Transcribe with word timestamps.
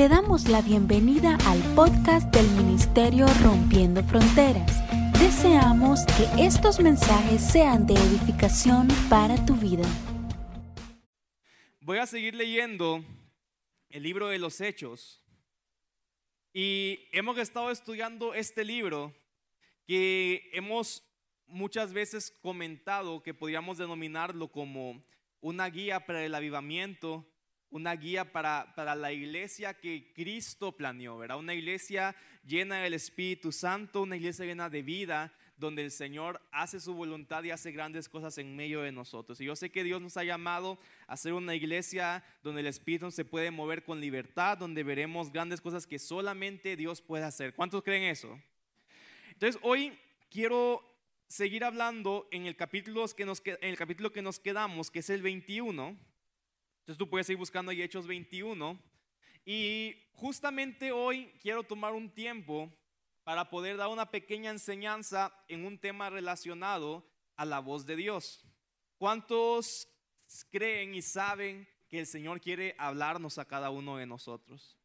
Te 0.00 0.08
damos 0.08 0.48
la 0.48 0.62
bienvenida 0.62 1.36
al 1.44 1.58
podcast 1.74 2.34
del 2.34 2.48
Ministerio 2.52 3.26
Rompiendo 3.44 4.02
Fronteras. 4.02 4.80
Deseamos 5.20 6.06
que 6.06 6.42
estos 6.42 6.80
mensajes 6.80 7.42
sean 7.42 7.86
de 7.86 7.92
edificación 7.92 8.88
para 9.10 9.44
tu 9.44 9.54
vida. 9.56 9.84
Voy 11.82 11.98
a 11.98 12.06
seguir 12.06 12.34
leyendo 12.34 13.04
el 13.90 14.02
libro 14.02 14.28
de 14.28 14.38
los 14.38 14.62
Hechos 14.62 15.22
y 16.54 17.00
hemos 17.12 17.36
estado 17.36 17.70
estudiando 17.70 18.32
este 18.32 18.64
libro 18.64 19.14
que 19.86 20.48
hemos 20.54 21.04
muchas 21.46 21.92
veces 21.92 22.30
comentado 22.40 23.22
que 23.22 23.34
podríamos 23.34 23.76
denominarlo 23.76 24.48
como 24.48 25.04
una 25.42 25.66
guía 25.68 26.06
para 26.06 26.24
el 26.24 26.34
avivamiento, 26.34 27.26
una 27.70 27.94
guía 27.94 28.32
para, 28.32 28.74
para 28.74 28.94
la 28.94 29.12
iglesia 29.12 29.74
que 29.74 30.12
Cristo 30.12 30.72
planeó, 30.72 31.18
¿verdad? 31.18 31.38
Una 31.38 31.54
iglesia 31.54 32.16
llena 32.44 32.82
del 32.82 32.94
Espíritu 32.94 33.52
Santo, 33.52 34.02
una 34.02 34.16
iglesia 34.16 34.44
llena 34.44 34.68
de 34.68 34.82
vida, 34.82 35.32
donde 35.56 35.84
el 35.84 35.90
Señor 35.90 36.40
hace 36.50 36.80
su 36.80 36.94
voluntad 36.94 37.44
y 37.44 37.50
hace 37.50 37.70
grandes 37.70 38.08
cosas 38.08 38.38
en 38.38 38.56
medio 38.56 38.80
de 38.80 38.92
nosotros. 38.92 39.40
Y 39.40 39.44
yo 39.44 39.54
sé 39.54 39.70
que 39.70 39.84
Dios 39.84 40.00
nos 40.00 40.16
ha 40.16 40.24
llamado 40.24 40.78
a 41.06 41.16
ser 41.16 41.34
una 41.34 41.54
iglesia 41.54 42.24
donde 42.42 42.62
el 42.62 42.66
Espíritu 42.66 43.10
se 43.10 43.24
puede 43.24 43.50
mover 43.50 43.84
con 43.84 44.00
libertad, 44.00 44.58
donde 44.58 44.82
veremos 44.82 45.30
grandes 45.30 45.60
cosas 45.60 45.86
que 45.86 45.98
solamente 45.98 46.76
Dios 46.76 47.02
puede 47.02 47.24
hacer. 47.24 47.54
¿Cuántos 47.54 47.82
creen 47.82 48.04
eso? 48.04 48.40
Entonces 49.32 49.60
hoy 49.62 49.96
quiero 50.30 50.82
seguir 51.28 51.62
hablando 51.62 52.26
en 52.32 52.46
el 52.46 52.56
capítulo 52.56 53.06
que 53.08 53.26
nos, 53.26 53.42
en 53.44 53.68
el 53.68 53.76
capítulo 53.76 54.10
que 54.10 54.22
nos 54.22 54.40
quedamos, 54.40 54.90
que 54.90 55.00
es 55.00 55.10
el 55.10 55.22
21 55.22 55.96
entonces 56.90 57.06
tú 57.06 57.08
puedes 57.08 57.30
ir 57.30 57.36
buscando 57.36 57.70
ahí 57.70 57.82
Hechos 57.82 58.08
21. 58.08 58.76
Y 59.46 59.94
justamente 60.14 60.90
hoy 60.90 61.32
quiero 61.40 61.62
tomar 61.62 61.92
un 61.92 62.10
tiempo 62.10 62.68
para 63.22 63.48
poder 63.48 63.76
dar 63.76 63.86
una 63.86 64.10
pequeña 64.10 64.50
enseñanza 64.50 65.32
en 65.46 65.66
un 65.66 65.78
tema 65.78 66.10
relacionado 66.10 67.08
a 67.36 67.44
la 67.44 67.60
voz 67.60 67.86
de 67.86 67.94
Dios. 67.94 68.44
¿Cuántos 68.98 69.86
creen 70.50 70.96
y 70.96 71.00
saben 71.00 71.68
que 71.88 72.00
el 72.00 72.08
Señor 72.08 72.40
quiere 72.40 72.74
hablarnos 72.76 73.38
a 73.38 73.44
cada 73.44 73.70
uno 73.70 73.96
de 73.96 74.06
nosotros? 74.06 74.76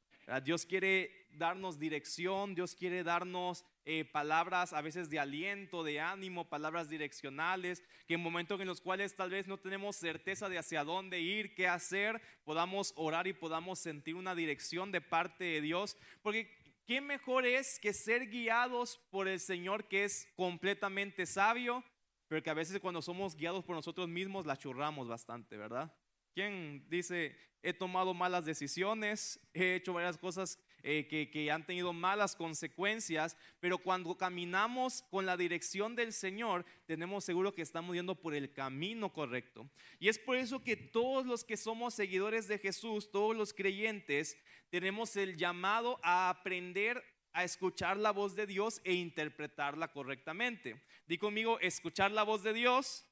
Dios 0.43 0.67
quiere 0.67 1.25
darnos 1.31 1.79
dirección, 1.79 2.53
Dios 2.53 2.75
quiere 2.75 3.03
darnos 3.03 3.65
eh, 3.87 4.03
palabras 4.03 4.73
a 4.73 4.81
veces 4.81 5.11
de 5.11 5.19
aliento, 5.19 5.83
de 5.83 5.99
ánimo, 5.99 6.49
palabras 6.49 6.89
direccionales, 6.89 7.83
que 8.07 8.15
en 8.15 8.21
momentos 8.21 8.59
en 8.59 8.67
los 8.67 8.81
cuales 8.81 9.15
tal 9.15 9.29
vez 9.29 9.47
no 9.47 9.59
tenemos 9.59 9.95
certeza 9.95 10.49
de 10.49 10.57
hacia 10.57 10.83
dónde 10.83 11.21
ir, 11.21 11.53
qué 11.53 11.67
hacer, 11.67 12.19
podamos 12.43 12.93
orar 12.95 13.27
y 13.27 13.33
podamos 13.33 13.77
sentir 13.77 14.15
una 14.15 14.33
dirección 14.33 14.91
de 14.91 15.01
parte 15.01 15.43
de 15.43 15.61
Dios. 15.61 15.97
Porque 16.23 16.49
qué 16.87 16.99
mejor 16.99 17.45
es 17.45 17.79
que 17.79 17.93
ser 17.93 18.27
guiados 18.27 18.99
por 19.11 19.27
el 19.27 19.39
Señor 19.39 19.87
que 19.87 20.05
es 20.05 20.27
completamente 20.35 21.27
sabio, 21.27 21.83
pero 22.27 22.41
que 22.41 22.49
a 22.49 22.55
veces 22.55 22.79
cuando 22.79 23.03
somos 23.03 23.35
guiados 23.35 23.63
por 23.63 23.75
nosotros 23.75 24.07
mismos 24.07 24.47
la 24.47 24.57
churramos 24.57 25.07
bastante, 25.07 25.57
¿verdad? 25.57 25.95
¿Quién 26.33 26.85
dice, 26.89 27.37
he 27.61 27.73
tomado 27.73 28.13
malas 28.15 28.45
decisiones, 28.45 29.39
he 29.53 29.75
hecho 29.75 29.93
varias 29.93 30.17
cosas 30.17 30.59
eh, 30.87 31.07
que, 31.07 31.49
han 31.49 31.65
tenido 31.65 31.93
malas 31.93 32.35
consecuencias, 32.35 33.35
pero 33.59 33.79
cuando 33.79 34.15
caminamos 34.15 35.01
con 35.09 35.25
la 35.25 35.35
dirección 35.35 35.95
del 35.95 36.13
Señor, 36.13 36.63
tenemos 36.85 37.25
seguro 37.25 37.55
que 37.55 37.63
estamos 37.63 37.95
yendo 37.95 38.13
por 38.13 38.35
el 38.35 38.53
camino 38.53 39.11
correcto. 39.11 39.67
Y 39.99 40.09
es 40.09 40.19
por 40.19 40.37
eso 40.37 40.63
que 40.63 40.77
todos 40.77 41.25
los 41.25 41.43
que 41.43 41.57
somos 41.57 41.95
seguidores 41.95 42.47
de 42.47 42.59
Jesús, 42.59 43.09
todos 43.09 43.35
los 43.35 43.51
creyentes, 43.51 44.37
tenemos 44.69 45.15
el 45.15 45.37
llamado 45.37 45.99
a 46.03 46.29
aprender 46.29 47.03
a 47.33 47.43
escuchar 47.43 47.97
la 47.97 48.11
voz 48.11 48.35
de 48.35 48.45
Dios 48.45 48.79
e 48.83 48.93
interpretarla 48.93 49.87
correctamente. 49.87 50.83
Di 51.07 51.17
conmigo, 51.17 51.59
escuchar 51.61 52.11
la 52.11 52.21
voz 52.21 52.43
de 52.43 52.53
Dios 52.53 53.07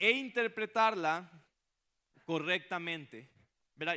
e 0.00 0.10
interpretarla 0.10 1.30
correctamente. 2.24 3.33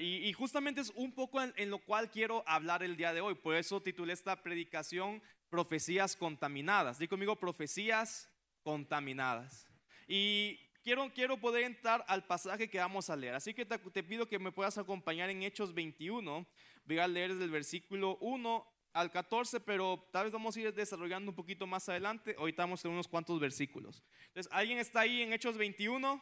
Y, 0.01 0.33
justamente 0.33 0.81
es 0.81 0.91
un 0.95 1.11
poco 1.11 1.39
en, 1.41 1.69
lo 1.69 1.77
cual 1.79 2.09
quiero 2.09 2.43
hablar 2.47 2.81
el 2.81 2.97
día 2.97 3.13
de 3.13 3.21
hoy. 3.21 3.35
Por 3.35 3.55
eso 3.55 3.81
titulé 3.81 4.13
esta 4.13 4.41
predicación 4.41 5.21
Profecías 5.49 6.17
contaminadas. 6.17 6.99
Digo 6.99 7.11
conmigo, 7.11 7.35
profecías 7.37 8.29
contaminadas. 8.63 9.65
Y 10.05 10.59
quiero, 10.83 11.09
quiero 11.13 11.37
poder 11.37 11.63
entrar 11.63 12.03
al 12.09 12.25
pasaje 12.25 12.69
que 12.69 12.79
vamos 12.79 13.09
a 13.09 13.15
leer. 13.15 13.33
Así 13.33 13.53
que 13.53 13.65
te, 13.65 13.77
te 13.77 14.03
pido 14.03 14.27
que 14.27 14.39
me 14.39 14.51
puedas 14.51 14.77
acompañar 14.77 15.29
en 15.29 15.43
Hechos 15.43 15.73
21. 15.73 16.45
Voy 16.83 16.99
a 16.99 17.07
leer 17.07 17.31
desde 17.31 17.45
el 17.45 17.51
versículo 17.51 18.17
1 18.19 18.67
al 18.91 19.11
14, 19.11 19.59
pero 19.61 20.05
tal 20.11 20.25
vez 20.25 20.33
vamos 20.33 20.57
a 20.57 20.59
ir 20.59 20.73
desarrollando 20.73 21.31
un 21.31 21.35
poquito 21.35 21.67
más 21.67 21.87
adelante. 21.87 22.35
Hoy 22.39 22.49
estamos 22.49 22.83
en 22.83 22.91
unos 22.91 23.07
cuantos 23.07 23.39
versículos. 23.39 24.03
Entonces, 24.29 24.51
¿alguien 24.51 24.79
está 24.79 25.01
ahí 25.01 25.21
en 25.21 25.31
Hechos 25.33 25.55
21? 25.55 26.21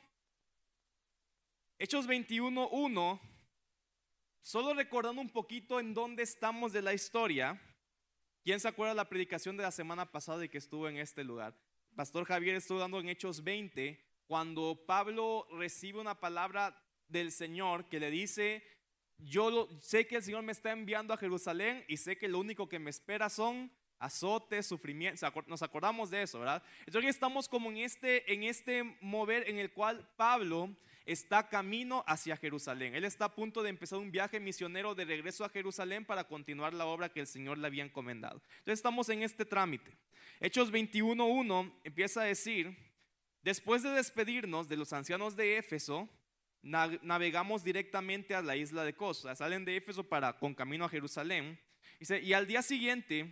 Hechos 1.78 2.08
21.1, 2.08 3.20
solo 4.46 4.76
recordando 4.76 5.22
un 5.22 5.30
poquito 5.32 5.80
en 5.80 5.96
dónde 5.96 6.22
estamos 6.22 6.72
de 6.72 6.84
la 6.84 6.94
historia. 6.94 7.60
¿Quién 8.44 8.60
se 8.60 8.68
acuerda 8.68 8.94
de 8.94 8.98
la 8.98 9.10
predicación 9.10 9.58
de 9.58 9.64
la 9.64 9.72
semana 9.72 10.12
pasada 10.12 10.46
y 10.46 10.50
que 10.50 10.60
estuvo 10.60 10.88
en 10.88 10.98
este 10.98 11.24
lugar? 11.24 11.58
Pastor 11.96 12.26
Javier 12.26 12.54
estuvo 12.54 12.78
dando 12.78 13.00
en 13.00 13.10
Hechos 13.10 13.44
20, 13.44 14.00
cuando 14.28 14.84
Pablo 14.86 15.48
recibe 15.58 16.00
una 16.00 16.20
palabra 16.20 16.80
del 17.08 17.32
Señor 17.32 17.90
que 17.90 18.00
le 18.00 18.12
dice, 18.12 18.64
yo 19.18 19.68
sé 19.82 20.06
que 20.06 20.18
el 20.18 20.24
Señor 20.24 20.44
me 20.44 20.52
está 20.52 20.72
enviando 20.72 21.16
a 21.16 21.18
Jerusalén 21.18 21.84
y 21.88 21.98
sé 21.98 22.16
que 22.16 22.28
lo 22.28 22.38
único 22.38 22.70
que 22.70 22.78
me 22.78 22.92
espera 22.92 23.32
son 23.32 23.72
azotes, 23.98 24.68
sufrimiento, 24.68 25.26
nos 25.48 25.64
acordamos 25.64 26.12
de 26.12 26.22
eso, 26.22 26.38
¿verdad? 26.38 26.62
Entonces 26.86 27.10
estamos 27.10 27.50
como 27.50 27.72
en 27.72 27.78
este, 27.78 28.32
en 28.32 28.44
este 28.44 28.84
mover 29.02 29.50
en 29.50 29.58
el 29.58 29.74
cual 29.74 30.08
Pablo 30.16 30.70
está 31.06 31.48
camino 31.48 32.04
hacia 32.08 32.38
Jerusalén. 32.38 32.96
Él 32.96 33.06
está 33.06 33.26
a 33.26 33.36
punto 33.36 33.62
de 33.62 33.70
empezar 33.70 34.00
un 34.00 34.12
viaje 34.12 34.40
misionero 34.40 34.96
de 34.96 35.06
regreso 35.06 35.46
a 35.46 35.50
Jerusalén 35.50 36.04
para 36.04 36.28
continuar 36.28 36.74
la 36.74 36.86
obra 36.86 37.10
que 37.10 37.20
el 37.20 37.28
Señor 37.28 37.58
le 37.58 37.68
había 37.68 37.84
encomendado. 37.84 38.42
Entonces 38.60 38.80
estamos 38.80 39.10
en 39.10 39.24
este 39.24 39.46
trámite. 39.46 39.96
Hechos 40.40 40.72
21.1 40.72 41.74
empieza 41.84 42.22
a 42.22 42.26
decir, 42.26 42.76
después 43.44 43.84
de 43.84 43.92
despedirnos 43.92 44.68
de 44.68 44.78
los 44.78 44.94
ancianos 44.94 45.36
de 45.36 45.58
Éfeso, 45.58 46.10
navegamos 46.62 47.64
directamente 47.64 48.34
a 48.34 48.42
la 48.42 48.56
isla 48.56 48.84
de 48.84 48.96
Kos. 48.96 49.28
Salen 49.36 49.66
de 49.66 49.78
Éfeso 49.78 50.04
para 50.04 50.34
con 50.40 50.56
camino 50.56 50.86
a 50.86 50.90
Jerusalén. 50.90 51.60
y 52.00 52.34
al 52.34 52.48
día 52.48 52.64
siguiente 52.64 53.32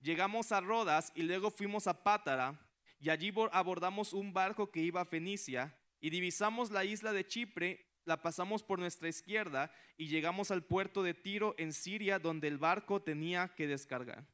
llegamos 0.00 0.50
a 0.50 0.60
Rodas 0.60 1.12
y 1.14 1.22
luego 1.22 1.52
fuimos 1.52 1.86
a 1.86 2.02
Pátara 2.02 2.60
y 3.00 3.10
allí 3.10 3.32
abordamos 3.52 4.12
un 4.12 4.32
barco 4.32 4.70
que 4.70 4.80
iba 4.80 5.00
a 5.00 5.04
Fenicia 5.04 5.76
y 6.02 6.10
divisamos 6.10 6.72
la 6.72 6.84
isla 6.84 7.12
de 7.12 7.26
Chipre, 7.26 7.86
la 8.04 8.20
pasamos 8.20 8.64
por 8.64 8.80
nuestra 8.80 9.08
izquierda 9.08 9.72
y 9.96 10.08
llegamos 10.08 10.50
al 10.50 10.64
puerto 10.64 11.04
de 11.04 11.14
Tiro 11.14 11.54
en 11.58 11.72
Siria 11.72 12.18
donde 12.18 12.48
el 12.48 12.58
barco 12.58 13.00
tenía 13.00 13.54
que 13.54 13.68
descargar. 13.68 14.26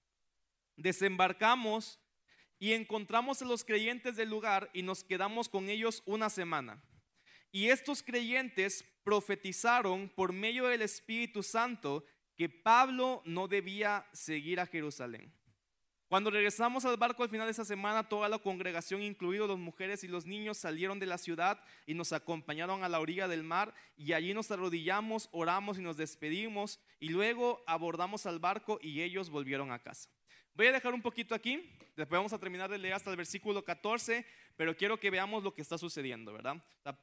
Desembarcamos 0.77 2.01
y 2.59 2.73
encontramos 2.73 3.43
a 3.43 3.45
los 3.45 3.65
creyentes 3.65 4.17
del 4.17 4.31
lugar 4.31 4.71
y 4.73 4.83
nos 4.83 5.05
quedamos 5.05 5.51
con 5.51 5.69
ellos 5.69 6.03
una 6.07 6.31
semana. 6.31 6.83
Y 7.53 7.69
estos 7.69 8.03
creyentes 8.03 8.83
profetizaron 9.05 10.09
por 10.09 10.33
medio 10.33 10.69
del 10.69 10.81
Espíritu 10.81 11.43
Santo 11.43 12.07
que 12.35 12.49
Pablo 12.49 13.23
no 13.27 13.47
debía 13.47 14.09
seguir 14.15 14.59
a 14.59 14.67
Jerusalén. 14.67 15.38
Cuando 16.09 16.31
regresamos 16.31 16.87
al 16.87 16.97
barco 16.97 17.23
al 17.23 17.29
final 17.29 17.47
de 17.47 17.51
esa 17.51 17.67
semana, 17.67 18.09
toda 18.09 18.31
la 18.31 18.39
congregación, 18.39 19.03
incluidos 19.03 19.47
las 19.47 19.59
mujeres 19.59 20.03
y 20.05 20.09
los 20.09 20.25
niños, 20.25 20.57
salieron 20.57 20.99
de 20.99 21.05
la 21.05 21.19
ciudad 21.19 21.63
y 21.85 21.93
nos 21.93 22.15
acompañaron 22.15 22.83
a 22.83 22.89
la 22.89 22.99
orilla 22.99 23.29
del 23.29 23.43
mar 23.43 23.75
y 23.95 24.15
allí 24.15 24.33
nos 24.33 24.51
arrodillamos, 24.51 25.29
oramos 25.33 25.79
y 25.79 25.83
nos 25.83 25.99
despedimos 25.99 26.81
y 26.99 27.11
luego 27.11 27.63
abordamos 27.67 28.25
al 28.25 28.39
barco 28.39 28.79
y 28.81 29.03
ellos 29.03 29.29
volvieron 29.29 29.71
a 29.71 29.83
casa. 29.83 30.09
Voy 30.55 30.69
a 30.69 30.73
dejar 30.73 30.95
un 30.95 31.03
poquito 31.03 31.35
aquí, 31.35 31.71
después 31.95 32.19
vamos 32.19 32.33
a 32.33 32.39
terminar 32.39 32.71
de 32.71 32.79
leer 32.79 32.95
hasta 32.95 33.11
el 33.11 33.17
versículo 33.17 33.63
14, 33.63 34.25
pero 34.57 34.75
quiero 34.75 34.99
que 34.99 35.11
veamos 35.11 35.45
lo 35.45 35.55
que 35.55 35.61
está 35.61 35.77
sucediendo, 35.77 36.33
¿verdad? 36.33 36.57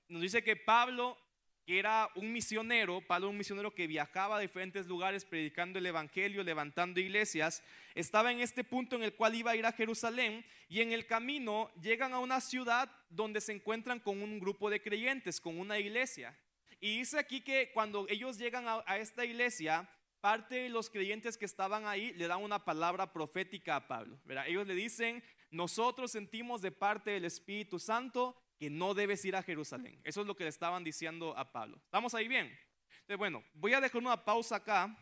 Nos 0.10 0.24
dice 0.24 0.44
que 0.44 0.56
Pablo 0.56 1.16
que 1.66 1.80
era 1.80 2.10
un 2.16 2.32
misionero, 2.32 3.02
Pablo 3.02 3.30
un 3.30 3.38
misionero 3.38 3.74
que 3.74 3.88
viajaba 3.88 4.38
a 4.38 4.40
diferentes 4.40 4.86
lugares 4.86 5.26
predicando 5.26 5.80
el 5.80 5.86
Evangelio, 5.88 6.44
levantando 6.44 7.00
iglesias, 7.00 7.64
estaba 7.96 8.32
en 8.32 8.40
este 8.40 8.64
punto 8.64 8.96
en 8.96 9.04
el 9.04 9.16
cual 9.16 9.34
iba 9.34 9.52
a 9.52 9.56
ir 9.56 9.66
a 9.66 9.72
Jerusalén 9.72 10.46
y 10.70 10.82
en 10.82 10.92
el 10.92 11.08
camino 11.08 11.72
llegan 11.82 12.14
a 12.14 12.20
una 12.20 12.40
ciudad 12.40 12.92
donde 13.10 13.42
se 13.42 13.52
encuentran 13.52 14.00
con 14.00 14.22
un 14.22 14.40
grupo 14.40 14.70
de 14.70 14.82
creyentes, 14.82 15.42
con 15.42 15.60
una 15.60 15.80
iglesia. 15.80 16.38
Y 16.80 17.00
dice 17.00 17.18
aquí 17.18 17.42
que 17.42 17.72
cuando 17.74 18.06
ellos 18.10 18.38
llegan 18.38 18.66
a, 18.68 18.98
esta 18.98 19.26
iglesia, 19.26 19.90
parte 20.22 20.56
de 20.56 20.70
los 20.70 20.92
creyentes 20.92 21.36
que 21.36 21.46
estaban 21.46 21.88
ahí 21.88 22.14
le 22.14 22.28
dan 22.28 22.44
una 22.44 22.64
palabra 22.64 23.12
profética 23.12 23.78
a 23.78 23.88
Pablo. 23.88 24.20
Ellos 24.46 24.68
le 24.68 24.76
dicen, 24.76 25.24
nosotros 25.50 26.12
sentimos 26.12 26.62
de 26.62 26.72
parte 26.72 27.12
del 27.12 27.26
Espíritu 27.26 27.80
Santo 27.80 28.36
que 28.58 28.70
no 28.70 28.94
debes 28.94 29.24
ir 29.26 29.36
a 29.36 29.44
Jerusalén. 29.44 30.00
Eso 30.04 30.22
es 30.22 30.28
lo 30.28 30.36
que 30.36 30.44
le 30.44 30.50
estaban 30.50 30.84
diciendo 30.84 31.38
a 31.38 31.52
Pablo. 31.52 31.78
¿Estamos 31.84 32.14
ahí 32.14 32.28
bien? 32.28 32.48
Entonces, 32.92 33.18
bueno, 33.18 33.44
voy 33.54 33.74
a 33.74 33.82
dejar 33.82 34.02
una 34.02 34.24
pausa 34.24 34.58
acá 34.58 34.98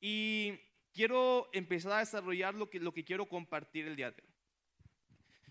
y 0.00 0.52
quiero 0.92 1.48
empezar 1.52 1.92
a 1.92 1.98
desarrollar 1.98 2.54
lo 2.54 2.70
que, 2.70 2.78
lo 2.78 2.92
que 2.92 3.04
quiero 3.04 3.26
compartir 3.26 3.86
el 3.86 3.96
día 3.96 4.10
de 4.10 4.22
hoy. 4.22 4.34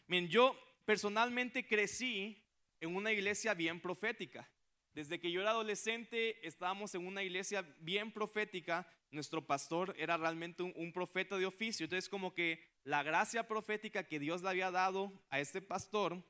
Miren, 0.07 0.29
yo 0.29 0.55
personalmente 0.85 1.67
crecí 1.67 2.41
en 2.79 2.95
una 2.95 3.11
iglesia 3.11 3.53
bien 3.53 3.81
profética. 3.81 4.49
Desde 4.93 5.19
que 5.19 5.31
yo 5.31 5.41
era 5.41 5.49
adolescente 5.49 6.47
estábamos 6.47 6.95
en 6.95 7.05
una 7.05 7.23
iglesia 7.23 7.63
bien 7.79 8.11
profética. 8.11 8.87
Nuestro 9.11 9.45
pastor 9.45 9.93
era 9.97 10.15
realmente 10.15 10.63
un, 10.63 10.93
profeta 10.93 11.37
de 11.37 11.45
oficio. 11.45 11.83
Entonces 11.83 12.07
como 12.07 12.33
que 12.33 12.63
la 12.83 13.03
gracia 13.03 13.47
profética 13.47 14.07
que 14.07 14.19
Dios 14.19 14.41
le 14.41 14.49
había 14.49 14.71
dado 14.71 15.11
a 15.29 15.39
este 15.39 15.61
pastor 15.61 16.23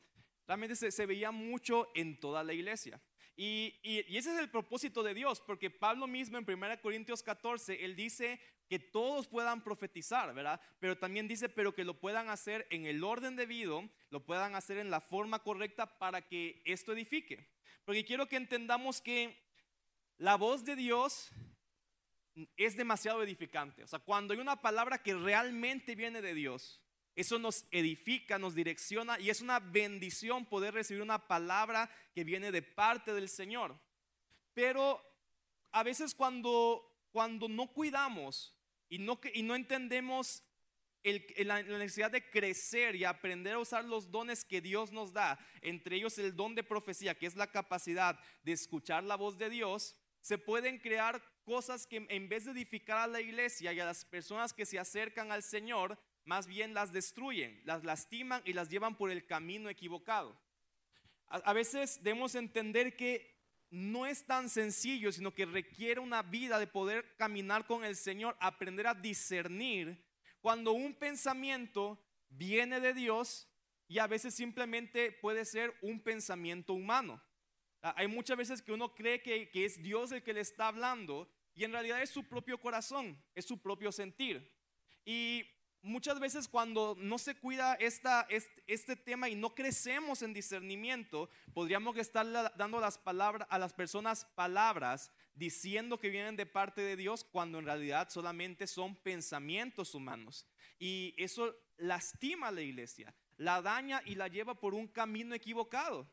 realmente 0.48 0.76
se, 0.76 1.06
veía 1.06 1.32
mucho 1.32 1.92
en 1.96 2.20
toda 2.20 2.44
la 2.44 2.54
iglesia. 2.54 3.02
Y, 3.36 3.80
y, 3.84 4.00
ese 4.16 4.34
es 4.34 4.40
el 4.40 4.50
propósito 4.50 5.04
de 5.04 5.14
Dios, 5.14 5.42
porque 5.42 5.70
Pablo 5.70 6.08
mismo 6.08 6.38
en 6.38 6.46
1 6.50 6.82
Corintios 6.82 7.22
14, 7.22 7.84
él 7.84 7.96
dice 7.96 8.40
que 8.68 8.80
todos 8.80 9.28
puedan 9.28 9.64
profetizar, 9.64 10.34
¿verdad? 10.34 10.60
Pero 10.80 10.98
también 10.98 11.28
dice, 11.28 11.50
pero 11.50 11.74
que 11.74 11.84
lo 11.84 12.00
puedan 12.00 12.30
hacer 12.30 12.66
en 12.70 12.86
el 12.86 13.04
orden 13.04 13.36
debido, 13.36 13.88
lo 14.10 14.26
puedan 14.26 14.56
hacer 14.56 14.78
en 14.78 14.90
la 14.90 15.02
forma 15.02 15.44
correcta 15.44 15.98
para 15.98 16.22
que 16.22 16.62
esto 16.66 16.94
edifique. 16.94 17.48
Porque 17.84 18.06
quiero 18.06 18.28
que 18.28 18.38
entendamos 18.38 19.02
que 19.02 19.38
la 20.18 20.36
voz 20.36 20.64
de 20.64 20.76
Dios 20.76 21.30
es 22.58 22.76
demasiado 22.76 23.22
edificante. 23.22 23.84
O 23.84 23.88
sea, 23.88 24.00
cuando 24.00 24.34
hay 24.34 24.40
una 24.40 24.62
palabra 24.62 25.02
que 25.02 25.14
realmente 25.14 25.96
viene 25.96 26.22
de 26.22 26.34
Dios, 26.34 26.82
eso 27.16 27.40
nos 27.40 27.66
edifica, 27.72 28.38
nos 28.38 28.56
direcciona 28.56 29.20
y 29.20 29.30
es 29.30 29.42
una 29.42 29.60
bendición 29.60 30.46
poder 30.46 30.74
recibir 30.74 31.02
una 31.02 31.28
palabra 31.28 31.90
que 32.14 32.24
viene 32.24 32.52
de 32.52 32.62
parte 32.62 33.14
del 33.14 33.30
Señor. 33.30 33.80
Pero 34.54 35.02
a 35.72 35.84
veces 35.84 36.14
cuando, 36.14 37.08
cuando 37.12 37.48
no 37.48 37.68
cuidamos 37.68 38.54
y 38.90 39.00
no, 39.00 39.20
y 39.34 39.44
no 39.44 39.56
entendemos 39.56 40.44
la, 41.44 41.62
necesidad 41.62 42.12
de 42.12 42.30
crecer 42.30 42.96
y 42.96 43.04
aprender 43.04 43.54
a 43.54 43.60
usar 43.60 43.86
los 43.86 44.10
dones 44.10 44.44
que 44.44 44.60
Dios 44.60 44.92
nos 44.92 45.14
da, 45.14 45.40
entre 45.62 45.98
ellos 45.98 46.18
el 46.18 46.36
don 46.36 46.56
de 46.56 46.64
profecía, 46.64 47.18
que 47.18 47.28
es 47.28 47.36
la 47.36 47.52
capacidad 47.52 48.20
de 48.44 48.52
escuchar 48.52 49.04
la 49.04 49.16
voz 49.16 49.38
de 49.38 49.50
Dios, 49.50 49.96
se 50.22 50.38
pueden 50.38 50.80
crear 50.80 51.22
cosas 51.44 51.86
que 51.86 52.06
en 52.10 52.28
vez 52.28 52.46
de 52.46 52.52
edificar 52.52 52.98
a 52.98 53.08
la 53.08 53.22
iglesia 53.22 53.72
y 53.72 53.80
a 53.80 53.86
las 53.86 54.04
personas 54.04 54.54
que 54.54 54.66
se 54.66 54.80
acercan 54.80 55.32
al 55.32 55.44
Señor, 55.44 56.00
más 56.26 56.48
bien 56.48 56.74
las 56.74 56.92
destruyen, 56.92 57.62
las 57.66 57.84
lastiman 57.84 58.42
y 58.46 58.54
las 58.54 58.70
llevan 58.70 58.98
por 58.98 59.12
el 59.12 59.26
camino 59.26 59.70
equivocado. 59.70 60.38
A, 61.28 61.54
veces 61.54 62.04
debemos 62.04 62.36
entender 62.36 62.96
que 62.96 63.36
no 63.72 64.06
es 64.06 64.26
tan 64.26 64.50
sencillo, 64.50 65.12
sino 65.12 65.34
que 65.34 65.46
requiere 65.46 66.00
una 66.00 66.22
vida 66.22 66.60
de 66.60 66.68
poder 66.68 67.16
caminar 67.18 67.66
con 67.66 67.84
el 67.84 67.96
Señor, 67.96 68.38
aprender 68.40 68.88
a 68.88 68.94
discernir 68.94 70.04
cuando 70.40 70.72
un 70.72 70.94
pensamiento 70.94 72.00
viene 72.30 72.80
de 72.80 72.94
Dios 72.94 73.48
y 73.88 74.00
a 74.00 74.08
veces 74.08 74.36
simplemente 74.36 75.12
puede 75.12 75.46
ser 75.46 75.76
un 75.82 76.00
pensamiento 76.00 76.74
humano. 76.74 77.22
Hay 77.82 78.08
muchas 78.08 78.38
veces 78.38 78.62
que 78.62 78.72
uno 78.72 78.94
cree 78.96 79.22
que, 79.22 79.50
es 79.54 79.82
Dios 79.82 80.12
el 80.12 80.24
que 80.24 80.34
le 80.34 80.42
está 80.42 80.68
hablando 80.68 81.30
y 81.54 81.64
en 81.64 81.72
realidad 81.72 82.02
es 82.02 82.10
su 82.10 82.24
propio 82.24 82.60
corazón, 82.60 83.22
es 83.36 83.46
su 83.46 83.60
propio 83.62 83.92
sentir. 83.92 84.52
Y 85.06 85.46
muchas 85.86 86.20
veces 86.20 86.48
cuando 86.48 86.96
no 87.00 87.18
se 87.18 87.36
cuida 87.36 87.76
esta, 87.76 88.26
este, 88.30 88.64
este, 88.68 88.96
tema 88.96 89.30
y 89.30 89.36
no 89.36 89.56
crecemos 89.56 90.22
en 90.22 90.34
discernimiento, 90.34 91.30
podríamos 91.54 91.96
estar 91.98 92.26
dando 92.58 92.80
las 92.80 92.98
palabras, 92.98 93.48
a 93.50 93.60
las 93.60 93.74
personas 93.74 94.26
palabras 94.36 95.12
diciendo 95.36 96.00
que 96.00 96.10
vienen 96.10 96.36
de 96.36 96.46
parte 96.46 96.82
de 96.82 96.96
Dios 96.96 97.24
cuando 97.24 97.60
en 97.60 97.66
realidad 97.66 98.10
solamente 98.10 98.68
son 98.68 98.96
pensamientos 98.96 99.94
humanos. 99.94 100.48
Y 100.80 101.14
eso 101.18 101.56
lastima 101.78 102.48
a 102.48 102.52
la 102.52 102.62
iglesia, 102.62 103.14
la 103.38 103.62
daña 103.62 104.02
y 104.06 104.16
la 104.16 104.28
lleva 104.28 104.60
por 104.60 104.74
un 104.74 104.88
camino 104.88 105.36
equivocado. 105.36 106.10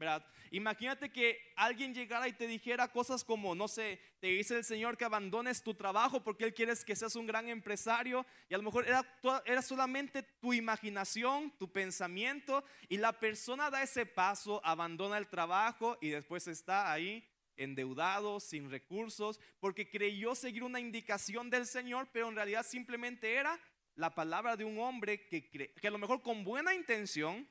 ¿Verdad? 0.00 0.26
Imagínate 0.50 1.12
que 1.12 1.52
alguien 1.54 1.92
llegara 1.92 2.26
y 2.26 2.32
te 2.32 2.46
dijera 2.46 2.88
cosas 2.88 3.22
como, 3.22 3.54
no 3.54 3.68
sé, 3.68 4.00
te 4.18 4.28
dice 4.28 4.56
el 4.56 4.64
Señor 4.64 4.96
que 4.96 5.04
abandones 5.04 5.62
tu 5.62 5.74
trabajo 5.74 6.24
porque 6.24 6.44
Él 6.44 6.54
quiere 6.54 6.72
que 6.86 6.96
seas 6.96 7.16
un 7.16 7.26
gran 7.26 7.50
empresario 7.50 8.24
y 8.48 8.54
a 8.54 8.56
lo 8.56 8.62
mejor 8.62 8.88
era, 8.88 9.04
era 9.44 9.60
solamente 9.60 10.22
tu 10.22 10.54
imaginación, 10.54 11.52
tu 11.58 11.70
pensamiento 11.70 12.64
y 12.88 12.96
la 12.96 13.12
persona 13.12 13.68
da 13.68 13.82
ese 13.82 14.06
paso, 14.06 14.62
abandona 14.64 15.18
el 15.18 15.28
trabajo 15.28 15.98
y 16.00 16.08
después 16.08 16.48
está 16.48 16.90
ahí 16.90 17.22
endeudado, 17.58 18.40
sin 18.40 18.70
recursos, 18.70 19.38
porque 19.60 19.90
creyó 19.90 20.34
seguir 20.34 20.64
una 20.64 20.80
indicación 20.80 21.50
del 21.50 21.66
Señor, 21.66 22.08
pero 22.10 22.30
en 22.30 22.36
realidad 22.36 22.64
simplemente 22.66 23.34
era 23.34 23.60
la 23.96 24.14
palabra 24.14 24.56
de 24.56 24.64
un 24.64 24.78
hombre 24.78 25.26
que, 25.26 25.50
que 25.50 25.86
a 25.86 25.90
lo 25.90 25.98
mejor 25.98 26.22
con 26.22 26.42
buena 26.42 26.74
intención, 26.74 27.46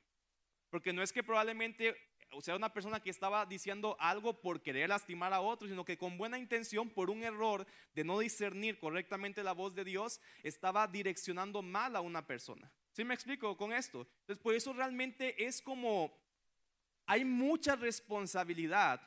porque 0.72 0.94
no 0.94 1.04
es 1.04 1.14
que 1.14 1.24
probablemente 1.24 2.09
o 2.32 2.42
sea 2.42 2.56
una 2.56 2.74
persona 2.74 3.00
que 3.00 3.10
estaba 3.10 3.46
diciendo 3.46 3.96
algo 4.00 4.42
por 4.42 4.62
querer 4.62 4.90
lastimar 4.90 5.34
a 5.34 5.42
otros, 5.42 5.70
sino 5.70 5.86
que 5.86 5.98
con 5.98 6.18
buena 6.18 6.38
intención, 6.38 6.90
por 6.90 7.10
un 7.10 7.24
error 7.24 7.66
de 7.94 8.04
no 8.04 8.20
discernir 8.20 8.80
correctamente 8.80 9.44
la 9.44 9.54
voz 9.54 9.74
de 9.76 9.84
Dios, 9.84 10.22
estaba 10.44 10.88
direccionando 10.88 11.62
mal 11.62 11.96
a 11.96 12.02
una 12.02 12.26
persona. 12.26 12.72
¿Sí 12.92 13.04
me 13.04 13.14
explico 13.14 13.56
con 13.58 13.74
esto? 13.74 14.08
Entonces, 14.22 14.42
por 14.42 14.54
eso 14.54 14.74
realmente 14.74 15.46
es 15.46 15.62
como, 15.62 16.14
hay 17.06 17.24
mucha 17.26 17.76
responsabilidad 17.76 19.02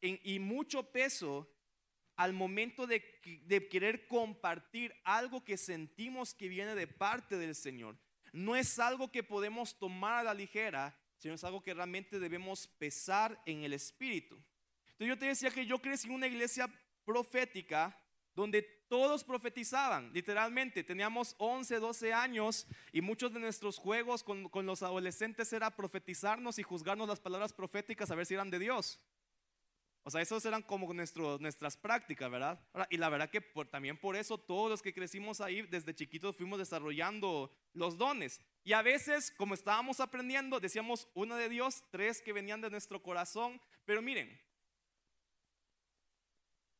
y 0.00 0.38
mucho 0.38 0.90
peso 0.90 1.48
al 2.16 2.32
momento 2.32 2.86
de, 2.86 3.02
de, 3.46 3.68
querer 3.68 4.06
compartir 4.06 4.94
algo 5.04 5.42
que 5.42 5.56
sentimos 5.56 6.34
que 6.34 6.48
viene 6.48 6.74
de 6.74 6.86
parte 6.86 7.38
del 7.38 7.54
Señor. 7.54 7.96
No 8.32 8.56
es 8.56 8.78
algo 8.78 9.10
que 9.10 9.22
podemos 9.22 9.78
tomar 9.78 10.18
a 10.18 10.24
la 10.24 10.34
ligera, 10.34 10.99
sino 11.20 11.34
es 11.34 11.44
algo 11.44 11.62
que 11.62 11.74
realmente 11.74 12.18
debemos 12.18 12.66
pesar 12.66 13.40
en 13.44 13.62
el 13.62 13.74
espíritu. 13.74 14.36
Entonces 14.92 15.08
yo 15.08 15.18
te 15.18 15.26
decía 15.26 15.50
que 15.50 15.66
yo 15.66 15.78
crecí 15.78 16.08
en 16.08 16.14
una 16.14 16.26
iglesia 16.26 16.66
profética 17.04 17.96
donde 18.34 18.62
todos 18.88 19.22
profetizaban, 19.22 20.10
literalmente. 20.14 20.82
Teníamos 20.82 21.34
11, 21.36 21.78
12 21.78 22.12
años 22.14 22.66
y 22.90 23.02
muchos 23.02 23.34
de 23.34 23.38
nuestros 23.38 23.76
juegos 23.76 24.24
con, 24.24 24.48
con 24.48 24.64
los 24.64 24.82
adolescentes 24.82 25.52
era 25.52 25.76
profetizarnos 25.76 26.58
y 26.58 26.62
juzgarnos 26.62 27.06
las 27.06 27.20
palabras 27.20 27.52
proféticas 27.52 28.10
a 28.10 28.14
ver 28.14 28.24
si 28.24 28.32
eran 28.32 28.50
de 28.50 28.58
Dios. 28.58 28.98
O 30.02 30.10
sea, 30.10 30.22
esos 30.22 30.44
eran 30.46 30.62
como 30.62 30.92
nuestras 30.94 31.76
prácticas, 31.76 32.30
¿verdad? 32.30 32.58
y 32.88 32.96
la 32.96 33.10
verdad 33.10 33.28
que 33.28 33.42
también 33.70 33.98
por 33.98 34.16
eso 34.16 34.38
todos 34.38 34.70
los 34.70 34.80
que 34.80 34.94
crecimos 34.94 35.40
ahí 35.42 35.62
desde 35.62 35.94
chiquitos 35.94 36.36
fuimos 36.36 36.58
desarrollando 36.58 37.54
los 37.74 37.98
dones. 37.98 38.40
Y 38.64 38.72
a 38.72 38.80
veces, 38.80 39.30
como 39.36 39.54
estábamos 39.54 40.00
aprendiendo, 40.00 40.58
decíamos 40.58 41.06
una 41.14 41.36
de 41.36 41.50
Dios, 41.50 41.84
tres 41.90 42.22
que 42.22 42.32
venían 42.32 42.62
de 42.62 42.70
nuestro 42.70 43.02
corazón. 43.02 43.60
Pero 43.84 44.00
miren, 44.00 44.40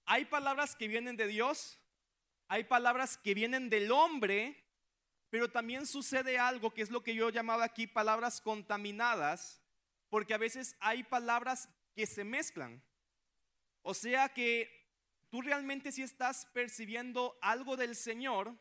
hay 0.06 0.24
palabras 0.24 0.74
que 0.74 0.88
vienen 0.88 1.16
de 1.16 1.26
Dios, 1.26 1.78
hay 2.48 2.64
palabras 2.64 3.18
que 3.18 3.34
vienen 3.34 3.68
del 3.68 3.92
hombre, 3.92 4.64
pero 5.28 5.50
también 5.50 5.86
sucede 5.86 6.38
algo 6.38 6.72
que 6.72 6.82
es 6.82 6.90
lo 6.90 7.02
que 7.02 7.14
yo 7.14 7.28
llamaba 7.30 7.64
aquí 7.64 7.86
palabras 7.86 8.40
contaminadas, 8.40 9.62
porque 10.08 10.34
a 10.34 10.38
veces 10.38 10.74
hay 10.80 11.04
palabras 11.04 11.68
que 11.94 12.06
se 12.06 12.24
mezclan. 12.24 12.82
O 13.82 13.94
sea 13.94 14.28
que 14.28 14.68
tú 15.30 15.42
realmente 15.42 15.92
sí 15.92 16.02
estás 16.02 16.46
percibiendo 16.52 17.38
algo 17.40 17.76
del 17.76 17.96
Señor, 17.96 18.54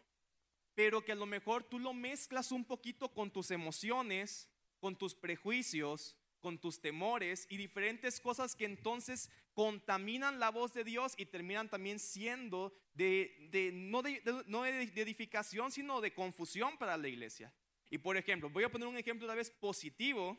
pero 0.75 1.03
que 1.03 1.11
a 1.11 1.15
lo 1.15 1.25
mejor 1.25 1.63
tú 1.63 1.79
lo 1.79 1.93
mezclas 1.93 2.51
un 2.51 2.63
poquito 2.63 3.13
con 3.13 3.31
tus 3.31 3.51
emociones, 3.51 4.49
con 4.79 4.97
tus 4.97 5.13
prejuicios, 5.13 6.15
con 6.39 6.57
tus 6.57 6.79
temores 6.79 7.45
y 7.49 7.57
diferentes 7.57 8.21
cosas 8.21 8.55
que 8.55 8.65
entonces 8.65 9.29
contaminan 9.53 10.39
la 10.39 10.51
voz 10.51 10.73
de 10.73 10.85
Dios 10.85 11.15
y 11.17 11.25
terminan 11.25 11.69
también 11.69 11.99
siendo 11.99 12.73
de, 12.93 13.71
no, 13.73 14.01
de, 14.01 14.21
no 14.45 14.63
de 14.63 14.83
edificación, 14.83 15.71
sino 15.71 15.99
de 15.99 16.13
confusión 16.13 16.77
para 16.77 16.95
la 16.95 17.07
iglesia. 17.09 17.53
Y 17.89 17.97
por 17.97 18.15
ejemplo, 18.15 18.49
voy 18.49 18.63
a 18.63 18.71
poner 18.71 18.87
un 18.87 18.97
ejemplo 18.97 19.25
una 19.25 19.35
vez 19.35 19.51
positivo, 19.51 20.37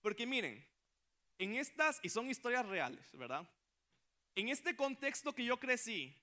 porque 0.00 0.26
miren, 0.26 0.66
en 1.38 1.54
estas, 1.54 1.98
y 2.02 2.08
son 2.08 2.28
historias 2.28 2.66
reales, 2.66 3.04
¿verdad? 3.12 3.48
En 4.34 4.48
este 4.48 4.74
contexto 4.74 5.34
que 5.34 5.44
yo 5.44 5.58
crecí, 5.58 6.16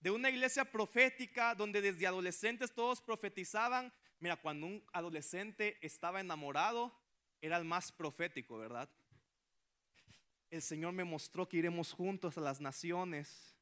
de 0.00 0.10
una 0.10 0.30
iglesia 0.30 0.64
profética 0.64 1.54
donde 1.54 1.82
desde 1.82 2.06
adolescentes 2.06 2.72
todos 2.72 3.02
profetizaban, 3.02 3.92
mira, 4.18 4.36
cuando 4.36 4.66
un 4.66 4.84
adolescente 4.94 5.78
estaba 5.82 6.20
enamorado, 6.20 6.98
era 7.42 7.58
el 7.58 7.66
más 7.66 7.92
profético, 7.92 8.56
¿verdad? 8.56 8.88
El 10.50 10.62
Señor 10.62 10.94
me 10.94 11.04
mostró 11.04 11.46
que 11.46 11.58
iremos 11.58 11.92
juntos 11.92 12.38
a 12.38 12.40
las 12.40 12.62
naciones. 12.62 13.54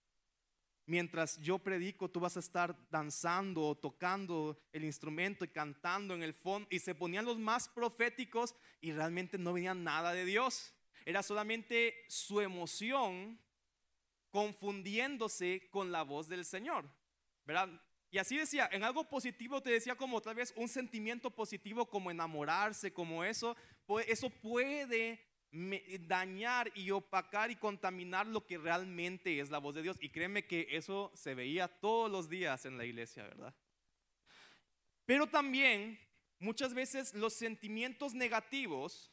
Mientras 0.87 1.38
yo 1.40 1.59
predico, 1.59 2.09
tú 2.09 2.21
vas 2.21 2.37
a 2.37 2.40
estar 2.40 2.76
danzando 2.90 3.62
o 3.62 3.75
tocando 3.75 4.62
el 4.73 4.85
instrumento 4.85 5.45
y 5.45 5.49
cantando 5.49 6.14
en 6.14 6.23
el 6.23 6.35
fondo. 6.35 6.69
Y 6.71 6.78
se 6.78 6.95
ponían 6.95 7.26
los 7.26 7.38
más 7.38 7.69
proféticos 7.69 8.55
y 8.81 8.93
realmente 8.93 9.38
no 9.38 9.52
venía 9.52 9.75
nada 9.75 10.12
de 10.12 10.25
Dios. 10.25 10.73
Era 11.05 11.23
solamente 11.23 12.05
su 12.09 12.40
emoción 12.40 13.38
confundiéndose 14.31 15.69
con 15.71 15.91
la 15.93 16.03
voz 16.03 16.29
del 16.29 16.45
Señor, 16.45 16.85
¿verdad? 17.45 17.69
Y 18.11 18.19
así 18.19 18.37
decía, 18.37 18.69
en 18.73 18.85
algo 18.85 19.05
positivo 19.09 19.63
te 19.63 19.71
decía 19.71 19.95
como 19.95 20.21
tal 20.23 20.37
vez 20.37 20.55
un 20.57 20.69
sentimiento 20.69 21.31
positivo 21.31 21.87
como 21.87 22.11
enamorarse, 22.11 22.93
como 22.93 23.23
eso, 23.23 23.57
pues 23.87 24.09
eso 24.09 24.31
puede 24.31 25.25
dañar 26.07 26.71
y 26.75 26.91
opacar 26.91 27.51
y 27.51 27.57
contaminar 27.57 28.27
lo 28.27 28.47
que 28.47 28.59
realmente 28.59 29.41
es 29.41 29.51
la 29.51 29.59
voz 29.59 29.75
de 29.75 29.83
Dios. 29.83 29.97
Y 30.01 30.11
créeme 30.11 30.47
que 30.47 30.67
eso 30.71 31.11
se 31.15 31.35
veía 31.35 31.69
todos 31.69 32.11
los 32.11 32.29
días 32.29 32.65
en 32.67 32.79
la 32.79 32.85
iglesia, 32.85 33.25
¿verdad? 33.25 33.55
Pero 35.05 35.27
también 35.27 35.99
muchas 36.39 36.75
veces 36.75 37.15
los 37.15 37.33
sentimientos 37.33 38.15
negativos 38.15 39.11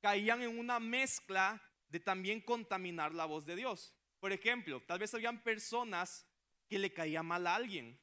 caían 0.00 0.42
en 0.42 0.58
una 0.58 0.80
mezcla 0.80 1.62
de 1.88 2.00
también 2.00 2.40
contaminar 2.40 3.14
la 3.14 3.24
voz 3.24 3.44
de 3.44 3.56
Dios. 3.56 3.94
Por 4.20 4.32
ejemplo, 4.32 4.82
tal 4.82 4.98
vez 4.98 5.14
habían 5.14 5.42
personas 5.42 6.26
que 6.68 6.78
le 6.78 6.92
caía 6.92 7.22
mal 7.22 7.46
a 7.46 7.54
alguien. 7.54 8.00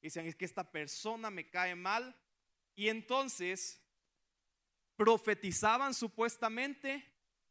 Dicen, 0.00 0.26
es 0.26 0.34
que 0.34 0.44
esta 0.44 0.70
persona 0.70 1.30
me 1.30 1.48
cae 1.50 1.74
mal. 1.74 2.16
Y 2.74 2.88
entonces 2.88 3.80
profetizaban 4.96 5.94
supuestamente 5.94 7.04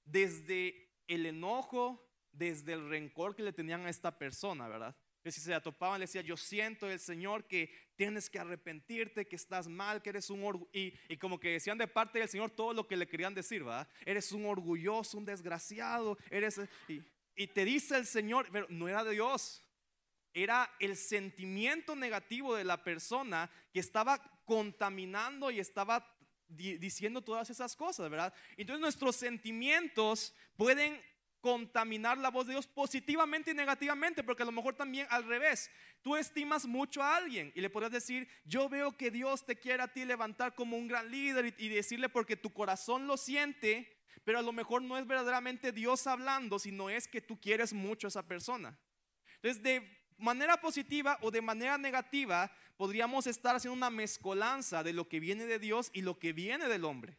desde 0.04 0.92
el 1.08 1.26
enojo, 1.26 2.10
desde 2.32 2.74
el 2.74 2.90
rencor 2.90 3.36
que 3.36 3.44
le 3.44 3.54
tenían 3.54 3.86
a 3.86 3.90
esta 3.90 4.18
persona, 4.18 4.68
¿verdad? 4.68 4.96
Si 5.24 5.40
se 5.40 5.52
la 5.52 5.62
topaban, 5.62 6.00
le 6.00 6.06
decía, 6.06 6.22
yo 6.22 6.36
siento 6.36 6.90
el 6.90 7.00
Señor 7.00 7.46
que 7.46 7.72
tienes 7.96 8.30
que 8.30 8.40
arrepentirte, 8.40 9.28
que 9.28 9.36
estás 9.36 9.68
mal, 9.68 10.02
que 10.02 10.10
eres 10.10 10.30
un 10.30 10.44
orgulloso. 10.44 10.72
Y, 10.74 10.94
y, 11.10 11.18
como 11.18 11.40
que 11.40 11.52
decían 11.52 11.78
de 11.78 11.88
parte 11.88 12.20
del 12.20 12.30
Señor 12.30 12.50
todo 12.50 12.74
lo 12.74 12.88
que 12.88 12.98
le 12.98 13.08
querían 13.08 13.36
decir, 13.36 13.64
¿verdad? 13.64 13.88
Eres 14.06 14.32
un 14.32 14.46
orgulloso, 14.46 15.18
un 15.18 15.26
desgraciado, 15.26 16.18
eres... 16.30 16.60
Y, 16.88 17.04
y 17.36 17.48
te 17.48 17.66
dice 17.66 17.98
el 17.98 18.06
Señor, 18.06 18.48
pero 18.52 18.66
no 18.70 18.88
era 18.88 19.04
de 19.04 19.12
Dios. 19.12 19.64
Era 20.34 20.72
el 20.80 20.96
sentimiento 20.96 21.96
negativo 21.96 22.56
de 22.56 22.64
la 22.64 22.84
persona 22.84 23.52
que 23.74 23.80
estaba 23.80 24.20
contaminando 24.46 25.52
y 25.52 25.60
estaba 25.60 26.08
diciendo 26.48 27.22
todas 27.22 27.50
esas 27.50 27.76
cosas, 27.76 28.10
¿verdad? 28.10 28.34
Entonces 28.58 28.82
nuestros 28.82 29.16
sentimientos 29.16 30.34
pueden 30.58 31.02
contaminar 31.42 32.18
la 32.18 32.30
voz 32.30 32.46
de 32.46 32.54
Dios 32.54 32.68
positivamente 32.68 33.52
y 33.52 33.54
negativamente, 33.54 34.24
porque 34.24 34.44
a 34.44 34.46
lo 34.46 34.52
mejor 34.52 34.76
también 34.76 35.08
al 35.10 35.26
revés. 35.26 35.70
Tú 36.02 36.16
estimas 36.16 36.66
mucho 36.66 37.02
a 37.02 37.18
alguien 37.18 37.52
y 37.56 37.62
le 37.62 37.70
podrías 37.70 37.92
decir, 37.92 38.28
yo 38.46 38.70
veo 38.70 38.96
que 38.96 39.12
Dios 39.12 39.46
te 39.46 39.58
quiere 39.58 39.84
a 39.84 39.92
ti 39.92 40.06
levantar 40.06 40.56
como 40.56 40.78
un 40.78 40.88
gran 40.88 41.10
líder 41.10 41.54
y, 41.58 41.70
decirle 41.70 42.10
porque 42.10 42.38
tu 42.38 42.52
corazón 42.52 43.08
lo 43.08 43.18
siente, 43.18 43.98
pero 44.24 44.40
a 44.40 44.44
lo 44.44 44.54
mejor 44.54 44.82
no 44.84 44.98
es 44.98 45.08
verdaderamente 45.08 45.72
Dios 45.72 46.08
hablando, 46.08 46.60
sino 46.60 46.90
es 46.90 47.08
que 47.08 47.22
tú 47.22 47.40
quieres 47.40 47.74
mucho 47.74 48.08
a 48.08 48.10
esa 48.10 48.28
persona. 48.28 48.78
Entonces, 49.36 49.64
de 49.64 50.06
manera 50.18 50.62
positiva 50.62 51.18
o 51.22 51.32
de 51.32 51.42
manera 51.42 51.78
negativa, 51.78 52.52
podríamos 52.78 53.26
estar 53.26 53.56
haciendo 53.56 53.76
una 53.76 53.90
mezcolanza 53.90 54.84
de 54.84 54.94
lo 54.94 55.10
que 55.10 55.20
viene 55.20 55.46
de 55.46 55.60
Dios 55.60 55.90
y 55.94 56.04
lo 56.04 56.20
que 56.20 56.34
viene 56.34 56.68
del 56.68 56.86
hombre. 56.86 57.18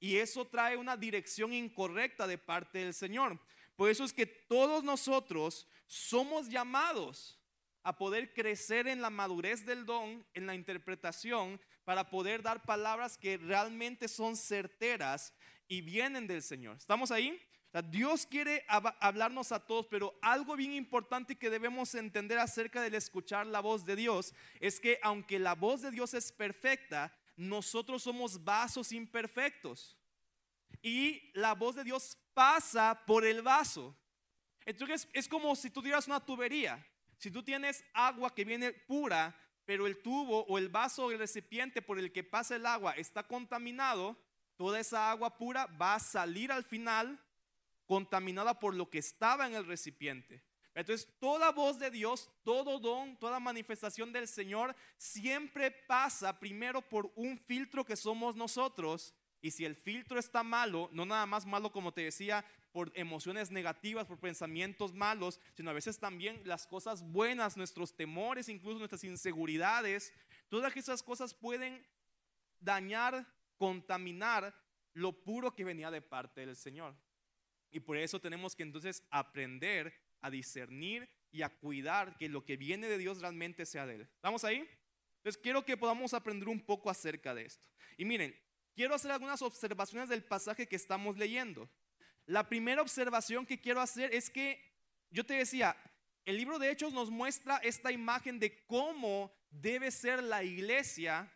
Y 0.00 0.16
eso 0.16 0.46
trae 0.46 0.76
una 0.76 0.96
dirección 0.96 1.52
incorrecta 1.52 2.26
de 2.26 2.38
parte 2.38 2.78
del 2.78 2.94
Señor. 2.94 3.38
Por 3.76 3.90
eso 3.90 4.02
es 4.02 4.12
que 4.12 4.26
todos 4.26 4.82
nosotros 4.82 5.68
somos 5.86 6.48
llamados 6.48 7.38
a 7.82 7.96
poder 7.96 8.32
crecer 8.34 8.88
en 8.88 9.00
la 9.00 9.10
madurez 9.10 9.64
del 9.64 9.86
don, 9.86 10.26
en 10.34 10.46
la 10.46 10.54
interpretación, 10.54 11.60
para 11.84 12.10
poder 12.10 12.42
dar 12.42 12.64
palabras 12.64 13.16
que 13.16 13.36
realmente 13.36 14.08
son 14.08 14.36
certeras 14.36 15.34
y 15.68 15.80
vienen 15.80 16.26
del 16.26 16.42
Señor. 16.42 16.76
¿Estamos 16.76 17.10
ahí? 17.10 17.40
Dios 17.90 18.26
quiere 18.26 18.64
hablarnos 18.68 19.52
a 19.52 19.64
todos, 19.64 19.86
pero 19.86 20.18
algo 20.22 20.56
bien 20.56 20.72
importante 20.72 21.38
que 21.38 21.50
debemos 21.50 21.94
entender 21.94 22.38
acerca 22.38 22.82
del 22.82 22.96
escuchar 22.96 23.46
la 23.46 23.60
voz 23.60 23.84
de 23.84 23.94
Dios 23.94 24.34
es 24.58 24.80
que 24.80 24.98
aunque 25.02 25.38
la 25.38 25.54
voz 25.54 25.82
de 25.82 25.92
Dios 25.92 26.12
es 26.14 26.32
perfecta, 26.32 27.16
nosotros 27.40 28.02
somos 28.02 28.44
vasos 28.44 28.92
imperfectos. 28.92 29.96
Y 30.82 31.30
la 31.32 31.54
voz 31.54 31.74
de 31.74 31.84
Dios 31.84 32.18
pasa 32.34 33.02
por 33.06 33.24
el 33.24 33.40
vaso. 33.40 33.96
Entonces 34.66 35.08
es 35.14 35.26
como 35.26 35.56
si 35.56 35.70
tú 35.70 35.80
tuvieras 35.80 36.06
una 36.06 36.20
tubería. 36.20 36.86
Si 37.16 37.30
tú 37.30 37.42
tienes 37.42 37.82
agua 37.94 38.34
que 38.34 38.44
viene 38.44 38.72
pura, 38.72 39.34
pero 39.64 39.86
el 39.86 40.02
tubo 40.02 40.44
o 40.44 40.58
el 40.58 40.68
vaso 40.68 41.06
o 41.06 41.10
el 41.12 41.18
recipiente 41.18 41.80
por 41.80 41.98
el 41.98 42.12
que 42.12 42.24
pasa 42.24 42.56
el 42.56 42.66
agua 42.66 42.92
está 42.92 43.22
contaminado, 43.26 44.22
toda 44.56 44.78
esa 44.78 45.10
agua 45.10 45.38
pura 45.38 45.66
va 45.66 45.94
a 45.94 46.00
salir 46.00 46.52
al 46.52 46.64
final 46.64 47.18
contaminada 47.86 48.58
por 48.58 48.74
lo 48.74 48.90
que 48.90 48.98
estaba 48.98 49.46
en 49.46 49.54
el 49.54 49.64
recipiente. 49.64 50.42
Entonces, 50.80 51.08
toda 51.18 51.52
voz 51.52 51.78
de 51.78 51.90
Dios, 51.90 52.30
todo 52.42 52.78
don, 52.78 53.16
toda 53.18 53.38
manifestación 53.38 54.12
del 54.12 54.26
Señor 54.26 54.74
siempre 54.96 55.70
pasa 55.70 56.38
primero 56.38 56.80
por 56.80 57.12
un 57.16 57.38
filtro 57.38 57.84
que 57.84 57.96
somos 57.96 58.34
nosotros. 58.34 59.14
Y 59.42 59.50
si 59.50 59.64
el 59.64 59.74
filtro 59.74 60.18
está 60.18 60.42
malo, 60.42 60.88
no 60.92 61.04
nada 61.04 61.26
más 61.26 61.46
malo 61.46 61.70
como 61.70 61.92
te 61.92 62.02
decía, 62.02 62.44
por 62.72 62.92
emociones 62.94 63.50
negativas, 63.50 64.06
por 64.06 64.18
pensamientos 64.18 64.94
malos, 64.94 65.40
sino 65.54 65.70
a 65.70 65.74
veces 65.74 65.98
también 65.98 66.40
las 66.44 66.66
cosas 66.66 67.02
buenas, 67.02 67.56
nuestros 67.56 67.96
temores, 67.96 68.48
incluso 68.48 68.78
nuestras 68.78 69.04
inseguridades, 69.04 70.12
todas 70.48 70.76
esas 70.76 71.02
cosas 71.02 71.34
pueden 71.34 71.84
dañar, 72.60 73.26
contaminar 73.56 74.54
lo 74.94 75.12
puro 75.12 75.54
que 75.54 75.64
venía 75.64 75.90
de 75.90 76.02
parte 76.02 76.40
del 76.40 76.56
Señor. 76.56 76.94
Y 77.70 77.80
por 77.80 77.96
eso 77.96 78.20
tenemos 78.20 78.54
que 78.54 78.62
entonces 78.62 79.02
aprender 79.10 80.09
a 80.20 80.30
discernir 80.30 81.08
y 81.32 81.42
a 81.42 81.48
cuidar 81.48 82.16
que 82.16 82.28
lo 82.28 82.44
que 82.44 82.56
viene 82.56 82.88
de 82.88 82.98
Dios 82.98 83.20
realmente 83.20 83.66
sea 83.66 83.86
de 83.86 83.96
Él. 83.96 84.02
¿Estamos 84.02 84.44
ahí? 84.44 84.68
Entonces 85.18 85.40
quiero 85.42 85.64
que 85.64 85.76
podamos 85.76 86.14
aprender 86.14 86.48
un 86.48 86.60
poco 86.60 86.90
acerca 86.90 87.34
de 87.34 87.44
esto. 87.46 87.64
Y 87.96 88.04
miren, 88.04 88.34
quiero 88.74 88.94
hacer 88.94 89.10
algunas 89.10 89.42
observaciones 89.42 90.08
del 90.08 90.24
pasaje 90.24 90.66
que 90.66 90.76
estamos 90.76 91.18
leyendo. 91.18 91.68
La 92.26 92.48
primera 92.48 92.82
observación 92.82 93.44
que 93.44 93.60
quiero 93.60 93.80
hacer 93.80 94.14
es 94.14 94.30
que 94.30 94.60
yo 95.10 95.24
te 95.24 95.34
decía, 95.34 95.76
el 96.24 96.36
libro 96.36 96.58
de 96.58 96.70
Hechos 96.70 96.92
nos 96.92 97.10
muestra 97.10 97.56
esta 97.58 97.92
imagen 97.92 98.38
de 98.38 98.64
cómo 98.66 99.32
debe 99.50 99.90
ser 99.90 100.22
la 100.22 100.42
iglesia, 100.42 101.30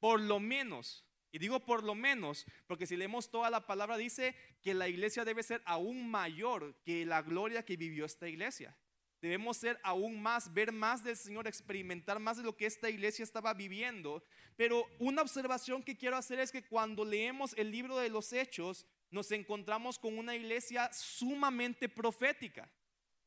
por 0.00 0.20
lo 0.20 0.40
menos 0.40 1.04
y 1.32 1.38
digo 1.38 1.60
por 1.60 1.82
lo 1.82 1.94
menos, 1.94 2.46
porque 2.66 2.86
si 2.86 2.94
leemos 2.94 3.30
toda 3.30 3.48
la 3.48 3.66
palabra 3.66 3.96
dice 3.96 4.36
que 4.62 4.74
la 4.74 4.86
iglesia 4.86 5.24
debe 5.24 5.42
ser 5.42 5.62
aún 5.64 6.10
mayor 6.10 6.76
que 6.84 7.06
la 7.06 7.22
gloria 7.22 7.64
que 7.64 7.78
vivió 7.78 8.04
esta 8.04 8.28
iglesia. 8.28 8.76
Debemos 9.22 9.56
ser 9.56 9.80
aún 9.82 10.20
más, 10.20 10.52
ver 10.52 10.72
más 10.72 11.02
del 11.04 11.16
Señor, 11.16 11.46
experimentar 11.46 12.18
más 12.18 12.36
de 12.36 12.42
lo 12.42 12.56
que 12.56 12.66
esta 12.66 12.90
iglesia 12.90 13.22
estaba 13.22 13.54
viviendo. 13.54 14.22
Pero 14.56 14.84
una 14.98 15.22
observación 15.22 15.82
que 15.82 15.96
quiero 15.96 16.16
hacer 16.16 16.38
es 16.38 16.52
que 16.52 16.66
cuando 16.66 17.04
leemos 17.04 17.54
el 17.56 17.70
libro 17.70 17.96
de 17.96 18.10
los 18.10 18.32
Hechos, 18.32 18.84
nos 19.10 19.30
encontramos 19.30 19.98
con 19.98 20.18
una 20.18 20.34
iglesia 20.34 20.92
sumamente 20.92 21.88
profética. 21.88 22.68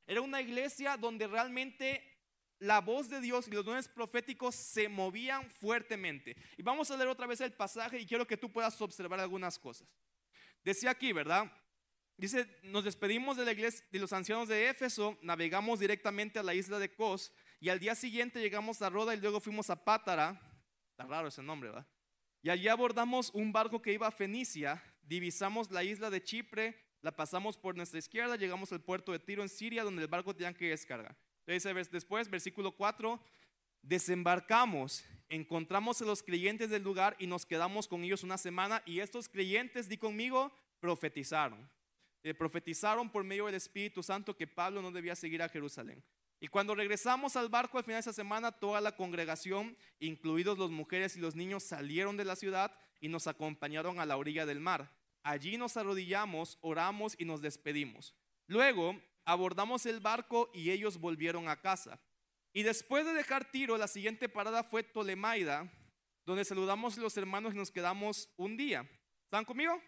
Era 0.05 0.21
una 0.21 0.41
iglesia 0.41 0.97
donde 0.97 1.27
realmente 1.27 2.14
la 2.59 2.81
voz 2.81 3.09
de 3.09 3.21
Dios 3.21 3.47
y 3.47 3.51
los 3.51 3.65
dones 3.65 3.87
proféticos 3.87 4.55
se 4.55 4.87
movían 4.89 5.49
fuertemente. 5.49 6.35
Y 6.57 6.63
vamos 6.63 6.89
a 6.89 6.97
leer 6.97 7.09
otra 7.09 7.27
vez 7.27 7.41
el 7.41 7.53
pasaje 7.53 7.99
y 7.99 8.05
quiero 8.05 8.25
que 8.25 8.37
tú 8.37 8.51
puedas 8.51 8.79
observar 8.81 9.19
algunas 9.19 9.59
cosas. 9.59 9.87
Decía 10.63 10.91
aquí, 10.91 11.13
¿verdad? 11.13 11.51
Dice, 12.17 12.47
nos 12.63 12.85
despedimos 12.85 13.35
de 13.35 13.45
la 13.45 13.51
iglesia 13.51 13.85
de 13.91 13.99
los 13.99 14.13
ancianos 14.13 14.47
de 14.47 14.69
Éfeso, 14.69 15.17
navegamos 15.21 15.79
directamente 15.79 16.39
a 16.39 16.43
la 16.43 16.53
isla 16.53 16.79
de 16.79 16.93
Cos 16.93 17.33
y 17.59 17.69
al 17.69 17.79
día 17.79 17.93
siguiente 17.93 18.39
llegamos 18.39 18.81
a 18.81 18.89
Roda 18.89 19.13
y 19.13 19.19
luego 19.19 19.41
fuimos 19.41 19.69
a 19.69 19.83
Pátara. 19.83 20.39
Está 20.91 21.03
raro 21.05 21.27
ese 21.27 21.43
nombre, 21.43 21.69
¿verdad? 21.69 21.87
Y 22.41 22.49
allí 22.49 22.67
abordamos 22.69 23.31
un 23.33 23.51
barco 23.51 23.81
que 23.81 23.91
iba 23.91 24.07
a 24.07 24.11
Fenicia, 24.11 24.81
divisamos 25.03 25.71
la 25.71 25.83
isla 25.83 26.09
de 26.09 26.23
Chipre, 26.23 26.79
la 27.01 27.15
pasamos 27.15 27.57
por 27.57 27.75
nuestra 27.75 27.99
izquierda, 27.99 28.37
llegamos 28.37 28.71
al 28.71 28.81
puerto 28.81 29.11
de 29.11 29.19
Tiro 29.19 29.43
en 29.43 29.49
Siria, 29.49 29.83
donde 29.83 30.03
el 30.03 30.07
barco 30.07 30.33
tenía 30.33 30.53
que 30.53 30.69
descargar. 30.69 31.17
Después, 31.45 32.29
versículo 32.29 32.71
4, 32.71 33.19
desembarcamos, 33.81 35.05
encontramos 35.29 36.01
a 36.01 36.05
los 36.05 36.23
creyentes 36.23 36.69
del 36.69 36.83
lugar 36.83 37.15
y 37.19 37.27
nos 37.27 37.45
quedamos 37.45 37.87
con 37.87 38.03
ellos 38.03 38.23
una 38.23 38.37
semana 38.37 38.81
y 38.85 38.99
estos 38.99 39.29
creyentes, 39.29 39.87
di 39.87 39.97
conmigo, 39.97 40.51
profetizaron. 40.79 41.69
Eh, 42.23 42.33
profetizaron 42.33 43.11
por 43.11 43.23
medio 43.23 43.45
del 43.45 43.55
Espíritu 43.55 44.01
Santo 44.01 44.35
que 44.35 44.47
Pablo 44.47 44.81
no 44.81 44.91
debía 44.91 45.15
seguir 45.15 45.43
a 45.43 45.49
Jerusalén. 45.49 46.03
Y 46.39 46.47
cuando 46.47 46.73
regresamos 46.75 47.35
al 47.35 47.49
barco 47.49 47.77
al 47.77 47.83
final 47.83 47.97
de 47.97 48.01
esa 48.01 48.13
semana, 48.13 48.51
toda 48.51 48.81
la 48.81 48.95
congregación, 48.95 49.77
incluidos 49.99 50.57
las 50.57 50.69
mujeres 50.69 51.15
y 51.15 51.19
los 51.19 51.35
niños, 51.35 51.63
salieron 51.63 52.17
de 52.17 52.25
la 52.25 52.35
ciudad 52.35 52.75
y 52.99 53.07
nos 53.07 53.27
acompañaron 53.27 53.99
a 53.99 54.05
la 54.05 54.17
orilla 54.17 54.45
del 54.45 54.59
mar. 54.59 54.91
Allí 55.21 55.57
nos 55.57 55.77
arrodillamos, 55.77 56.57
oramos 56.61 57.15
y 57.17 57.25
nos 57.25 57.41
despedimos. 57.41 58.15
Luego 58.47 58.99
abordamos 59.25 59.85
el 59.85 59.99
barco 59.99 60.49
y 60.53 60.71
ellos 60.71 60.99
volvieron 60.99 61.49
a 61.49 61.59
casa. 61.59 61.99
Y 62.53 62.63
después 62.63 63.05
de 63.05 63.13
dejar 63.13 63.51
Tiro, 63.51 63.77
la 63.77 63.87
siguiente 63.87 64.29
parada 64.29 64.63
fue 64.63 64.83
Tolemaida, 64.83 65.69
donde 66.25 66.45
saludamos 66.45 66.97
a 66.97 67.01
los 67.01 67.17
hermanos 67.17 67.53
y 67.53 67.57
nos 67.57 67.71
quedamos 67.71 68.29
un 68.37 68.55
día. 68.55 68.89
¿Están 69.25 69.43
conmigo? 69.43 69.81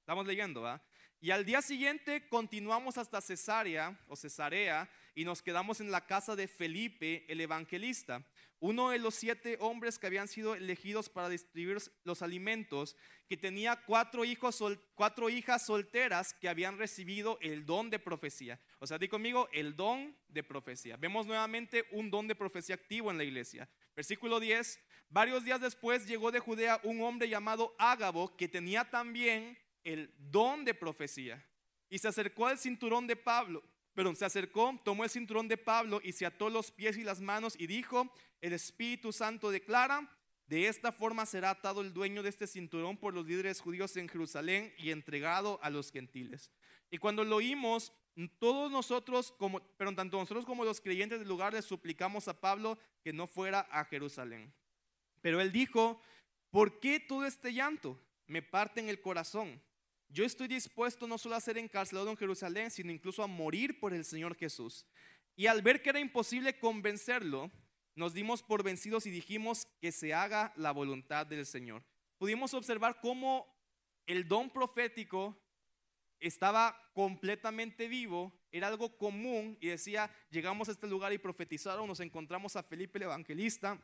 Estamos 0.00 0.26
leyendo, 0.26 0.62
¿va? 0.62 0.82
Y 1.20 1.30
al 1.30 1.44
día 1.44 1.60
siguiente 1.60 2.28
continuamos 2.28 2.96
hasta 2.96 3.20
Cesarea 3.20 3.96
o 4.08 4.16
Cesarea 4.16 4.90
y 5.14 5.24
nos 5.24 5.42
quedamos 5.42 5.80
en 5.80 5.90
la 5.90 6.06
casa 6.06 6.34
de 6.34 6.48
Felipe 6.48 7.26
el 7.28 7.40
evangelista, 7.42 8.24
uno 8.60 8.90
de 8.90 8.98
los 8.98 9.14
siete 9.14 9.56
hombres 9.58 9.98
que 9.98 10.06
habían 10.06 10.28
sido 10.28 10.54
elegidos 10.54 11.08
para 11.08 11.30
distribuir 11.30 11.78
los 12.04 12.20
alimentos, 12.20 12.94
que 13.26 13.38
tenía 13.38 13.76
cuatro, 13.86 14.24
hijos, 14.24 14.62
cuatro 14.94 15.30
hijas 15.30 15.64
solteras 15.64 16.34
que 16.34 16.48
habían 16.48 16.76
recibido 16.76 17.38
el 17.40 17.64
don 17.64 17.88
de 17.88 17.98
profecía. 17.98 18.60
O 18.78 18.86
sea, 18.86 18.98
di 18.98 19.08
conmigo, 19.08 19.48
el 19.52 19.74
don 19.74 20.14
de 20.28 20.42
profecía. 20.42 20.98
Vemos 20.98 21.26
nuevamente 21.26 21.86
un 21.90 22.10
don 22.10 22.28
de 22.28 22.34
profecía 22.34 22.74
activo 22.74 23.10
en 23.10 23.16
la 23.16 23.24
iglesia. 23.24 23.68
Versículo 23.96 24.38
10, 24.38 24.78
varios 25.08 25.42
días 25.42 25.60
después 25.60 26.06
llegó 26.06 26.30
de 26.30 26.40
Judea 26.40 26.80
un 26.82 27.00
hombre 27.00 27.28
llamado 27.28 27.74
Ágabo 27.78 28.36
que 28.36 28.46
tenía 28.46 28.90
también 28.90 29.58
el 29.84 30.14
don 30.18 30.66
de 30.66 30.74
profecía. 30.74 31.46
Y 31.88 31.98
se 31.98 32.08
acercó 32.08 32.46
al 32.46 32.58
cinturón 32.58 33.06
de 33.06 33.16
Pablo, 33.16 33.64
se 34.14 34.24
acercó, 34.24 34.78
tomó 34.84 35.04
el 35.04 35.10
cinturón 35.10 35.48
de 35.48 35.56
Pablo 35.56 36.00
y 36.02 36.12
se 36.12 36.26
ató 36.26 36.50
los 36.50 36.70
pies 36.70 36.96
y 36.96 37.02
las 37.02 37.20
manos 37.20 37.54
y 37.58 37.66
dijo, 37.66 38.12
el 38.40 38.52
Espíritu 38.52 39.12
Santo 39.12 39.50
declara, 39.50 40.08
de 40.46 40.66
esta 40.66 40.90
forma 40.90 41.26
será 41.26 41.50
atado 41.50 41.80
el 41.80 41.92
dueño 41.92 42.22
de 42.22 42.28
este 42.28 42.46
cinturón 42.46 42.96
por 42.96 43.14
los 43.14 43.26
líderes 43.26 43.60
judíos 43.60 43.96
en 43.96 44.08
Jerusalén 44.08 44.74
y 44.78 44.90
entregado 44.90 45.60
a 45.62 45.70
los 45.70 45.92
gentiles. 45.92 46.50
Y 46.90 46.98
cuando 46.98 47.24
lo 47.24 47.36
oímos, 47.36 47.92
todos 48.38 48.70
nosotros, 48.70 49.32
como, 49.38 49.60
pero 49.76 49.94
tanto 49.94 50.18
nosotros 50.18 50.44
como 50.44 50.64
los 50.64 50.80
creyentes 50.80 51.20
del 51.20 51.28
lugar, 51.28 51.52
le 51.52 51.62
suplicamos 51.62 52.26
a 52.26 52.40
Pablo 52.40 52.78
que 53.02 53.12
no 53.12 53.26
fuera 53.26 53.60
a 53.70 53.84
Jerusalén. 53.84 54.52
Pero 55.20 55.40
él 55.40 55.52
dijo, 55.52 56.02
¿por 56.50 56.80
qué 56.80 56.98
todo 56.98 57.24
este 57.24 57.52
llanto? 57.52 58.00
Me 58.26 58.42
parte 58.42 58.80
en 58.80 58.88
el 58.88 59.00
corazón. 59.00 59.62
Yo 60.12 60.24
estoy 60.24 60.48
dispuesto 60.48 61.06
no 61.06 61.18
solo 61.18 61.36
a 61.36 61.40
ser 61.40 61.56
encarcelado 61.56 62.10
en 62.10 62.16
Jerusalén, 62.16 62.70
sino 62.70 62.90
incluso 62.90 63.22
a 63.22 63.28
morir 63.28 63.78
por 63.78 63.94
el 63.94 64.04
Señor 64.04 64.36
Jesús. 64.36 64.84
Y 65.36 65.46
al 65.46 65.62
ver 65.62 65.82
que 65.82 65.90
era 65.90 66.00
imposible 66.00 66.58
convencerlo, 66.58 67.50
nos 67.94 68.12
dimos 68.12 68.42
por 68.42 68.64
vencidos 68.64 69.06
y 69.06 69.10
dijimos 69.10 69.68
que 69.80 69.92
se 69.92 70.12
haga 70.12 70.52
la 70.56 70.72
voluntad 70.72 71.26
del 71.26 71.46
Señor. 71.46 71.84
Pudimos 72.18 72.54
observar 72.54 73.00
cómo 73.00 73.46
el 74.06 74.26
don 74.26 74.50
profético 74.50 75.40
estaba 76.18 76.76
completamente 76.92 77.86
vivo, 77.86 78.32
era 78.50 78.66
algo 78.66 78.96
común 78.98 79.56
y 79.60 79.68
decía, 79.68 80.10
llegamos 80.30 80.68
a 80.68 80.72
este 80.72 80.88
lugar 80.88 81.12
y 81.12 81.18
profetizaron, 81.18 81.86
nos 81.86 82.00
encontramos 82.00 82.56
a 82.56 82.62
Felipe 82.64 82.98
el 82.98 83.04
evangelista, 83.04 83.80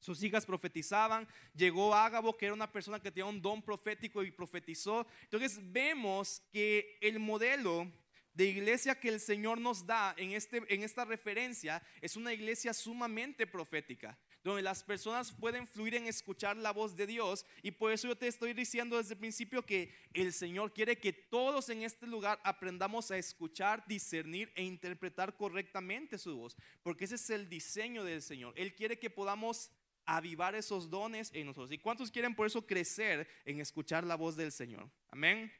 sus 0.00 0.22
hijas 0.22 0.46
profetizaban, 0.46 1.28
llegó 1.54 1.94
Ágabo, 1.94 2.36
que 2.36 2.46
era 2.46 2.54
una 2.54 2.72
persona 2.72 2.98
que 2.98 3.10
tenía 3.10 3.26
un 3.26 3.40
don 3.40 3.62
profético 3.62 4.24
y 4.24 4.30
profetizó. 4.30 5.06
Entonces 5.22 5.60
vemos 5.62 6.42
que 6.50 6.98
el 7.00 7.20
modelo 7.20 7.86
de 8.32 8.46
iglesia 8.46 8.94
que 8.94 9.08
el 9.08 9.20
Señor 9.20 9.60
nos 9.60 9.84
da 9.84 10.14
en, 10.16 10.32
este, 10.32 10.62
en 10.72 10.82
esta 10.82 11.04
referencia 11.04 11.82
es 12.00 12.16
una 12.16 12.32
iglesia 12.32 12.72
sumamente 12.72 13.46
profética, 13.46 14.18
donde 14.42 14.62
las 14.62 14.82
personas 14.82 15.32
pueden 15.32 15.66
fluir 15.66 15.94
en 15.96 16.06
escuchar 16.06 16.56
la 16.56 16.72
voz 16.72 16.96
de 16.96 17.06
Dios. 17.06 17.44
Y 17.62 17.72
por 17.72 17.92
eso 17.92 18.08
yo 18.08 18.16
te 18.16 18.28
estoy 18.28 18.54
diciendo 18.54 18.96
desde 18.96 19.14
el 19.14 19.20
principio 19.20 19.66
que 19.66 19.92
el 20.14 20.32
Señor 20.32 20.72
quiere 20.72 20.98
que 20.98 21.12
todos 21.12 21.68
en 21.68 21.82
este 21.82 22.06
lugar 22.06 22.40
aprendamos 22.44 23.10
a 23.10 23.18
escuchar, 23.18 23.84
discernir 23.86 24.52
e 24.54 24.62
interpretar 24.62 25.36
correctamente 25.36 26.16
su 26.16 26.36
voz, 26.36 26.56
porque 26.82 27.04
ese 27.04 27.16
es 27.16 27.30
el 27.30 27.48
diseño 27.48 28.04
del 28.04 28.22
Señor. 28.22 28.54
Él 28.56 28.74
quiere 28.74 28.98
que 28.98 29.10
podamos 29.10 29.70
avivar 30.16 30.56
esos 30.56 30.90
dones 30.90 31.30
en 31.32 31.46
nosotros. 31.46 31.70
¿Y 31.70 31.78
cuántos 31.78 32.10
quieren 32.10 32.34
por 32.34 32.46
eso 32.46 32.66
crecer 32.66 33.28
en 33.44 33.60
escuchar 33.60 34.02
la 34.02 34.16
voz 34.16 34.34
del 34.34 34.50
Señor? 34.50 34.90
Amén. 35.08 35.52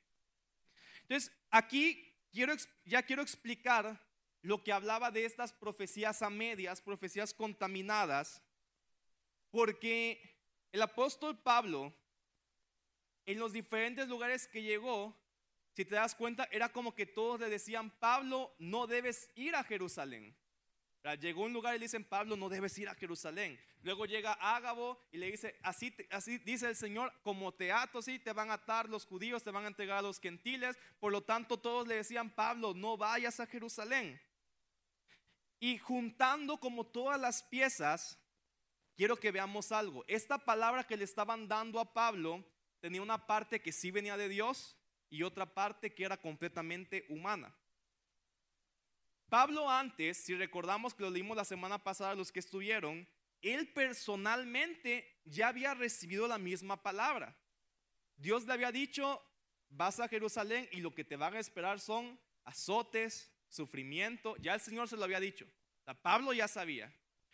Entonces, 1.02 1.32
aquí 1.50 2.12
quiero, 2.32 2.54
ya 2.84 3.02
quiero 3.02 3.22
explicar 3.22 4.04
lo 4.42 4.64
que 4.64 4.72
hablaba 4.72 5.12
de 5.12 5.24
estas 5.24 5.52
profecías 5.52 6.20
a 6.22 6.30
medias, 6.30 6.80
profecías 6.80 7.32
contaminadas, 7.32 8.42
porque 9.50 10.20
el 10.72 10.82
apóstol 10.82 11.38
Pablo, 11.38 11.94
en 13.26 13.38
los 13.38 13.52
diferentes 13.52 14.08
lugares 14.08 14.48
que 14.48 14.62
llegó, 14.62 15.16
si 15.76 15.84
te 15.84 15.94
das 15.94 16.16
cuenta, 16.16 16.48
era 16.50 16.72
como 16.72 16.94
que 16.94 17.06
todos 17.06 17.38
le 17.38 17.48
decían, 17.48 17.90
Pablo, 18.00 18.52
no 18.58 18.88
debes 18.88 19.30
ir 19.36 19.54
a 19.54 19.62
Jerusalén. 19.62 20.34
Llegó 21.20 21.42
a 21.42 21.46
un 21.46 21.52
lugar 21.54 21.74
y 21.74 21.78
le 21.78 21.86
dicen, 21.86 22.04
Pablo, 22.04 22.36
no 22.36 22.48
debes 22.50 22.76
ir 22.78 22.88
a 22.88 22.94
Jerusalén. 22.94 23.58
Luego 23.82 24.04
llega 24.04 24.34
Ágabo 24.34 25.00
y 25.10 25.16
le 25.16 25.30
dice, 25.30 25.58
así, 25.62 25.94
así 26.10 26.36
dice 26.38 26.68
el 26.68 26.76
Señor, 26.76 27.10
como 27.22 27.54
te 27.54 27.72
ato, 27.72 28.02
sí, 28.02 28.18
te 28.18 28.34
van 28.34 28.50
a 28.50 28.54
atar 28.54 28.88
los 28.88 29.06
judíos, 29.06 29.42
te 29.42 29.50
van 29.50 29.64
a 29.64 29.68
entregar 29.68 29.98
a 29.98 30.02
los 30.02 30.20
gentiles. 30.20 30.78
Por 30.98 31.12
lo 31.12 31.22
tanto, 31.22 31.58
todos 31.58 31.88
le 31.88 31.96
decían, 31.96 32.28
Pablo, 32.28 32.74
no 32.74 32.98
vayas 32.98 33.40
a 33.40 33.46
Jerusalén. 33.46 34.20
Y 35.58 35.78
juntando 35.78 36.58
como 36.58 36.86
todas 36.86 37.18
las 37.18 37.42
piezas, 37.42 38.18
quiero 38.94 39.16
que 39.16 39.30
veamos 39.30 39.72
algo. 39.72 40.04
Esta 40.06 40.36
palabra 40.36 40.86
que 40.86 40.98
le 40.98 41.04
estaban 41.04 41.48
dando 41.48 41.80
a 41.80 41.94
Pablo 41.94 42.44
tenía 42.80 43.00
una 43.00 43.26
parte 43.26 43.60
que 43.62 43.72
sí 43.72 43.90
venía 43.90 44.18
de 44.18 44.28
Dios 44.28 44.76
y 45.08 45.22
otra 45.22 45.46
parte 45.46 45.94
que 45.94 46.04
era 46.04 46.18
completamente 46.18 47.06
humana. 47.08 47.54
Pablo 49.30 49.70
antes, 49.70 50.18
si 50.18 50.34
recordamos 50.34 50.92
que 50.92 51.04
lo 51.04 51.10
leímos 51.10 51.36
la 51.36 51.44
semana 51.44 51.82
pasada 51.82 52.16
los 52.16 52.32
que 52.32 52.40
estuvieron, 52.40 53.08
él 53.40 53.72
personalmente 53.72 55.20
ya 55.24 55.48
había 55.48 55.72
recibido 55.72 56.26
la 56.26 56.36
misma 56.36 56.82
palabra. 56.82 57.34
Dios 58.16 58.44
le 58.44 58.52
había 58.52 58.72
dicho, 58.72 59.22
vas 59.70 60.00
a 60.00 60.08
Jerusalén 60.08 60.68
y 60.72 60.80
lo 60.80 60.94
que 60.94 61.04
te 61.04 61.16
van 61.16 61.34
a 61.34 61.38
esperar 61.38 61.78
son 61.80 62.18
azotes, 62.44 63.32
sufrimiento. 63.48 64.36
Ya 64.38 64.54
el 64.54 64.60
Señor 64.60 64.88
se 64.88 64.96
lo 64.96 65.04
había 65.04 65.20
dicho. 65.20 65.46
Pablo 66.02 66.32
ya 66.32 66.48
sabía. 66.48 66.92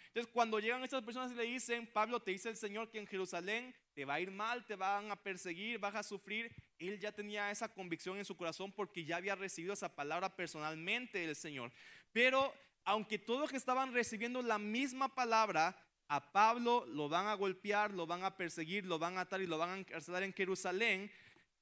Entonces, 0.09 0.31
cuando 0.33 0.61
llegan 0.61 0.85
estas 0.85 1.03
personas 1.03 1.33
y 1.33 1.35
le 1.35 1.45
dicen, 1.45 1.87
Pablo, 1.87 2.21
te 2.21 2.31
dice 2.31 2.51
el 2.51 2.57
Señor 2.57 2.91
que 2.91 2.99
en 2.99 3.07
Jerusalén 3.07 3.75
te 3.97 4.05
va 4.05 4.15
a 4.15 4.21
ir 4.21 4.31
mal, 4.31 4.63
te 4.67 4.77
van 4.77 5.11
a 5.11 5.17
perseguir, 5.17 5.79
vas 5.79 5.95
a 5.95 6.03
sufrir, 6.03 6.55
él 6.79 7.01
ya 7.01 7.13
tenía 7.13 7.51
esa 7.51 7.67
convicción 7.67 8.19
en 8.19 8.27
su 8.27 8.37
corazón 8.37 8.71
porque 8.71 9.07
ya 9.07 9.17
había 9.17 9.35
recibido 9.35 9.73
esa 9.73 9.89
palabra 9.89 10.37
personalmente 10.37 11.27
del 11.27 11.35
Señor. 11.35 11.73
Pero 12.13 12.53
aunque 12.85 13.19
todos 13.19 13.55
estaban 13.55 13.95
recibiendo 13.95 14.43
la 14.43 14.59
misma 14.59 15.15
palabra, 15.15 15.83
a 16.09 16.31
Pablo 16.31 16.85
lo 16.85 17.09
van 17.09 17.27
a 17.27 17.33
golpear, 17.33 17.91
lo 17.95 18.07
van 18.07 18.23
a 18.23 18.37
perseguir, 18.37 18.85
lo 18.85 18.99
van 18.99 19.17
a 19.17 19.23
atar 19.23 19.41
y 19.41 19.47
lo 19.47 19.57
van 19.57 19.71
a 19.71 19.79
encarcelar 19.79 20.23
en 20.25 20.35
Jerusalén, 20.35 21.11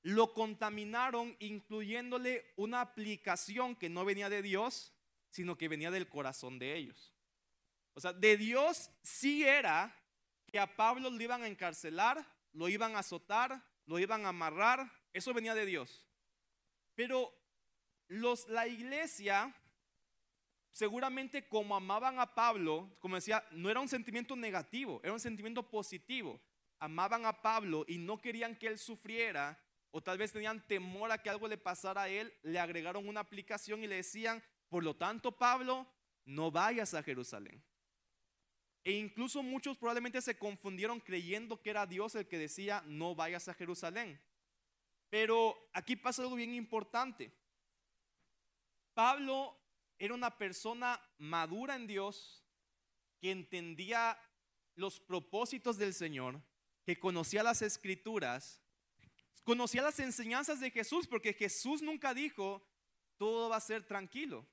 lo 0.03 0.35
contaminaron 0.35 1.37
incluyéndole 1.39 2.53
una 2.57 2.81
aplicación 2.81 3.77
que 3.77 3.89
no 3.89 4.05
venía 4.05 4.29
de 4.29 4.43
Dios, 4.43 4.93
sino 5.31 5.57
que 5.57 5.69
venía 5.69 5.93
del 5.93 6.09
corazón 6.09 6.59
de 6.59 6.75
ellos. 6.75 7.15
O 7.95 8.01
sea, 8.01 8.13
de 8.13 8.37
Dios 8.37 8.91
sí 9.05 9.45
era 9.45 9.97
que 10.55 10.61
a 10.61 10.77
Pablo 10.77 11.11
lo 11.11 11.21
iban 11.21 11.43
a 11.43 11.49
encarcelar, 11.49 12.25
lo 12.53 12.69
iban 12.69 12.95
a 12.95 13.01
azotar, 13.01 13.61
lo 13.87 13.99
iban 13.99 14.25
a 14.25 14.29
amarrar. 14.29 14.89
Eso 15.13 15.35
venía 15.35 15.53
de 15.53 15.67
Dios. 15.67 16.07
Pero 16.95 17.35
la 18.47 18.69
iglesia, 18.69 19.53
seguramente 20.71 21.49
como 21.49 21.75
amaban 21.75 22.21
a 22.21 22.37
Pablo, 22.37 22.97
como 23.01 23.17
decía, 23.17 23.45
no 23.51 23.69
era 23.69 23.81
un 23.81 23.89
sentimiento 23.89 24.37
negativo, 24.37 25.01
era 25.03 25.13
un 25.13 25.19
sentimiento 25.19 25.69
positivo. 25.69 26.41
Amaban 26.79 27.27
a 27.27 27.43
Pablo 27.43 27.85
y 27.89 27.99
no 27.99 28.19
querían 28.19 28.55
que 28.55 28.69
él 28.69 28.79
sufriera, 28.79 29.61
o 29.91 30.05
tal 30.05 30.19
vez 30.19 30.31
tenían 30.31 30.65
temor 30.69 31.11
a 31.11 31.21
que 31.21 31.31
algo 31.31 31.49
le 31.49 31.59
pasara 31.59 32.03
a 32.03 32.09
él, 32.09 32.33
le 32.45 32.61
agregaron 32.61 33.09
una 33.09 33.19
aplicación 33.19 33.83
y 33.83 33.89
le 33.89 33.97
decían, 33.97 34.41
por 34.69 34.85
lo 34.85 34.95
tanto, 34.95 35.33
Pablo, 35.33 35.85
no 36.25 36.53
vayas 36.53 36.95
a 36.95 37.03
Jerusalén. 37.03 37.61
E 38.85 38.93
incluso 38.93 39.43
muchos 39.43 39.79
probablemente 39.79 40.21
se 40.21 40.37
confundieron 40.37 41.01
creyendo 41.01 41.61
que 41.61 41.71
era 41.71 41.87
Dios 41.87 42.15
el 42.15 42.29
que 42.29 42.39
decía, 42.39 42.83
no 42.87 43.15
vayas 43.15 43.49
a 43.49 43.55
Jerusalén. 43.55 44.21
Pero 45.09 45.71
aquí 45.73 45.97
pasa 45.97 46.23
algo 46.23 46.37
bien 46.37 46.55
importante. 46.55 47.33
Pablo 48.93 49.59
era 49.99 50.13
una 50.13 50.37
persona 50.37 51.01
madura 51.19 51.77
en 51.77 51.87
Dios, 51.87 52.45
que 53.21 53.31
entendía 53.31 54.19
los 54.75 55.01
propósitos 55.01 55.79
del 55.79 55.95
Señor, 55.95 56.43
que 56.85 56.99
conocía 56.99 57.43
las 57.43 57.63
escrituras, 57.63 58.61
conocía 59.45 59.83
las 59.83 59.99
enseñanzas 59.99 60.61
de 60.61 60.71
Jesús, 60.71 61.07
porque 61.07 61.33
Jesús 61.33 61.81
nunca 61.81 62.13
dijo, 62.13 62.63
todo 63.17 63.49
va 63.49 63.57
a 63.57 63.61
ser 63.61 63.87
tranquilo. 63.87 64.47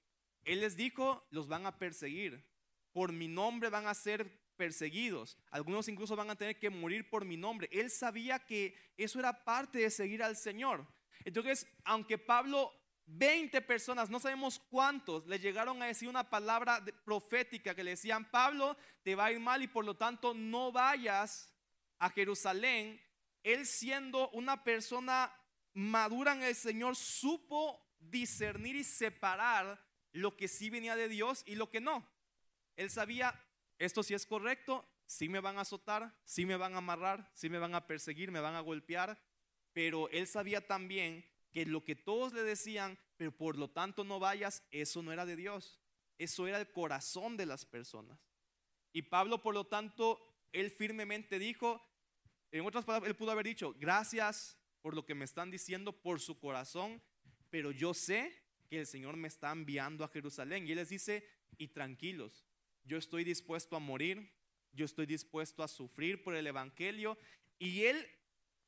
Él 0.43 0.61
les 0.61 0.77
dijo, 0.77 1.27
los 1.31 1.47
van 1.47 1.65
a 1.65 1.77
perseguir, 1.77 2.45
por 2.93 3.11
mi 3.11 3.27
nombre 3.27 3.69
van 3.69 3.87
a 3.87 3.93
ser 3.93 4.41
perseguidos. 4.55 5.37
Algunos 5.49 5.87
incluso 5.87 6.15
van 6.15 6.29
a 6.29 6.35
tener 6.35 6.59
que 6.59 6.69
morir 6.69 7.09
por 7.09 7.25
mi 7.25 7.37
nombre. 7.37 7.67
Él 7.71 7.89
sabía 7.89 8.39
que 8.39 8.75
eso 8.97 9.19
era 9.19 9.43
parte 9.43 9.79
de 9.79 9.89
seguir 9.89 10.21
al 10.21 10.35
Señor. 10.35 10.85
Entonces, 11.25 11.67
aunque 11.83 12.17
Pablo, 12.17 12.71
20 13.05 13.61
personas, 13.61 14.09
no 14.09 14.19
sabemos 14.19 14.59
cuántos, 14.69 15.25
le 15.27 15.39
llegaron 15.39 15.81
a 15.81 15.87
decir 15.87 16.07
una 16.07 16.29
palabra 16.29 16.83
profética 17.03 17.75
que 17.75 17.83
le 17.83 17.91
decían, 17.91 18.29
Pablo, 18.29 18.77
te 19.03 19.15
va 19.15 19.25
a 19.25 19.31
ir 19.31 19.39
mal 19.39 19.61
y 19.61 19.67
por 19.67 19.83
lo 19.83 19.97
tanto 19.97 20.33
no 20.33 20.71
vayas 20.71 21.53
a 21.99 22.09
Jerusalén. 22.09 23.01
Él 23.43 23.65
siendo 23.65 24.29
una 24.29 24.63
persona 24.63 25.33
madura 25.73 26.33
en 26.33 26.43
el 26.43 26.55
Señor 26.55 26.95
supo 26.95 27.83
discernir 27.99 28.75
y 28.75 28.83
separar 28.83 29.83
lo 30.11 30.35
que 30.35 30.47
sí 30.47 30.69
venía 30.69 30.95
de 30.95 31.09
Dios 31.09 31.43
y 31.45 31.55
lo 31.55 31.69
que 31.69 31.81
no. 31.81 32.07
Él 32.75 32.89
sabía, 32.89 33.33
esto 33.77 34.03
sí 34.03 34.13
es 34.13 34.25
correcto, 34.25 34.85
sí 35.05 35.29
me 35.29 35.39
van 35.39 35.57
a 35.57 35.61
azotar, 35.61 36.15
sí 36.23 36.45
me 36.45 36.55
van 36.55 36.73
a 36.73 36.77
amarrar, 36.77 37.29
sí 37.33 37.49
me 37.49 37.59
van 37.59 37.75
a 37.75 37.87
perseguir, 37.87 38.31
me 38.31 38.39
van 38.39 38.55
a 38.55 38.61
golpear, 38.61 39.21
pero 39.73 40.09
él 40.09 40.27
sabía 40.27 40.65
también 40.65 41.25
que 41.51 41.65
lo 41.65 41.83
que 41.83 41.95
todos 41.95 42.33
le 42.33 42.43
decían, 42.43 42.97
pero 43.17 43.31
por 43.31 43.57
lo 43.57 43.69
tanto 43.69 44.03
no 44.03 44.19
vayas, 44.19 44.63
eso 44.71 45.01
no 45.01 45.11
era 45.11 45.25
de 45.25 45.35
Dios, 45.35 45.79
eso 46.17 46.47
era 46.47 46.59
el 46.59 46.71
corazón 46.71 47.37
de 47.37 47.45
las 47.45 47.65
personas. 47.65 48.19
Y 48.93 49.03
Pablo, 49.03 49.41
por 49.41 49.53
lo 49.53 49.67
tanto, 49.67 50.19
él 50.51 50.69
firmemente 50.69 51.39
dijo, 51.39 51.81
en 52.51 52.65
otras 52.65 52.85
palabras, 52.85 53.09
él 53.09 53.15
pudo 53.15 53.31
haber 53.31 53.45
dicho, 53.45 53.75
gracias 53.79 54.57
por 54.81 54.95
lo 54.95 55.05
que 55.05 55.15
me 55.15 55.25
están 55.25 55.51
diciendo 55.51 55.93
por 55.93 56.19
su 56.19 56.39
corazón, 56.39 57.01
pero 57.49 57.71
yo 57.71 57.93
sé 57.93 58.37
que 58.69 58.79
el 58.79 58.87
Señor 58.87 59.17
me 59.17 59.27
está 59.27 59.51
enviando 59.51 60.03
a 60.03 60.09
Jerusalén. 60.09 60.65
Y 60.65 60.71
él 60.71 60.77
les 60.77 60.89
dice, 60.89 61.27
y 61.57 61.67
tranquilos, 61.69 62.45
yo 62.83 62.97
estoy 62.97 63.23
dispuesto 63.23 63.75
a 63.75 63.79
morir, 63.79 64.31
yo 64.73 64.85
estoy 64.85 65.05
dispuesto 65.05 65.63
a 65.63 65.67
sufrir 65.67 66.23
por 66.23 66.35
el 66.35 66.47
Evangelio. 66.47 67.17
Y 67.59 67.83
él 67.83 68.07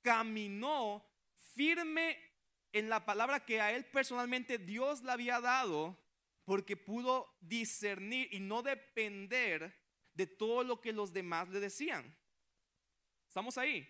caminó 0.02 1.06
firme 1.54 2.18
en 2.72 2.90
la 2.90 3.06
palabra 3.06 3.46
que 3.46 3.62
a 3.62 3.72
él 3.72 3.86
personalmente 3.86 4.58
Dios 4.58 5.04
le 5.04 5.12
había 5.12 5.40
dado, 5.40 5.98
porque 6.44 6.76
pudo 6.76 7.38
discernir 7.42 8.28
y 8.32 8.40
no 8.40 8.62
depender 8.62 9.74
de 10.14 10.28
todo 10.28 10.64
lo 10.64 10.82
que 10.82 10.92
los 10.92 11.14
demás 11.14 11.50
le 11.50 11.60
decían. 11.60 12.16
¿Estamos 13.28 13.58
ahí? 13.58 13.88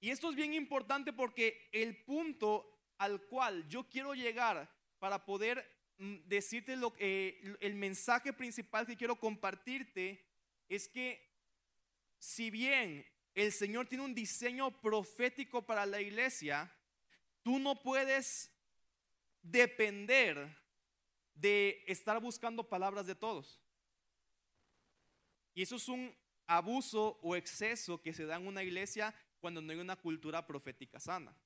Y 0.00 0.10
esto 0.10 0.30
es 0.30 0.36
bien 0.36 0.54
importante 0.54 1.12
porque 1.12 1.68
el 1.72 2.04
punto 2.04 2.74
al 2.98 3.22
cual 3.26 3.66
yo 3.68 3.88
quiero 3.88 4.14
llegar 4.14 4.70
para 4.98 5.24
poder 5.24 5.73
decirte 5.98 6.76
lo, 6.76 6.92
que 6.92 7.56
el 7.60 7.74
mensaje 7.74 8.32
principal 8.32 8.86
que 8.86 8.96
quiero 8.96 9.16
compartirte 9.16 10.24
es 10.68 10.88
que 10.88 11.34
si 12.18 12.50
bien 12.50 13.06
el 13.34 13.52
Señor 13.52 13.86
tiene 13.86 14.04
un 14.04 14.14
diseño 14.14 14.70
profético 14.80 15.62
para 15.62 15.86
la 15.86 16.00
iglesia, 16.00 16.72
tú 17.42 17.58
no 17.58 17.80
puedes 17.82 18.50
depender 19.42 20.56
de 21.34 21.84
estar 21.86 22.20
buscando 22.20 22.68
palabras 22.68 23.06
de 23.06 23.14
todos. 23.14 23.60
Y 25.52 25.62
eso 25.62 25.76
es 25.76 25.88
un 25.88 26.14
abuso 26.46 27.18
o 27.22 27.36
exceso 27.36 28.00
que 28.00 28.12
se 28.12 28.24
da 28.24 28.36
en 28.36 28.46
una 28.46 28.62
iglesia 28.62 29.14
cuando 29.40 29.60
no 29.60 29.72
hay 29.72 29.78
una 29.78 29.96
cultura 29.96 30.46
profética 30.46 30.98
sana. 30.98 31.36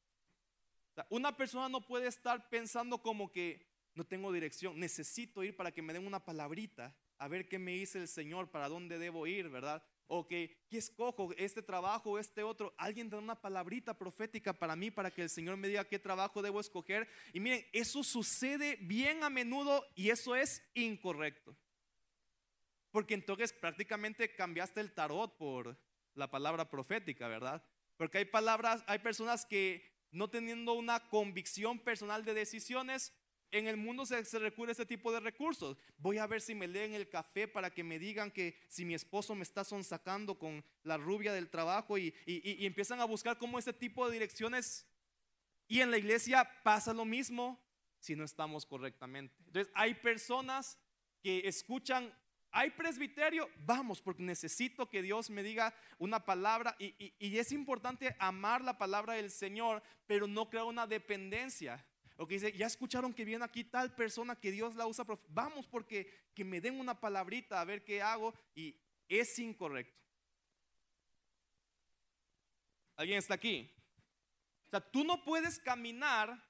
Una 1.11 1.37
persona 1.37 1.69
no 1.69 1.81
puede 1.81 2.09
estar 2.09 2.49
pensando 2.49 3.01
como 3.01 3.31
que 3.31 3.65
no 3.95 4.07
tengo 4.07 4.33
dirección, 4.33 4.79
necesito 4.79 5.43
ir 5.43 5.57
para 5.57 5.73
que 5.73 5.83
me 5.83 5.93
den 5.93 6.07
una 6.07 6.25
palabrita, 6.25 6.97
a 7.19 7.29
ver 7.29 7.49
qué 7.49 7.59
me 7.59 7.73
dice 7.73 7.99
el 7.99 8.09
Señor, 8.09 8.51
para 8.51 8.69
dónde 8.69 8.99
debo 8.99 9.27
ir, 9.27 9.49
¿verdad? 9.49 9.83
O 10.07 10.27
que, 10.27 10.65
¿qué 10.71 10.79
escojo? 10.79 11.33
¿Este 11.37 11.63
trabajo 11.63 12.13
o 12.13 12.19
este 12.19 12.43
otro? 12.43 12.75
Alguien 12.79 13.11
da 13.11 13.19
una 13.19 13.41
palabrita 13.41 13.99
profética 13.99 14.53
para 14.53 14.77
mí, 14.77 14.91
para 14.91 15.11
que 15.11 15.23
el 15.23 15.31
Señor 15.31 15.57
me 15.57 15.69
diga 15.69 15.85
qué 15.85 15.99
trabajo 15.99 16.41
debo 16.41 16.61
escoger. 16.61 17.09
Y 17.33 17.41
miren, 17.41 17.67
eso 17.73 18.03
sucede 18.03 18.79
bien 18.81 19.23
a 19.23 19.29
menudo 19.29 19.85
y 19.95 20.11
eso 20.11 20.35
es 20.35 20.63
incorrecto. 20.75 21.57
Porque 22.91 23.15
entonces 23.15 23.53
prácticamente 23.53 24.35
cambiaste 24.35 24.81
el 24.81 24.95
tarot 24.95 25.37
por 25.37 25.79
la 26.15 26.31
palabra 26.31 26.71
profética, 26.71 27.29
¿verdad? 27.29 27.63
Porque 27.97 28.19
hay 28.19 28.25
palabras, 28.25 28.83
hay 28.87 29.01
personas 29.01 29.45
que 29.45 29.99
no 30.11 30.31
teniendo 30.31 30.73
una 30.73 31.09
convicción 31.09 31.79
personal 31.79 32.25
de 32.25 32.33
decisiones, 32.33 33.13
en 33.51 33.67
el 33.67 33.77
mundo 33.77 34.07
se, 34.07 34.23
recurre 34.39 34.71
a 34.71 34.73
este 34.73 34.87
tipo 34.87 35.13
de 35.13 35.21
recursos. 35.21 35.77
Voy 35.99 36.19
a 36.19 36.27
ver 36.27 36.41
si 36.41 36.55
me 36.55 36.69
leen 36.69 36.95
el 36.95 37.09
café 37.09 37.49
para 37.49 37.71
que 37.71 37.85
me 37.85 37.99
digan 37.99 38.31
que 38.31 38.59
si 38.69 38.85
mi 38.85 38.95
esposo 38.95 39.35
me 39.35 39.43
está 39.43 39.65
sonsacando 39.65 40.39
con 40.39 40.65
la 40.83 40.97
rubia 40.97 41.33
del 41.33 41.49
trabajo 41.49 41.99
y, 41.99 42.15
y 42.27 42.67
empiezan 42.67 43.01
a 43.01 43.05
buscar 43.05 43.39
como 43.39 43.59
ese 43.59 43.73
tipo 43.73 44.07
de 44.07 44.13
direcciones. 44.13 44.87
Y 45.67 45.81
en 45.81 45.91
la 45.91 45.99
iglesia 45.99 46.49
pasa 46.63 46.93
lo 46.95 47.05
mismo 47.05 47.63
si 47.99 48.17
no 48.17 48.25
estamos 48.25 48.65
correctamente. 48.65 49.35
Entonces 49.47 49.73
hay 49.75 49.95
personas 49.95 50.79
que 51.23 51.47
escuchan 51.47 52.13
hay 52.51 52.71
presbiterio, 52.71 53.49
vamos, 53.65 54.01
porque 54.01 54.23
necesito 54.23 54.89
que 54.89 55.03
Dios 55.03 55.31
me 55.31 55.43
diga 55.43 55.75
una 55.99 56.25
palabra 56.25 56.75
y, 56.79 57.15
es 57.19 57.53
importante 57.53 58.17
amar 58.19 58.63
la 58.63 58.79
palabra 58.79 59.15
del 59.15 59.31
Señor, 59.31 59.83
pero 60.07 60.27
no 60.27 60.49
crear 60.49 60.65
una 60.65 60.87
dependencia. 60.87 61.85
O 62.21 62.27
que 62.27 62.35
dice, 62.35 62.53
ya 62.53 62.67
escucharon 62.67 63.15
que 63.15 63.25
viene 63.25 63.45
aquí 63.45 63.63
tal 63.63 63.95
persona 63.95 64.35
que 64.35 64.51
Dios 64.51 64.75
la 64.75 64.89
usa, 64.89 65.07
vamos 65.29 65.69
porque 65.69 66.13
que 66.35 66.45
me 66.45 66.61
den 66.61 66.81
una 66.81 66.99
palabrita 66.99 67.61
a 67.61 67.65
ver 67.65 67.85
qué 67.85 68.03
hago 68.03 68.35
y 68.57 68.77
es 69.09 69.39
incorrecto. 69.39 69.97
¿Alguien 72.97 73.19
está 73.19 73.35
aquí? 73.35 73.73
O 74.67 74.71
sea, 74.71 74.81
tú 74.81 75.05
no 75.05 75.25
puedes 75.25 75.61
caminar 75.61 76.45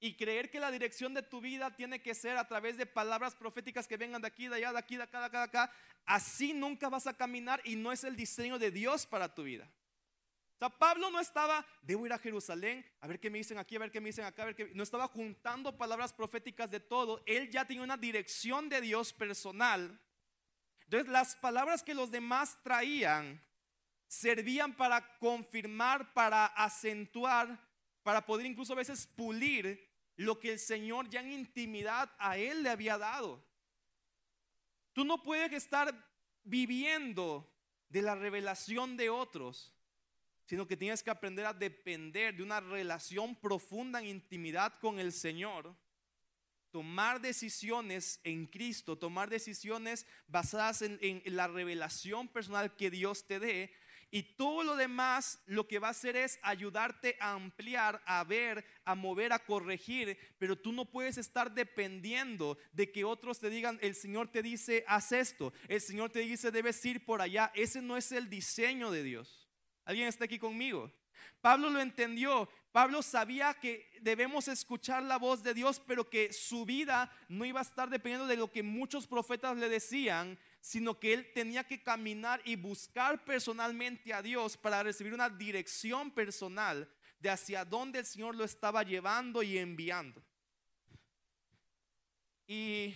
y 0.00 0.16
creer 0.16 0.50
que 0.50 0.60
la 0.60 0.70
dirección 0.70 1.14
de 1.14 1.22
tu 1.22 1.40
vida 1.40 1.74
tiene 1.74 2.02
que 2.02 2.14
ser 2.14 2.36
a 2.36 2.46
través 2.46 2.76
de 2.76 2.84
palabras 2.84 3.34
proféticas 3.34 3.88
que 3.88 3.96
vengan 3.96 4.20
de 4.20 4.28
aquí, 4.28 4.48
de 4.48 4.56
allá, 4.56 4.72
de 4.72 4.78
aquí, 4.78 4.98
de 4.98 5.04
acá, 5.04 5.20
de 5.20 5.26
acá, 5.26 5.38
de 5.38 5.44
acá, 5.44 5.72
así 6.04 6.52
nunca 6.52 6.90
vas 6.90 7.06
a 7.06 7.16
caminar 7.16 7.62
y 7.64 7.76
no 7.76 7.90
es 7.90 8.04
el 8.04 8.16
diseño 8.16 8.58
de 8.58 8.70
Dios 8.70 9.06
para 9.06 9.34
tu 9.34 9.44
vida. 9.44 9.66
O 10.54 10.58
sea, 10.58 10.70
Pablo 10.70 11.10
no 11.10 11.20
estaba, 11.20 11.66
debo 11.82 12.06
ir 12.06 12.12
a 12.12 12.18
Jerusalén, 12.18 12.84
a 13.00 13.08
ver 13.08 13.18
qué 13.18 13.28
me 13.28 13.38
dicen 13.38 13.58
aquí, 13.58 13.76
a 13.76 13.80
ver 13.80 13.90
qué 13.90 14.00
me 14.00 14.08
dicen 14.08 14.24
acá, 14.24 14.44
a. 14.44 14.54
No 14.74 14.82
estaba 14.82 15.08
juntando 15.08 15.76
palabras 15.76 16.12
proféticas 16.12 16.70
de 16.70 16.80
todo. 16.80 17.22
Él 17.26 17.50
ya 17.50 17.66
tenía 17.66 17.82
una 17.82 17.96
dirección 17.96 18.68
de 18.68 18.80
Dios 18.80 19.12
personal. 19.12 20.00
Entonces, 20.84 21.10
las 21.10 21.34
palabras 21.36 21.82
que 21.82 21.94
los 21.94 22.10
demás 22.10 22.58
traían 22.62 23.42
servían 24.06 24.76
para 24.76 25.18
confirmar, 25.18 26.12
para 26.12 26.46
acentuar, 26.46 27.58
para 28.02 28.24
poder 28.24 28.46
incluso 28.46 28.74
a 28.74 28.76
veces 28.76 29.06
pulir 29.08 29.92
lo 30.16 30.38
que 30.38 30.52
el 30.52 30.58
Señor 30.58 31.08
ya 31.08 31.20
en 31.20 31.32
intimidad 31.32 32.14
a 32.18 32.38
Él 32.38 32.62
le 32.62 32.70
había 32.70 32.96
dado. 32.96 33.44
Tú 34.92 35.04
no 35.04 35.22
puedes 35.22 35.52
estar 35.52 35.92
viviendo 36.44 37.50
de 37.88 38.02
la 38.02 38.14
revelación 38.14 38.96
de 38.96 39.10
otros, 39.10 39.73
sino 40.46 40.66
que 40.66 40.76
tienes 40.76 41.02
que 41.02 41.10
aprender 41.10 41.46
a 41.46 41.52
depender 41.52 42.36
de 42.36 42.42
una 42.42 42.60
relación 42.60 43.34
profunda 43.36 44.00
en 44.00 44.06
intimidad 44.06 44.78
con 44.80 44.98
el 44.98 45.12
Señor. 45.12 45.74
Tomar 46.70 47.20
decisiones 47.20 48.20
en 48.24 48.46
Cristo, 48.46 48.98
tomar 48.98 49.30
decisiones 49.30 50.06
basadas 50.26 50.82
en, 50.82 50.98
en 51.00 51.22
la 51.36 51.46
revelación 51.46 52.28
personal 52.28 52.74
que 52.76 52.90
Dios 52.90 53.26
te 53.26 53.38
dé, 53.38 53.72
y 54.14 54.22
todo 54.22 54.62
lo 54.62 54.76
demás 54.76 55.42
lo 55.46 55.66
que 55.66 55.80
va 55.80 55.88
a 55.88 55.90
hacer 55.90 56.14
es 56.14 56.38
ayudarte 56.42 57.16
a 57.18 57.32
ampliar, 57.32 58.00
a 58.06 58.22
ver, 58.22 58.64
a 58.84 58.94
mover, 58.94 59.32
a 59.32 59.40
corregir. 59.40 60.16
Pero 60.38 60.56
tú 60.56 60.70
no 60.70 60.84
puedes 60.84 61.18
estar 61.18 61.52
dependiendo 61.52 62.56
de 62.72 62.92
que 62.92 63.02
otros 63.02 63.40
te 63.40 63.50
digan, 63.50 63.76
el 63.82 63.96
Señor 63.96 64.30
te 64.30 64.40
dice, 64.40 64.84
haz 64.86 65.10
esto. 65.10 65.52
El 65.66 65.80
Señor 65.80 66.10
te 66.10 66.20
dice, 66.20 66.52
debes 66.52 66.84
ir 66.84 67.04
por 67.04 67.20
allá. 67.20 67.50
Ese 67.56 67.82
no 67.82 67.96
es 67.96 68.12
el 68.12 68.30
diseño 68.30 68.92
de 68.92 69.02
Dios. 69.02 69.43
¿Alguien 69.84 70.08
está 70.08 70.24
aquí 70.24 70.38
conmigo? 70.38 70.90
Pablo 71.40 71.70
lo 71.70 71.80
entendió. 71.80 72.48
Pablo 72.72 73.02
sabía 73.02 73.54
que 73.54 73.88
debemos 74.00 74.48
escuchar 74.48 75.02
la 75.02 75.18
voz 75.18 75.42
de 75.42 75.54
Dios, 75.54 75.80
pero 75.86 76.08
que 76.08 76.32
su 76.32 76.64
vida 76.64 77.12
no 77.28 77.44
iba 77.44 77.60
a 77.60 77.62
estar 77.62 77.88
dependiendo 77.88 78.26
de 78.26 78.36
lo 78.36 78.50
que 78.50 78.62
muchos 78.62 79.06
profetas 79.06 79.56
le 79.56 79.68
decían, 79.68 80.38
sino 80.60 80.98
que 80.98 81.12
él 81.12 81.32
tenía 81.34 81.64
que 81.64 81.82
caminar 81.82 82.40
y 82.44 82.56
buscar 82.56 83.24
personalmente 83.24 84.12
a 84.12 84.22
Dios 84.22 84.56
para 84.56 84.82
recibir 84.82 85.14
una 85.14 85.28
dirección 85.28 86.10
personal 86.10 86.88
de 87.20 87.30
hacia 87.30 87.64
dónde 87.64 88.00
el 88.00 88.06
Señor 88.06 88.34
lo 88.34 88.44
estaba 88.44 88.82
llevando 88.82 89.42
y 89.42 89.58
enviando. 89.58 90.22
Y 92.46 92.94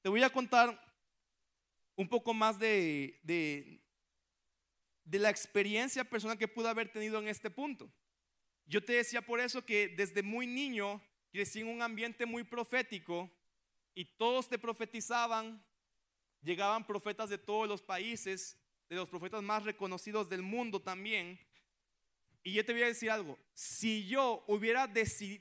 te 0.00 0.08
voy 0.08 0.22
a 0.22 0.30
contar 0.30 0.78
un 1.94 2.08
poco 2.08 2.34
más 2.34 2.58
de, 2.58 3.20
de, 3.22 3.81
la 5.04 5.30
experiencia 5.30 6.04
personal 6.04 6.38
que 6.38 6.48
pude 6.48 6.68
haber 6.68 6.90
tenido 6.90 7.18
en 7.18 7.28
este 7.28 7.50
punto. 7.50 7.90
Yo 8.66 8.82
te 8.84 8.94
decía 8.94 9.22
por 9.22 9.40
eso 9.40 9.64
que 9.64 9.88
desde 9.88 10.22
muy 10.22 10.46
niño 10.46 11.02
crecí 11.30 11.60
en 11.60 11.68
un 11.68 11.82
ambiente 11.82 12.26
muy 12.26 12.44
profético 12.44 13.30
y 13.94 14.04
todos 14.04 14.48
te 14.48 14.58
profetizaban, 14.58 15.64
llegaban 16.40 16.86
profetas 16.86 17.28
de 17.28 17.38
todos 17.38 17.68
los 17.68 17.82
países, 17.82 18.56
de 18.88 18.96
los 18.96 19.10
profetas 19.10 19.42
más 19.42 19.62
reconocidos 19.64 20.28
del 20.28 20.42
mundo 20.42 20.80
también. 20.80 21.38
Y 22.42 22.52
yo 22.52 22.64
te 22.64 22.72
voy 22.72 22.82
a 22.82 22.86
decir 22.86 23.10
algo, 23.10 23.38
si 23.54 24.06
yo 24.06 24.44
hubiera 24.48 24.90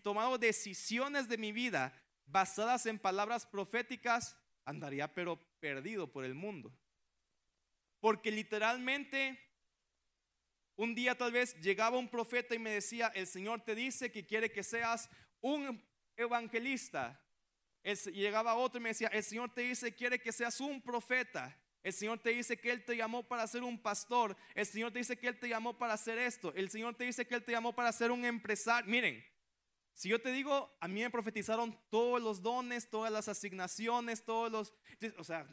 tomado 0.04 0.38
decisiones 0.38 1.28
de 1.28 1.38
mi 1.38 1.52
vida 1.52 1.93
basadas 2.26 2.86
en 2.86 3.00
palabras 3.00 3.45
proféticas, 3.45 4.38
andaría 4.65 5.13
pero 5.13 5.39
perdido 5.60 6.12
por 6.12 6.24
el 6.24 6.36
mundo. 6.36 6.74
Porque 8.00 8.32
literalmente 8.32 9.51
un 10.82 10.96
día 10.96 11.15
tal 11.15 11.32
vez 11.32 11.54
llegaba 11.62 12.00
un 12.00 12.10
profeta 12.10 12.56
y 12.56 12.60
me 12.60 12.72
decía, 12.72 13.12
el 13.13 13.28
Señor 13.28 13.62
te 13.62 13.76
dice 13.76 14.12
que 14.12 14.26
quiere 14.26 14.52
que 14.52 14.63
seas 14.63 15.12
un 15.39 15.80
evangelista. 16.17 17.24
llegaba 18.12 18.56
otro 18.56 18.80
y 18.80 18.82
me 18.82 18.89
decía, 18.89 19.08
el 19.10 19.24
Señor 19.24 19.54
te 19.54 19.62
dice 19.62 19.94
quiere 19.94 20.20
que 20.20 20.32
seas 20.32 20.60
un 20.60 20.82
profeta. 20.82 21.56
El 21.84 21.94
Señor 21.94 22.17
te 22.17 22.32
dice 22.32 22.60
que 22.60 22.72
Él 22.72 22.84
te 22.84 22.98
llamó 22.98 23.28
para 23.28 23.46
ser 23.46 23.62
un 23.62 23.80
pastor. 23.80 24.36
El 24.56 24.65
Señor 24.65 24.91
te 24.91 24.98
dice 24.98 25.20
que 25.20 25.28
Él 25.28 25.39
te 25.39 25.50
llamó 25.50 25.78
para 25.78 25.94
hacer 25.94 26.17
esto. 26.17 26.52
El 26.56 26.72
Señor 26.72 26.96
te 26.96 27.04
dice 27.04 27.28
que 27.28 27.36
Él 27.36 27.44
te 27.44 27.52
llamó 27.52 27.76
para 27.76 27.91
ser 27.91 28.10
un 28.10 28.26
empresario. 28.26 28.89
Miren, 28.89 29.24
si 29.94 30.10
yo 30.10 30.20
te 30.20 30.32
digo, 30.32 30.76
a 30.80 30.88
mí 30.88 31.02
me 31.02 31.12
profetizaron 31.12 31.80
todos 31.91 32.20
los 32.20 32.41
dones, 32.41 32.89
todas 32.89 33.12
las 33.12 33.28
asignaciones, 33.28 34.26
todos 34.26 34.52
los... 34.52 34.74
O 35.20 35.24
sea, 35.24 35.48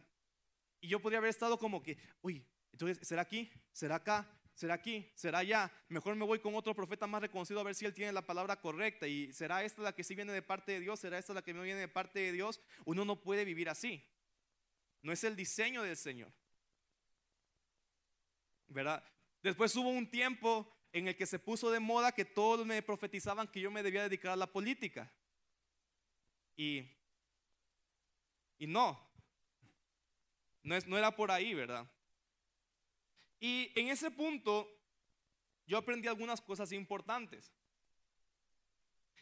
y 0.80 0.88
yo 0.88 1.02
podría 1.02 1.18
haber 1.18 1.28
estado 1.28 1.58
como 1.58 1.82
que, 1.82 1.98
uy, 2.22 2.48
entonces, 2.72 3.06
¿será 3.06 3.22
aquí? 3.22 3.50
¿Será 3.72 3.96
acá? 3.96 4.37
¿Será 4.58 4.74
aquí? 4.74 5.08
¿Será 5.14 5.38
allá? 5.38 5.70
Mejor 5.88 6.16
me 6.16 6.24
voy 6.24 6.40
con 6.40 6.52
otro 6.56 6.74
profeta 6.74 7.06
más 7.06 7.22
reconocido 7.22 7.60
a 7.60 7.62
ver 7.62 7.76
si 7.76 7.84
él 7.84 7.94
tiene 7.94 8.10
la 8.10 8.26
palabra 8.26 8.60
correcta. 8.60 9.06
¿Y 9.06 9.32
será 9.32 9.62
esta 9.62 9.82
la 9.82 9.94
que 9.94 10.02
sí 10.02 10.16
viene 10.16 10.32
de 10.32 10.42
parte 10.42 10.72
de 10.72 10.80
Dios? 10.80 10.98
¿Será 10.98 11.16
esta 11.16 11.32
la 11.32 11.42
que 11.42 11.54
no 11.54 11.62
viene 11.62 11.78
de 11.78 11.86
parte 11.86 12.18
de 12.18 12.32
Dios? 12.32 12.60
Uno 12.84 13.04
no 13.04 13.22
puede 13.22 13.44
vivir 13.44 13.68
así. 13.68 14.04
No 15.00 15.12
es 15.12 15.22
el 15.22 15.36
diseño 15.36 15.84
del 15.84 15.96
Señor. 15.96 16.32
¿Verdad? 18.66 19.04
Después 19.44 19.76
hubo 19.76 19.90
un 19.90 20.10
tiempo 20.10 20.68
en 20.90 21.06
el 21.06 21.14
que 21.14 21.26
se 21.26 21.38
puso 21.38 21.70
de 21.70 21.78
moda 21.78 22.10
que 22.10 22.24
todos 22.24 22.66
me 22.66 22.82
profetizaban 22.82 23.46
que 23.46 23.60
yo 23.60 23.70
me 23.70 23.84
debía 23.84 24.02
dedicar 24.02 24.32
a 24.32 24.36
la 24.36 24.48
política. 24.48 25.08
Y, 26.56 26.84
y 28.58 28.66
no, 28.66 29.00
no, 30.64 30.74
es, 30.74 30.84
no 30.84 30.98
era 30.98 31.14
por 31.14 31.30
ahí, 31.30 31.54
¿verdad? 31.54 31.88
Y 33.40 33.72
en 33.78 33.88
ese 33.88 34.10
punto 34.10 34.68
yo 35.66 35.78
aprendí 35.78 36.08
algunas 36.08 36.40
cosas 36.40 36.72
importantes. 36.72 37.52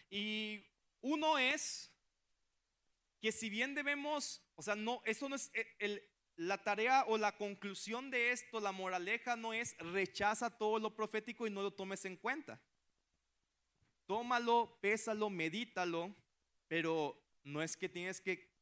Y 0.09 0.65
uno 1.01 1.39
es 1.39 1.93
que 3.21 3.33
si 3.33 3.51
bien 3.51 3.75
debemos, 3.75 4.43
o 4.55 4.63
sea, 4.63 4.77
no, 4.77 5.03
eso 5.05 5.29
no 5.29 5.37
es 5.37 5.51
el, 5.79 6.03
la 6.37 6.63
tarea 6.63 7.05
o 7.09 7.19
la 7.19 7.37
conclusión 7.37 8.11
de 8.11 8.31
esto, 8.31 8.61
la 8.61 8.73
moraleja 8.73 9.37
no 9.37 9.53
es 9.53 9.77
rechaza 9.79 10.57
todo 10.57 10.79
lo 10.79 10.95
profético 10.95 11.47
y 11.47 11.51
no 11.51 11.63
lo 11.63 11.73
tomes 11.73 12.05
en 12.05 12.17
cuenta. 12.17 12.61
Tómalo, 14.07 14.79
pésalo, 14.81 15.31
medítalo, 15.31 16.15
pero 16.69 17.21
no 17.43 17.63
es 17.63 17.77
que 17.77 17.89
tienes 17.89 18.21
que 18.21 18.55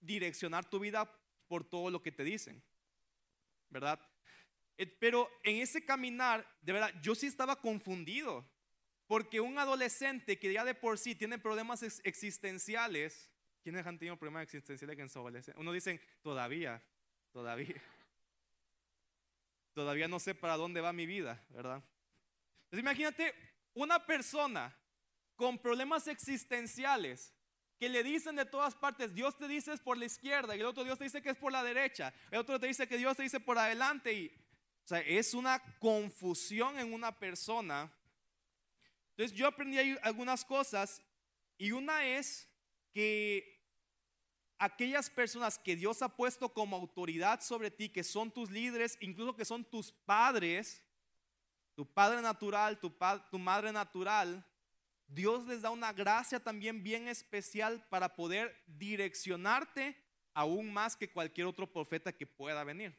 direccionar 0.00 0.68
tu 0.68 0.78
vida 0.78 1.10
por 1.48 1.64
todo 1.64 1.90
lo 1.90 2.02
que 2.02 2.12
te 2.12 2.24
dicen, 2.24 2.62
¿verdad? 3.70 4.00
Eh, 4.82 4.96
pero 4.98 5.30
en 5.44 5.58
ese 5.58 5.84
caminar, 5.84 6.44
de 6.60 6.72
verdad, 6.72 6.92
yo 7.02 7.14
sí 7.14 7.28
estaba 7.28 7.60
confundido, 7.60 8.44
porque 9.06 9.40
un 9.40 9.56
adolescente 9.56 10.40
que 10.40 10.52
ya 10.52 10.64
de 10.64 10.74
por 10.74 10.98
sí 10.98 11.14
tiene 11.14 11.38
problemas 11.38 11.84
existenciales, 12.02 13.30
¿quiénes 13.62 13.86
han 13.86 13.96
tenido 13.96 14.16
problemas 14.16 14.42
existenciales 14.42 14.98
en 14.98 15.08
su 15.08 15.20
adolescencia? 15.20 15.54
Uno 15.60 15.70
dice, 15.70 16.00
todavía, 16.20 16.82
todavía, 17.30 17.80
todavía 19.72 20.08
no 20.08 20.18
sé 20.18 20.34
para 20.34 20.56
dónde 20.56 20.80
va 20.80 20.92
mi 20.92 21.06
vida, 21.06 21.40
¿verdad? 21.50 21.80
Entonces 22.64 22.80
imagínate 22.80 23.34
una 23.74 24.04
persona 24.04 24.76
con 25.36 25.60
problemas 25.60 26.08
existenciales 26.08 27.32
que 27.78 27.88
le 27.88 28.02
dicen 28.02 28.34
de 28.34 28.46
todas 28.46 28.74
partes, 28.74 29.14
Dios 29.14 29.36
te 29.36 29.46
dice 29.46 29.74
es 29.74 29.80
por 29.80 29.96
la 29.96 30.06
izquierda, 30.06 30.56
y 30.56 30.60
el 30.60 30.66
otro 30.66 30.82
Dios 30.82 30.98
te 30.98 31.04
dice 31.04 31.22
que 31.22 31.30
es 31.30 31.36
por 31.36 31.52
la 31.52 31.62
derecha, 31.62 32.12
el 32.32 32.40
otro 32.40 32.58
te 32.58 32.66
dice 32.66 32.88
que 32.88 32.96
Dios 32.96 33.16
te 33.16 33.22
dice 33.22 33.38
por 33.38 33.58
adelante, 33.58 34.12
y 34.12 34.41
o 34.84 34.88
sea, 34.88 35.00
es 35.00 35.34
una 35.34 35.62
confusión 35.78 36.78
en 36.78 36.92
una 36.92 37.16
persona. 37.16 37.92
Entonces 39.10 39.36
yo 39.36 39.46
aprendí 39.46 39.78
algunas 40.02 40.44
cosas 40.44 41.00
y 41.56 41.72
una 41.72 42.04
es 42.06 42.48
que 42.92 43.52
aquellas 44.58 45.10
personas 45.10 45.58
que 45.58 45.76
Dios 45.76 46.02
ha 46.02 46.08
puesto 46.08 46.52
como 46.52 46.76
autoridad 46.76 47.40
sobre 47.40 47.70
ti, 47.70 47.88
que 47.88 48.04
son 48.04 48.30
tus 48.30 48.50
líderes, 48.50 48.96
incluso 49.00 49.36
que 49.36 49.44
son 49.44 49.64
tus 49.64 49.92
padres, 49.92 50.82
tu 51.74 51.86
padre 51.86 52.20
natural, 52.20 52.78
tu, 52.78 52.92
tu 53.30 53.38
madre 53.38 53.72
natural, 53.72 54.44
Dios 55.06 55.46
les 55.46 55.62
da 55.62 55.70
una 55.70 55.92
gracia 55.92 56.40
también 56.40 56.82
bien 56.82 57.06
especial 57.06 57.86
para 57.88 58.14
poder 58.14 58.56
direccionarte 58.66 59.96
aún 60.32 60.72
más 60.72 60.96
que 60.96 61.10
cualquier 61.10 61.46
otro 61.46 61.70
profeta 61.70 62.12
que 62.12 62.26
pueda 62.26 62.64
venir. 62.64 62.96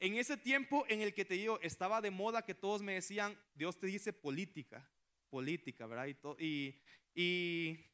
En 0.00 0.14
ese 0.14 0.36
tiempo 0.36 0.84
en 0.88 1.00
el 1.00 1.12
que 1.12 1.24
te 1.24 1.34
digo, 1.34 1.58
estaba 1.60 2.00
de 2.00 2.10
moda 2.10 2.44
que 2.44 2.54
todos 2.54 2.82
me 2.82 2.94
decían, 2.94 3.36
Dios 3.54 3.78
te 3.78 3.88
dice 3.88 4.12
política, 4.12 4.88
política, 5.28 5.86
¿verdad? 5.86 6.06
Y, 6.38 6.80
y, 7.14 7.84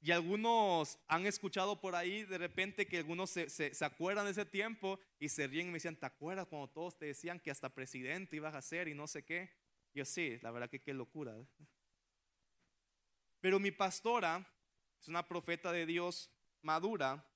y, 0.00 0.10
algunos 0.10 0.98
han 1.08 1.24
escuchado 1.24 1.80
por 1.80 1.94
ahí 1.94 2.24
de 2.24 2.36
repente 2.36 2.86
que 2.86 2.98
algunos 2.98 3.30
se, 3.30 3.48
se, 3.48 3.84
acuerdan 3.84 4.26
de 4.26 4.32
ese 4.32 4.44
tiempo 4.44 5.00
y 5.18 5.30
se 5.30 5.46
ríen 5.46 5.68
y 5.68 5.70
me 5.70 5.74
decían, 5.74 5.96
¿te 5.96 6.04
acuerdas 6.04 6.48
cuando 6.48 6.68
todos 6.68 6.98
te 6.98 7.06
decían 7.06 7.40
que 7.40 7.50
hasta 7.50 7.74
presidente 7.74 8.36
ibas 8.36 8.54
a 8.54 8.60
ser 8.60 8.88
y 8.88 8.94
no 8.94 9.06
sé 9.06 9.24
qué? 9.24 9.50
Yo 9.94 10.04
sí, 10.04 10.38
la 10.42 10.50
verdad 10.50 10.68
que 10.68 10.82
qué 10.82 10.92
locura. 10.92 11.34
Pero 13.40 13.58
mi 13.58 13.70
pastora 13.70 14.46
es 15.00 15.08
una 15.08 15.26
profeta 15.26 15.72
de 15.72 15.86
Dios 15.86 16.30
madura. 16.60 17.26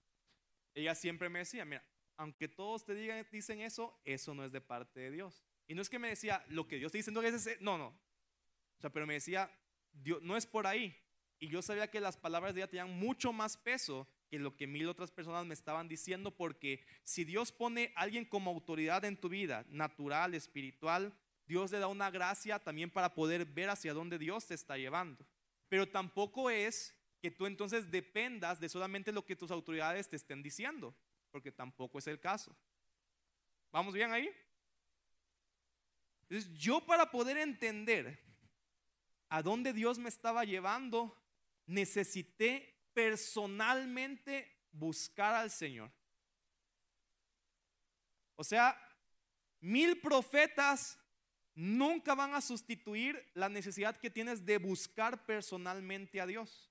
Ella 0.75 0.95
siempre 0.95 1.31
me 1.31 1.41
decía, 1.41 1.65
mira, 1.65 1.83
aunque 2.17 2.49
todos 2.49 2.85
te 2.85 2.95
digan, 2.95 3.27
dicen 3.31 3.61
eso, 3.61 3.99
eso 4.05 4.35
no 4.35 4.45
es 4.45 4.53
de 4.53 4.61
parte 4.61 5.01
de 5.01 5.11
Dios. 5.11 5.45
Y 5.67 5.75
no 5.75 5.83
es 5.83 5.91
que 5.91 5.99
me 5.99 6.09
decía, 6.09 6.45
lo 6.49 6.67
que 6.67 6.77
Dios 6.77 6.89
está 6.89 6.99
diciendo 6.99 7.23
es 7.23 7.35
ese, 7.35 7.59
no, 7.61 7.77
no. 7.77 7.89
O 7.89 8.81
sea, 8.81 8.91
pero 8.91 9.07
me 9.07 9.15
decía, 9.15 9.51
Dios, 9.93 10.23
no 10.23 10.37
es 10.37 10.47
por 10.47 10.67
ahí. 10.67 10.97
Y 11.39 11.49
yo 11.49 11.61
sabía 11.61 11.91
que 11.91 12.01
las 12.01 12.17
palabras 12.17 12.55
de 12.55 12.61
ella 12.61 12.71
tenían 12.71 12.99
mucho 12.99 13.33
más 13.33 13.57
peso 13.57 14.09
que 14.29 14.39
lo 14.39 14.57
que 14.57 14.67
mil 14.67 14.89
otras 14.89 15.11
personas 15.11 15.45
me 15.47 15.55
estaban 15.55 15.89
diciendo, 15.89 16.31
porque 16.31 16.85
si 17.05 17.25
Dios 17.25 17.53
pone 17.53 17.93
a 17.95 18.03
alguien 18.03 18.25
como 18.25 18.51
autoridad 18.51 19.05
en 19.05 19.17
tu 19.17 19.29
vida, 19.29 19.65
natural, 19.69 20.35
espiritual, 20.35 21.17
Dios 21.47 21.71
le 21.71 21.79
da 21.79 21.87
una 21.87 22.11
gracia 22.11 22.59
también 22.59 22.91
para 22.91 23.15
poder 23.15 23.45
ver 23.45 23.71
hacia 23.71 23.95
dónde 23.95 24.19
Dios 24.19 24.47
te 24.47 24.55
está 24.55 24.77
llevando. 24.77 25.27
Pero 25.69 25.87
tampoco 25.87 26.51
es 26.51 26.95
que 27.21 27.31
tú 27.31 27.47
entonces 27.47 27.91
dependas 27.91 28.59
de 28.59 28.69
solamente 28.69 29.13
lo 29.13 29.25
que 29.25 29.37
tus 29.37 29.51
autoridades 29.51 30.09
te 30.09 30.17
estén 30.17 30.43
diciendo 30.43 30.95
porque 31.31 31.53
tampoco 31.53 31.99
es 31.99 32.07
el 32.07 32.19
caso. 32.21 32.57
¿Vamos 33.73 33.95
bien 33.95 34.13
ahí? 34.13 34.31
Entonces, 36.29 36.53
yo 36.55 36.85
para 36.85 37.11
poder 37.11 37.37
entender 37.37 38.19
a 39.29 39.43
dónde 39.43 39.73
Dios 39.73 39.99
me 39.99 40.09
estaba 40.09 40.45
llevando, 40.45 41.17
necesité 41.67 42.89
personalmente 42.93 44.67
buscar 44.73 45.35
al 45.35 45.51
Señor. 45.51 45.91
O 48.37 48.45
sea, 48.45 48.77
mil 49.61 50.01
profetas 50.01 50.99
nunca 51.55 52.15
van 52.15 52.35
a 52.35 52.41
sustituir 52.41 53.31
la 53.35 53.49
necesidad 53.49 53.97
que 53.97 54.11
tienes 54.11 54.45
de 54.45 54.59
buscar 54.59 55.25
personalmente 55.25 56.21
a 56.21 56.27
Dios. 56.27 56.71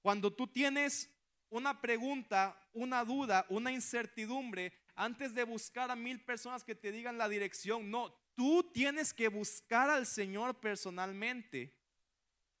Cuando 0.00 0.32
tú 0.32 0.46
tienes 0.46 1.11
una 1.52 1.82
pregunta, 1.82 2.58
una 2.72 3.04
duda, 3.04 3.44
una 3.50 3.70
incertidumbre, 3.70 4.72
antes 4.94 5.34
de 5.34 5.44
buscar 5.44 5.90
a 5.90 5.96
mil 5.96 6.18
personas 6.24 6.64
que 6.64 6.74
te 6.74 6.90
digan 6.90 7.18
la 7.18 7.28
dirección, 7.28 7.90
no, 7.90 8.10
tú 8.34 8.70
tienes 8.72 9.12
que 9.12 9.28
buscar 9.28 9.90
al 9.90 10.06
Señor 10.06 10.60
personalmente 10.60 11.78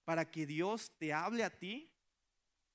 para 0.04 0.30
que 0.30 0.44
Dios 0.44 0.92
te 0.98 1.12
hable 1.12 1.42
a 1.42 1.58
ti 1.58 1.90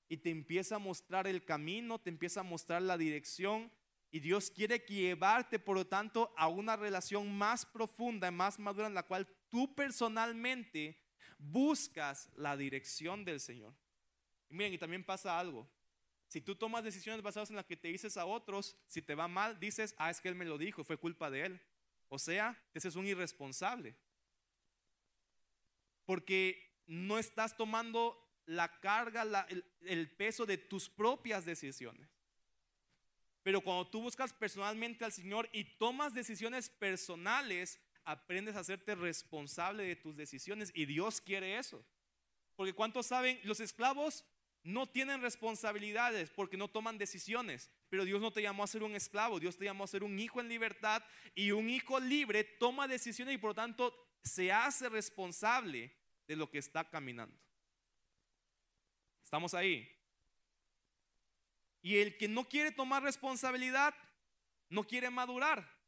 y 0.08 0.16
te 0.16 0.30
empiece 0.30 0.74
a 0.74 0.80
mostrar 0.80 1.28
el 1.28 1.44
camino, 1.44 2.00
te 2.00 2.10
empieza 2.10 2.40
a 2.40 2.44
mostrar 2.44 2.82
la 2.82 2.98
dirección. 2.98 3.70
Y 4.10 4.20
Dios 4.20 4.50
quiere 4.50 4.78
llevarte, 4.78 5.58
por 5.58 5.76
lo 5.76 5.86
tanto, 5.86 6.32
a 6.36 6.48
una 6.48 6.76
relación 6.76 7.32
más 7.36 7.64
profunda, 7.64 8.30
más 8.32 8.58
madura, 8.58 8.88
en 8.88 8.94
la 8.94 9.02
cual 9.04 9.28
tú 9.50 9.72
personalmente 9.74 11.00
buscas 11.38 12.28
la 12.34 12.56
dirección 12.56 13.24
del 13.24 13.38
Señor. 13.38 13.72
Y 14.48 14.54
miren, 14.54 14.72
y 14.72 14.78
también 14.78 15.04
pasa 15.04 15.38
algo. 15.38 15.70
Si 16.28 16.42
tú 16.42 16.54
tomas 16.54 16.84
decisiones 16.84 17.22
basadas 17.22 17.50
en 17.50 17.56
las 17.56 17.64
que 17.64 17.76
te 17.76 17.88
dices 17.88 18.16
a 18.18 18.26
otros, 18.26 18.76
si 18.86 19.00
te 19.00 19.14
va 19.14 19.28
mal, 19.28 19.58
dices, 19.58 19.94
ah, 19.96 20.10
es 20.10 20.20
que 20.20 20.28
él 20.28 20.34
me 20.34 20.44
lo 20.44 20.58
dijo, 20.58 20.84
fue 20.84 20.98
culpa 20.98 21.30
de 21.30 21.46
él. 21.46 21.60
O 22.08 22.18
sea, 22.18 22.62
ese 22.74 22.88
es 22.88 22.96
un 22.96 23.06
irresponsable. 23.06 23.96
Porque 26.04 26.82
no 26.86 27.18
estás 27.18 27.56
tomando 27.56 28.22
la 28.44 28.78
carga, 28.80 29.46
el, 29.48 29.64
el 29.82 30.10
peso 30.10 30.44
de 30.44 30.58
tus 30.58 30.88
propias 30.88 31.46
decisiones. 31.46 32.08
Pero 33.42 33.62
cuando 33.62 33.86
tú 33.86 34.02
buscas 34.02 34.32
personalmente 34.34 35.06
al 35.06 35.12
Señor 35.12 35.48
y 35.52 35.64
tomas 35.64 36.12
decisiones 36.12 36.68
personales, 36.68 37.80
aprendes 38.04 38.56
a 38.56 38.60
hacerte 38.60 38.94
responsable 38.94 39.84
de 39.84 39.96
tus 39.96 40.16
decisiones 40.16 40.70
y 40.74 40.84
Dios 40.84 41.22
quiere 41.22 41.58
eso. 41.58 41.82
Porque 42.56 42.74
¿cuántos 42.74 43.06
saben? 43.06 43.38
Los 43.44 43.60
esclavos 43.60 44.24
no 44.62 44.86
tienen 44.86 45.22
responsabilidades 45.22 46.30
porque 46.30 46.56
no 46.56 46.68
toman 46.68 46.98
decisiones. 46.98 47.70
Pero 47.88 48.04
Dios 48.04 48.20
no 48.20 48.32
te 48.32 48.42
llamó 48.42 48.64
a 48.64 48.68
ser 48.68 48.82
un 48.82 48.94
esclavo, 48.94 49.40
Dios 49.40 49.56
te 49.56 49.64
llamó 49.64 49.84
a 49.84 49.88
ser 49.88 50.04
un 50.04 50.18
hijo 50.18 50.40
en 50.40 50.48
libertad 50.48 51.02
y 51.34 51.52
un 51.52 51.70
hijo 51.70 52.00
libre 52.00 52.44
toma 52.44 52.88
decisiones 52.88 53.34
y 53.34 53.38
por 53.38 53.50
lo 53.50 53.54
tanto 53.54 53.94
se 54.22 54.52
hace 54.52 54.88
responsable 54.88 55.94
de 56.26 56.36
lo 56.36 56.50
que 56.50 56.58
está 56.58 56.88
caminando. 56.88 57.36
¿Estamos 59.24 59.54
ahí? 59.54 59.88
Y 61.82 61.98
el 61.98 62.16
que 62.16 62.28
no 62.28 62.48
quiere 62.48 62.72
tomar 62.72 63.02
responsabilidad, 63.02 63.94
no 64.68 64.84
quiere 64.86 65.10
madurar. 65.10 65.78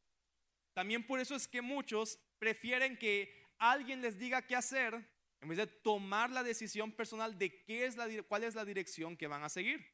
También 0.73 1.05
por 1.05 1.19
eso 1.19 1.35
es 1.35 1.47
que 1.47 1.61
muchos 1.61 2.19
prefieren 2.39 2.97
que 2.97 3.45
alguien 3.57 4.01
les 4.01 4.17
diga 4.17 4.41
qué 4.41 4.55
hacer 4.55 5.05
en 5.41 5.49
vez 5.49 5.57
de 5.57 5.67
tomar 5.67 6.29
la 6.29 6.43
decisión 6.43 6.91
personal 6.91 7.37
de 7.37 7.63
qué 7.63 7.85
es 7.85 7.97
la, 7.97 8.07
cuál 8.23 8.43
es 8.43 8.55
la 8.55 8.63
dirección 8.63 9.17
que 9.17 9.27
van 9.27 9.43
a 9.43 9.49
seguir. 9.49 9.85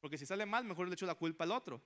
Porque 0.00 0.16
si 0.16 0.24
sale 0.24 0.46
mal, 0.46 0.64
mejor 0.64 0.88
le 0.88 0.94
echo 0.94 1.06
la 1.06 1.14
culpa 1.14 1.44
al 1.44 1.50
otro. 1.50 1.82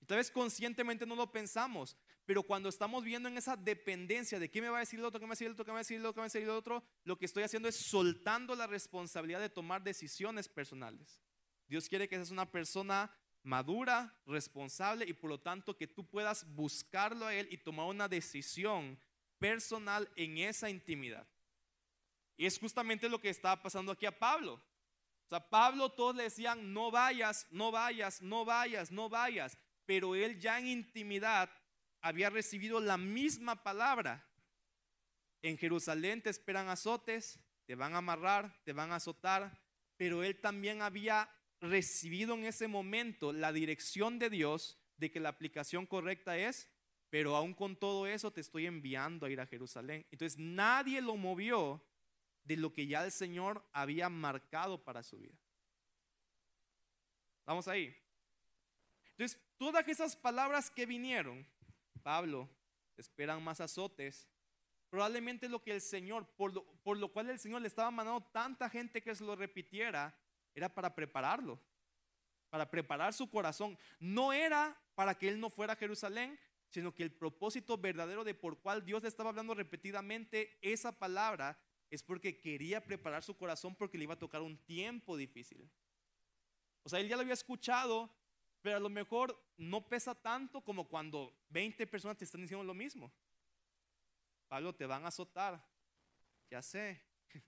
Y 0.00 0.06
tal 0.06 0.16
vez 0.16 0.30
conscientemente 0.30 1.06
no 1.06 1.16
lo 1.16 1.30
pensamos, 1.30 1.96
pero 2.24 2.42
cuando 2.42 2.68
estamos 2.68 3.04
viendo 3.04 3.28
en 3.28 3.36
esa 3.36 3.56
dependencia 3.56 4.38
de 4.38 4.50
qué 4.50 4.60
me 4.60 4.68
va 4.68 4.78
a 4.78 4.80
decir 4.80 4.98
el 4.98 5.04
otro, 5.04 5.20
qué 5.20 5.26
me 5.26 5.30
va 5.30 5.32
a 5.32 5.36
decir 5.36 5.46
el 5.46 5.52
otro, 5.52 5.64
qué 5.64 5.70
me 5.70 5.74
va 5.74 5.78
a 5.78 5.82
decir 5.82 5.98
el 5.98 6.06
otro, 6.06 6.14
qué 6.14 6.18
me 6.18 6.22
va 6.22 6.24
a 6.24 6.32
decir 6.32 6.42
el 6.42 6.50
otro, 6.50 6.84
lo 7.04 7.18
que 7.18 7.26
estoy 7.26 7.42
haciendo 7.42 7.68
es 7.68 7.76
soltando 7.88 8.54
la 8.54 8.66
responsabilidad 8.66 9.40
de 9.40 9.50
tomar 9.50 9.82
decisiones 9.82 10.48
personales. 10.48 11.22
Dios 11.68 11.88
quiere 11.88 12.08
que 12.08 12.16
seas 12.16 12.30
una 12.30 12.50
persona 12.50 13.10
madura, 13.42 14.18
responsable 14.26 15.04
y 15.06 15.12
por 15.12 15.30
lo 15.30 15.40
tanto 15.40 15.76
que 15.76 15.86
tú 15.86 16.06
puedas 16.06 16.46
buscarlo 16.54 17.26
a 17.26 17.34
Él 17.34 17.48
y 17.50 17.58
tomar 17.58 17.86
una 17.86 18.08
decisión 18.08 18.98
personal 19.38 20.10
en 20.16 20.38
esa 20.38 20.70
intimidad. 20.70 21.26
Y 22.36 22.46
es 22.46 22.58
justamente 22.58 23.08
lo 23.08 23.20
que 23.20 23.28
estaba 23.28 23.62
pasando 23.62 23.92
aquí 23.92 24.06
a 24.06 24.18
Pablo. 24.18 24.54
O 24.54 25.28
sea, 25.28 25.48
Pablo 25.48 25.90
todos 25.90 26.14
le 26.16 26.24
decían, 26.24 26.72
no 26.72 26.90
vayas, 26.90 27.46
no 27.50 27.70
vayas, 27.70 28.20
no 28.20 28.44
vayas, 28.44 28.90
no 28.90 29.08
vayas. 29.08 29.56
Pero 29.86 30.14
él 30.14 30.38
ya 30.38 30.58
en 30.58 30.66
intimidad 30.66 31.50
había 32.00 32.30
recibido 32.30 32.80
la 32.80 32.96
misma 32.96 33.62
palabra. 33.62 34.26
En 35.42 35.56
Jerusalén 35.56 36.22
te 36.22 36.30
esperan 36.30 36.68
azotes, 36.68 37.38
te 37.66 37.74
van 37.74 37.94
a 37.94 37.98
amarrar, 37.98 38.62
te 38.64 38.72
van 38.72 38.92
a 38.92 38.96
azotar. 38.96 39.62
Pero 39.96 40.22
él 40.22 40.40
también 40.40 40.82
había 40.82 41.30
recibido 41.60 42.34
en 42.34 42.44
ese 42.44 42.68
momento 42.68 43.32
la 43.32 43.52
dirección 43.52 44.18
de 44.18 44.28
Dios 44.28 44.78
de 44.96 45.10
que 45.10 45.20
la 45.20 45.30
aplicación 45.30 45.86
correcta 45.86 46.36
es, 46.36 46.68
pero 47.10 47.36
aún 47.36 47.54
con 47.54 47.76
todo 47.76 48.06
eso 48.06 48.32
te 48.32 48.40
estoy 48.40 48.66
enviando 48.66 49.26
a 49.26 49.30
ir 49.30 49.40
a 49.40 49.46
Jerusalén. 49.46 50.06
Entonces 50.10 50.38
nadie 50.38 51.00
lo 51.00 51.16
movió 51.16 51.82
de 52.44 52.56
lo 52.56 52.72
que 52.72 52.86
ya 52.86 53.04
el 53.04 53.12
Señor 53.12 53.64
había 53.72 54.08
marcado 54.08 54.82
para 54.82 55.02
su 55.02 55.18
vida. 55.18 55.34
Vamos 57.46 57.68
ahí. 57.68 57.94
Entonces, 59.10 59.40
todas 59.58 59.86
esas 59.88 60.16
palabras 60.16 60.70
que 60.70 60.86
vinieron, 60.86 61.46
Pablo, 62.02 62.48
esperan 62.96 63.42
más 63.42 63.60
azotes, 63.60 64.28
probablemente 64.90 65.48
lo 65.48 65.62
que 65.62 65.72
el 65.72 65.80
Señor, 65.80 66.26
por 66.36 66.54
lo, 66.54 66.64
por 66.82 66.96
lo 66.98 67.12
cual 67.12 67.30
el 67.30 67.38
Señor 67.38 67.62
le 67.62 67.68
estaba 67.68 67.90
mandando 67.90 68.22
tanta 68.32 68.68
gente 68.70 69.02
que 69.02 69.14
se 69.14 69.24
lo 69.24 69.36
repitiera, 69.36 70.16
era 70.54 70.72
para 70.72 70.94
prepararlo, 70.94 71.58
para 72.50 72.70
preparar 72.70 73.12
su 73.12 73.28
corazón. 73.28 73.78
No 73.98 74.32
era 74.32 74.78
para 74.94 75.16
que 75.16 75.28
él 75.28 75.40
no 75.40 75.50
fuera 75.50 75.72
a 75.72 75.76
Jerusalén, 75.76 76.38
sino 76.68 76.94
que 76.94 77.02
el 77.02 77.12
propósito 77.12 77.78
verdadero 77.78 78.24
de 78.24 78.34
por 78.34 78.60
cual 78.60 78.84
Dios 78.84 79.02
le 79.02 79.08
estaba 79.08 79.30
hablando 79.30 79.54
repetidamente 79.54 80.58
esa 80.60 80.92
palabra 80.92 81.58
es 81.94 82.02
porque 82.02 82.40
quería 82.40 82.84
preparar 82.84 83.22
su 83.22 83.36
corazón 83.36 83.74
porque 83.74 83.96
le 83.96 84.04
iba 84.04 84.14
a 84.14 84.18
tocar 84.18 84.42
un 84.42 84.58
tiempo 84.58 85.16
difícil. 85.16 85.70
O 86.82 86.88
sea, 86.88 87.00
él 87.00 87.08
ya 87.08 87.16
lo 87.16 87.22
había 87.22 87.34
escuchado, 87.34 88.10
pero 88.60 88.76
a 88.76 88.80
lo 88.80 88.90
mejor 88.90 89.40
no 89.56 89.88
pesa 89.88 90.14
tanto 90.14 90.60
como 90.62 90.88
cuando 90.88 91.32
20 91.50 91.86
personas 91.86 92.18
te 92.18 92.24
están 92.24 92.42
diciendo 92.42 92.64
lo 92.64 92.74
mismo. 92.74 93.12
Pablo, 94.48 94.74
te 94.74 94.86
van 94.86 95.04
a 95.04 95.08
azotar, 95.08 95.64
ya 96.50 96.62
sé. 96.62 97.02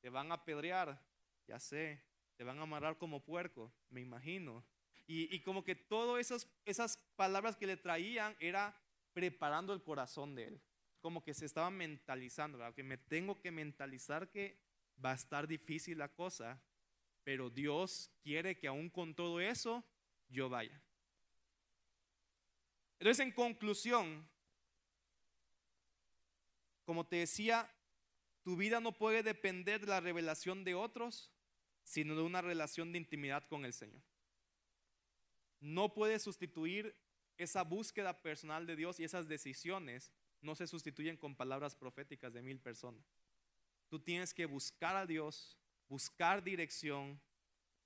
Te 0.00 0.10
van 0.10 0.30
a 0.30 0.34
apedrear, 0.34 1.00
ya 1.46 1.58
sé. 1.58 2.04
Te 2.36 2.44
van 2.44 2.58
a 2.58 2.62
amarrar 2.62 2.98
como 2.98 3.24
puerco, 3.24 3.72
me 3.88 4.02
imagino. 4.02 4.62
Y, 5.06 5.40
como 5.40 5.64
que 5.64 5.74
todas 5.74 6.20
esas, 6.20 6.48
esas 6.64 6.96
palabras 7.16 7.56
que 7.56 7.66
le 7.66 7.76
traían 7.76 8.36
era 8.40 8.74
preparando 9.12 9.72
el 9.72 9.82
corazón 9.82 10.34
de 10.34 10.48
él 10.48 10.62
como 11.04 11.22
que 11.22 11.34
se 11.34 11.44
estaba 11.44 11.70
mentalizando, 11.70 12.58
que 12.72 12.82
me 12.82 12.96
tengo 12.96 13.38
que 13.38 13.50
mentalizar 13.50 14.30
que 14.30 14.58
va 15.04 15.10
a 15.10 15.14
estar 15.14 15.46
difícil 15.46 15.98
la 15.98 16.08
cosa, 16.08 16.62
pero 17.24 17.50
Dios 17.50 18.10
quiere 18.22 18.56
que 18.56 18.68
aún 18.68 18.88
con 18.88 19.14
todo 19.14 19.38
eso 19.38 19.84
yo 20.30 20.48
vaya. 20.48 20.82
Entonces, 22.98 23.22
en 23.22 23.32
conclusión, 23.32 24.26
como 26.86 27.06
te 27.06 27.16
decía, 27.16 27.70
tu 28.42 28.56
vida 28.56 28.80
no 28.80 28.96
puede 28.96 29.22
depender 29.22 29.82
de 29.82 29.88
la 29.88 30.00
revelación 30.00 30.64
de 30.64 30.74
otros, 30.74 31.30
sino 31.82 32.16
de 32.16 32.22
una 32.22 32.40
relación 32.40 32.92
de 32.92 32.98
intimidad 33.00 33.46
con 33.46 33.66
el 33.66 33.74
Señor. 33.74 34.02
No 35.60 35.92
puedes 35.92 36.22
sustituir 36.22 36.96
esa 37.36 37.62
búsqueda 37.62 38.22
personal 38.22 38.66
de 38.66 38.74
Dios 38.74 38.98
y 39.00 39.04
esas 39.04 39.28
decisiones 39.28 40.10
no 40.44 40.54
se 40.54 40.66
sustituyen 40.66 41.16
con 41.16 41.34
palabras 41.34 41.74
proféticas 41.74 42.32
de 42.32 42.42
mil 42.42 42.60
personas. 42.60 43.04
Tú 43.88 43.98
tienes 43.98 44.34
que 44.34 44.46
buscar 44.46 44.96
a 44.96 45.06
Dios, 45.06 45.58
buscar 45.88 46.42
dirección, 46.42 47.20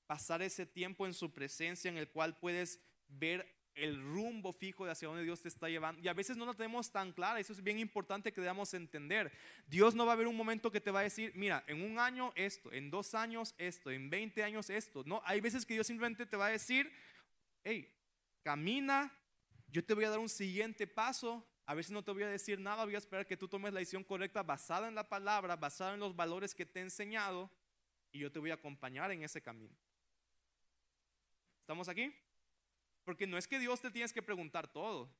pasar 0.07 0.43
ese 0.43 0.67
tiempo 0.67 1.07
en 1.07 1.15
su 1.15 1.33
presencia 1.33 1.89
en 1.89 1.99
el 1.99 2.09
cual 2.09 2.39
puedes 2.39 2.81
ver 3.09 3.59
el 3.75 4.01
rumbo 4.01 4.53
fijo 4.53 4.85
de 4.85 4.93
hacia 4.93 5.09
dónde 5.09 5.23
Dios 5.23 5.41
te 5.41 5.49
está 5.49 5.69
llevando. 5.69 6.01
Y 6.03 6.09
a 6.09 6.15
veces 6.15 6.37
no 6.37 6.45
lo 6.45 6.55
tenemos 6.55 6.91
tan 6.91 7.13
clara, 7.13 7.39
eso 7.39 7.53
es 7.53 7.63
bien 7.63 7.79
importante 7.79 8.33
que 8.33 8.41
debamos 8.41 8.75
entender. 8.75 9.33
Dios 9.67 9.95
no 9.95 10.05
va 10.05 10.13
a 10.13 10.15
haber 10.15 10.27
un 10.27 10.37
momento 10.37 10.71
que 10.71 10.81
te 10.81 10.91
va 10.91 11.01
a 11.01 11.05
decir, 11.05 11.33
mira, 11.35 11.65
en 11.67 11.83
un 11.83 11.99
año 11.99 12.33
esto, 12.35 12.73
en 12.73 12.91
dos 12.91 13.15
años 13.15 13.55
esto, 13.59 13.91
en 13.91 14.11
20 14.11 14.43
años 14.43 14.71
esto. 14.71 15.05
No, 15.07 15.23
hay 15.25 15.41
veces 15.41 15.65
que 15.65 15.75
Dios 15.75 15.87
simplemente 15.87 16.27
te 16.27 16.37
va 16.37 16.47
a 16.47 16.51
decir, 16.51 16.91
hey, 17.65 17.89
camina, 18.43 19.13
yo 19.69 19.85
te 19.85 19.95
voy 19.95 20.05
a 20.05 20.11
dar 20.11 20.19
un 20.19 20.29
siguiente 20.29 20.87
paso, 20.87 21.47
a 21.69 21.75
veces 21.75 21.93
no 21.93 22.03
te 22.03 22.13
voy 22.13 22.23
a 22.23 22.29
decir 22.29 22.59
nada, 22.59 22.87
voy 22.87 22.95
a 22.95 22.99
esperar 22.99 23.27
que 23.27 23.37
tú 23.37 23.47
tomes 23.47 23.75
la 23.75 23.81
decisión 23.81 24.03
correcta 24.03 24.43
basada 24.43 24.89
en 24.89 24.95
la 24.95 25.07
palabra, 25.07 25.55
basada 25.55 25.93
en 25.93 26.01
los 26.01 26.17
valores 26.17 26.55
que 26.55 26.65
te 26.65 26.79
he 26.79 26.83
enseñado 26.83 27.51
y 28.11 28.21
yo 28.21 28.33
te 28.33 28.39
voy 28.39 28.51
a 28.51 28.55
acompañar 28.55 29.11
en 29.11 29.23
ese 29.23 29.43
camino. 29.43 29.77
¿Estamos 31.61 31.91
aquí? 31.91 32.11
Porque 33.05 33.27
no 33.27 33.37
es 33.37 33.47
que 33.47 33.59
Dios 33.59 33.83
te 33.83 33.91
tienes 33.91 34.15
que 34.15 34.23
preguntar 34.23 34.67
todo. 34.67 35.15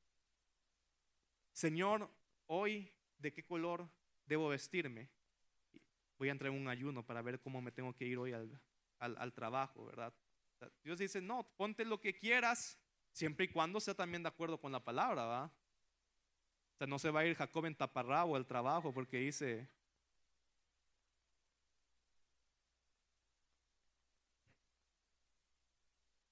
Señor, 1.51 2.09
hoy, 2.47 2.91
¿de 3.19 3.31
qué 3.31 3.45
color 3.45 3.87
debo 4.25 4.49
vestirme? 4.49 5.07
Voy 6.17 6.29
a 6.29 6.31
entrar 6.31 6.51
en 6.51 6.59
un 6.59 6.67
ayuno 6.67 7.05
para 7.05 7.21
ver 7.21 7.39
cómo 7.39 7.61
me 7.61 7.71
tengo 7.71 7.95
que 7.95 8.05
ir 8.05 8.17
hoy 8.17 8.33
al, 8.33 8.59
al 8.97 9.33
trabajo, 9.33 9.85
¿verdad? 9.85 10.11
Dios 10.83 10.97
dice, 10.97 11.21
no, 11.21 11.43
ponte 11.57 11.85
lo 11.85 12.01
que 12.01 12.17
quieras, 12.17 12.79
siempre 13.11 13.45
y 13.45 13.49
cuando 13.49 13.79
sea 13.79 13.93
también 13.93 14.23
de 14.23 14.29
acuerdo 14.29 14.59
con 14.59 14.71
la 14.71 14.83
palabra, 14.83 15.25
¿va? 15.25 15.58
Sea, 16.79 16.87
no 16.87 16.97
se 16.97 17.11
va 17.11 17.19
a 17.21 17.25
ir 17.25 17.35
Jacob 17.35 17.65
en 17.65 17.75
taparrabo 17.75 18.35
al 18.35 18.47
trabajo 18.47 18.93
porque 18.93 19.17
dice, 19.17 19.67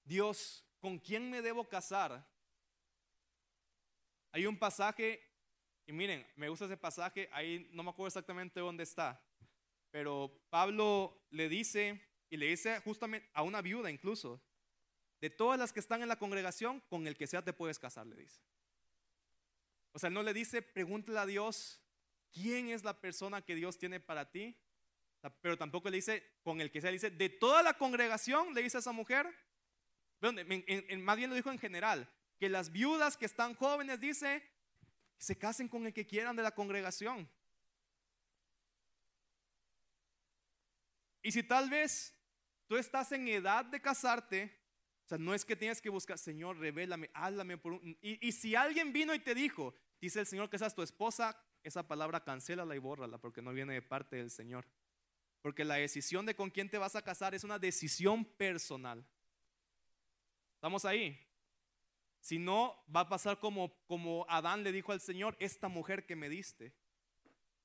Dios, 0.04 0.64
¿con 0.80 0.98
quién 0.98 1.30
me 1.30 1.42
debo 1.42 1.68
casar? 1.68 2.26
Hay 4.32 4.46
un 4.46 4.58
pasaje, 4.58 5.22
y 5.86 5.92
miren, 5.92 6.26
me 6.36 6.48
gusta 6.48 6.64
ese 6.64 6.78
pasaje, 6.78 7.28
ahí 7.30 7.68
no 7.72 7.82
me 7.82 7.90
acuerdo 7.90 8.08
exactamente 8.08 8.60
dónde 8.60 8.84
está, 8.84 9.22
pero 9.90 10.32
Pablo 10.48 11.26
le 11.30 11.50
dice, 11.50 12.02
y 12.30 12.38
le 12.38 12.46
dice 12.46 12.80
justamente 12.80 13.28
a 13.34 13.42
una 13.42 13.60
viuda 13.60 13.90
incluso, 13.90 14.40
de 15.20 15.28
todas 15.28 15.58
las 15.58 15.74
que 15.74 15.80
están 15.80 16.00
en 16.00 16.08
la 16.08 16.18
congregación, 16.18 16.80
con 16.88 17.06
el 17.06 17.16
que 17.16 17.26
sea 17.26 17.44
te 17.44 17.52
puedes 17.52 17.78
casar, 17.78 18.06
le 18.06 18.16
dice. 18.16 18.40
O 19.98 20.00
sea, 20.00 20.10
no 20.10 20.22
le 20.22 20.32
dice, 20.32 20.62
pregúntale 20.62 21.18
a 21.18 21.26
Dios 21.26 21.82
quién 22.32 22.68
es 22.68 22.84
la 22.84 23.00
persona 23.00 23.42
que 23.42 23.56
Dios 23.56 23.78
tiene 23.78 23.98
para 23.98 24.30
ti. 24.30 24.56
Pero 25.40 25.58
tampoco 25.58 25.90
le 25.90 25.96
dice, 25.96 26.38
con 26.44 26.60
el 26.60 26.70
que 26.70 26.80
sea, 26.80 26.92
dice, 26.92 27.10
de 27.10 27.28
toda 27.28 27.64
la 27.64 27.74
congregación, 27.74 28.54
le 28.54 28.62
dice 28.62 28.76
a 28.76 28.78
esa 28.78 28.92
mujer. 28.92 29.26
más 30.20 31.16
bien 31.16 31.30
lo 31.30 31.34
dijo 31.34 31.50
en 31.50 31.58
general, 31.58 32.08
que 32.38 32.48
las 32.48 32.70
viudas 32.70 33.16
que 33.16 33.26
están 33.26 33.56
jóvenes, 33.56 33.98
dice, 33.98 34.48
se 35.16 35.36
casen 35.36 35.66
con 35.66 35.84
el 35.84 35.92
que 35.92 36.06
quieran 36.06 36.36
de 36.36 36.44
la 36.44 36.54
congregación. 36.54 37.28
Y 41.22 41.32
si 41.32 41.42
tal 41.42 41.70
vez 41.70 42.14
tú 42.68 42.76
estás 42.76 43.10
en 43.10 43.26
edad 43.26 43.64
de 43.64 43.82
casarte, 43.82 44.58
o 45.04 45.08
sea, 45.08 45.16
no 45.16 45.32
es 45.32 45.42
que 45.42 45.56
tienes 45.56 45.80
que 45.80 45.88
buscar, 45.88 46.18
Señor, 46.18 46.58
revélame, 46.58 47.08
háblame 47.14 47.56
por 47.56 47.72
un... 47.72 47.96
Y, 48.02 48.30
si 48.30 48.54
alguien 48.54 48.92
vino 48.92 49.14
y 49.14 49.18
te 49.18 49.34
dijo, 49.34 49.74
dice 50.00 50.20
el 50.20 50.26
Señor 50.26 50.50
que 50.50 50.58
seas 50.58 50.74
tu 50.74 50.82
esposa, 50.82 51.40
esa 51.62 51.86
palabra 51.86 52.24
cancélala 52.24 52.74
y 52.74 52.78
bórrala 52.78 53.18
porque 53.18 53.42
no 53.42 53.52
viene 53.52 53.74
de 53.74 53.82
parte 53.82 54.16
del 54.16 54.30
Señor. 54.30 54.66
Porque 55.42 55.64
la 55.64 55.76
decisión 55.76 56.26
de 56.26 56.34
con 56.34 56.50
quién 56.50 56.68
te 56.68 56.78
vas 56.78 56.96
a 56.96 57.02
casar 57.02 57.34
es 57.34 57.44
una 57.44 57.58
decisión 57.58 58.24
personal. 58.24 59.06
¿Estamos 60.54 60.84
ahí? 60.84 61.18
Si 62.20 62.38
no, 62.38 62.84
va 62.94 63.00
a 63.00 63.08
pasar 63.08 63.38
como, 63.38 63.72
como 63.86 64.26
Adán 64.28 64.64
le 64.64 64.72
dijo 64.72 64.92
al 64.92 65.00
Señor, 65.00 65.36
esta 65.38 65.68
mujer 65.68 66.04
que 66.04 66.16
me 66.16 66.28
diste, 66.28 66.74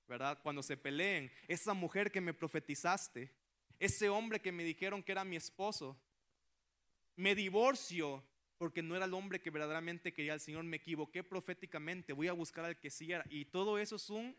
¿verdad? 0.08 0.40
Cuando 0.44 0.62
se 0.62 0.78
peleen, 0.78 1.32
esa 1.48 1.74
mujer 1.74 2.12
que 2.12 2.22
me 2.22 2.34
profetizaste, 2.34 3.34
ese 3.80 4.10
hombre 4.10 4.42
que 4.42 4.52
me 4.52 4.64
dijeron 4.64 5.02
que 5.02 5.12
era 5.12 5.24
mi 5.24 5.36
esposo, 5.36 6.00
me 7.16 7.36
divorcio 7.36 8.24
porque 8.58 8.82
no 8.82 8.96
era 8.96 9.06
el 9.06 9.14
hombre 9.14 9.42
que 9.42 9.50
verdaderamente 9.50 10.14
quería 10.14 10.34
al 10.34 10.40
Señor, 10.40 10.64
me 10.64 10.78
equivoqué 10.78 11.24
proféticamente, 11.24 12.14
voy 12.14 12.28
a 12.28 12.34
buscar 12.34 12.66
al 12.66 12.80
que 12.80 12.90
sí 12.90 13.12
era. 13.12 13.26
Y 13.30 13.46
todo 13.46 13.78
eso 13.78 13.96
es 13.96 14.10
un, 14.10 14.38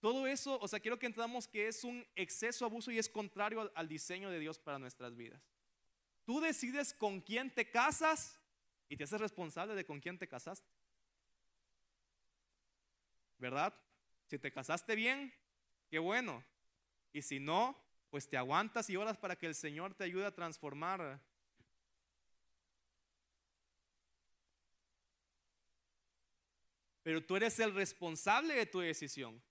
todo 0.00 0.26
eso, 0.26 0.58
o 0.60 0.68
sea, 0.68 0.80
quiero 0.80 0.98
que 0.98 1.06
entendamos 1.06 1.48
que 1.48 1.68
es 1.68 1.84
un 1.84 2.06
exceso, 2.16 2.64
abuso 2.64 2.90
y 2.90 2.98
es 2.98 3.08
contrario 3.08 3.60
al, 3.60 3.72
al 3.74 3.88
diseño 3.88 4.30
de 4.30 4.38
Dios 4.38 4.58
para 4.58 4.78
nuestras 4.78 5.16
vidas. 5.16 5.42
Tú 6.24 6.40
decides 6.40 6.94
con 6.94 7.20
quién 7.20 7.50
te 7.50 7.70
casas 7.70 8.38
y 8.88 8.96
te 8.96 9.04
haces 9.04 9.20
responsable 9.20 9.74
de 9.74 9.84
con 9.84 10.00
quién 10.00 10.18
te 10.18 10.28
casaste. 10.28 10.68
¿Verdad? 13.38 13.74
Si 14.26 14.38
te 14.38 14.52
casaste 14.52 14.94
bien, 14.94 15.32
qué 15.88 15.98
bueno. 15.98 16.44
Y 17.12 17.22
si 17.22 17.40
no, 17.40 17.76
pues 18.10 18.28
te 18.28 18.36
aguantas 18.36 18.90
y 18.90 18.96
oras 18.96 19.16
para 19.16 19.36
que 19.36 19.46
el 19.46 19.54
Señor 19.54 19.94
te 19.94 20.04
ayude 20.04 20.26
a 20.26 20.34
transformar. 20.34 21.20
Pero 27.02 27.24
tú 27.24 27.36
eres 27.36 27.58
el 27.60 27.74
responsable 27.74 28.54
de 28.54 28.66
tu 28.66 28.80
decisión. 28.80 29.42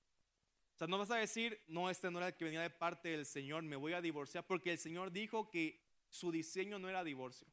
O 0.73 0.77
sea, 0.77 0.87
no 0.87 0.97
vas 0.97 1.11
a 1.11 1.17
decir, 1.17 1.61
no, 1.67 1.89
este 1.89 2.09
no 2.09 2.19
era 2.19 2.27
el 2.27 2.35
que 2.35 2.45
venía 2.45 2.61
de 2.61 2.69
parte 2.69 3.09
del 3.09 3.25
Señor, 3.25 3.63
me 3.63 3.75
voy 3.75 3.93
a 3.93 4.01
divorciar, 4.01 4.45
porque 4.45 4.71
el 4.71 4.77
Señor 4.77 5.11
dijo 5.11 5.49
que 5.49 5.83
su 6.09 6.31
diseño 6.31 6.79
no 6.79 6.87
era 6.87 7.03
divorcio. 7.03 7.47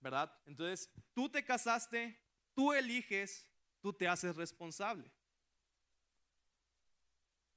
¿Verdad? 0.00 0.36
Entonces, 0.46 0.90
tú 1.14 1.28
te 1.28 1.44
casaste, 1.44 2.20
tú 2.54 2.72
eliges, 2.72 3.48
tú 3.80 3.92
te 3.92 4.08
haces 4.08 4.36
responsable. 4.36 5.10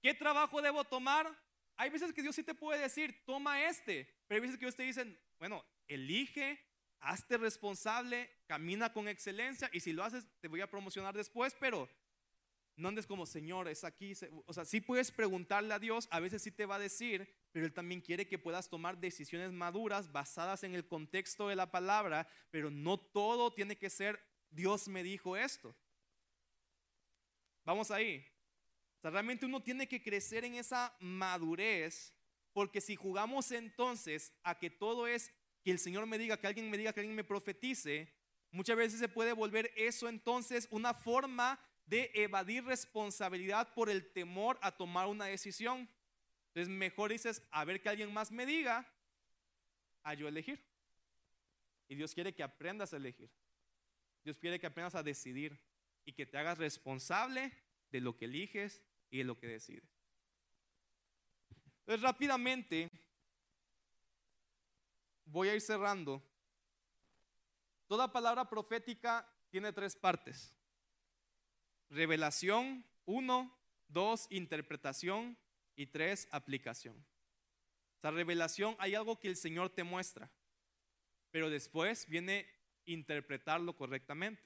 ¿Qué 0.01 0.14
trabajo 0.14 0.62
debo 0.62 0.84
tomar? 0.84 1.28
Hay 1.76 1.89
veces 1.89 2.14
que 2.14 2.22
Dios 2.22 2.36
sí 2.36 2.43
te 2.43 2.53
puede 2.53 2.80
decir, 2.80 3.24
toma 3.26 3.64
este, 3.64 4.06
pero 4.28 4.38
hay 4.38 4.41
veces 4.41 4.58
que 4.58 4.66
Dios 4.66 4.76
te 4.76 4.84
dice, 4.84 5.20
bueno, 5.39 5.66
elige, 5.88 6.64
hazte 7.06 7.38
responsable, 7.38 8.30
camina 8.47 8.91
con 8.93 9.08
excelencia 9.08 9.70
y 9.74 9.80
si 9.80 9.93
lo 9.93 10.03
haces 10.03 10.28
te 10.41 10.47
voy 10.47 10.62
a 10.62 10.70
promocionar 10.70 11.16
después, 11.16 11.56
pero 11.60 11.89
no 12.76 12.89
andes 12.89 13.08
como 13.08 13.26
Señor, 13.26 13.68
es 13.68 13.84
aquí. 13.84 14.14
O 14.45 14.53
sea, 14.53 14.66
sí 14.66 14.82
puedes 14.82 15.12
preguntarle 15.12 15.74
a 15.74 15.80
Dios, 15.80 16.08
a 16.12 16.20
veces 16.20 16.41
sí 16.41 16.51
te 16.51 16.66
va 16.66 16.76
a 16.76 16.80
decir, 16.80 17.28
pero 17.51 17.66
Él 17.66 17.74
también 17.74 18.01
quiere 18.01 18.28
que 18.28 18.38
puedas 18.38 18.70
tomar 18.70 18.97
decisiones 18.97 19.51
maduras 19.51 20.12
basadas 20.12 20.64
en 20.64 20.76
el 20.76 20.88
contexto 20.88 21.47
de 21.47 21.56
la 21.56 21.72
palabra, 21.72 22.28
pero 22.51 22.70
no 22.70 22.99
todo 22.99 23.53
tiene 23.53 23.78
que 23.78 23.89
ser 23.89 24.22
Dios 24.49 24.88
me 24.88 25.03
dijo 25.03 25.38
esto. 25.38 25.76
Vamos 27.64 27.91
ahí 27.91 28.26
realmente 29.12 29.45
uno 29.45 29.62
tiene 29.62 29.88
que 29.88 30.01
crecer 30.01 30.45
en 30.45 30.56
esa 30.56 30.95
madurez, 30.99 32.14
porque 32.53 32.82
si 32.82 32.95
jugamos 32.95 33.51
entonces 33.51 34.34
a 34.43 34.58
que 34.58 34.70
todo 34.70 35.08
es 35.08 35.32
que 35.66 35.72
el 35.72 35.80
Señor 35.80 36.05
me 36.05 36.20
diga, 36.20 36.38
que 36.38 36.45
alguien 36.45 36.70
me 36.70 36.78
diga, 36.78 36.93
que 36.93 36.99
alguien 36.99 37.16
me 37.16 37.24
profetice, 37.24 38.07
muchas 38.51 38.78
veces 38.78 38.99
se 38.99 39.09
puede 39.09 39.34
volver 39.34 39.74
eso 39.76 40.07
entonces 40.07 40.68
una 40.70 40.93
forma 40.93 41.59
de 41.88 42.11
evadir 42.13 42.63
responsabilidad 42.63 43.74
por 43.74 43.89
el 43.89 44.11
temor 44.13 44.59
a 44.61 44.78
tomar 44.78 45.07
una 45.07 45.26
decisión. 45.26 45.89
Entonces 46.49 46.70
mejor 46.72 47.11
dices, 47.11 47.41
a 47.49 47.66
ver 47.66 47.82
que 47.82 47.89
alguien 47.89 48.13
más 48.13 48.32
me 48.32 48.45
diga, 48.45 48.88
a 50.03 50.13
yo 50.13 50.28
elegir. 50.28 50.63
Y 51.88 51.95
Dios 51.95 52.13
quiere 52.13 52.36
que 52.36 52.43
aprendas 52.43 52.93
a 52.93 52.97
elegir. 52.97 53.32
Dios 54.24 54.38
quiere 54.38 54.59
que 54.59 54.68
aprendas 54.68 54.93
a 54.93 55.01
decidir 55.01 55.59
y 56.05 56.13
que 56.13 56.28
te 56.28 56.38
hagas 56.38 56.59
responsable 56.59 57.51
de 57.89 58.01
lo 58.01 58.16
que 58.16 58.26
eliges 58.26 58.84
y 59.09 59.22
es 59.22 59.26
lo 59.26 59.39
que 59.39 59.47
decide. 59.47 59.82
Entonces 61.80 62.03
rápidamente 62.03 62.91
voy 65.26 65.49
a 65.49 65.55
ir 65.55 65.61
cerrando. 65.61 66.23
Toda 67.88 68.11
palabra 68.11 68.49
profética 68.49 69.28
tiene 69.49 69.73
tres 69.73 69.95
partes. 69.95 70.55
Revelación, 71.89 72.86
uno, 73.05 73.55
dos, 73.88 74.28
interpretación 74.30 75.38
y 75.76 75.88
tres, 75.88 76.28
aplicación. 76.32 77.05
O 78.01 78.11
revelación 78.11 78.76
hay 78.80 78.93
algo 78.93 79.19
que 79.19 79.28
el 79.28 79.36
Señor 79.36 79.69
te 79.71 79.84
muestra, 79.84 80.30
pero 81.32 81.49
después 81.49 82.07
viene 82.07 82.47
interpretarlo 82.86 83.76
correctamente. 83.76 84.43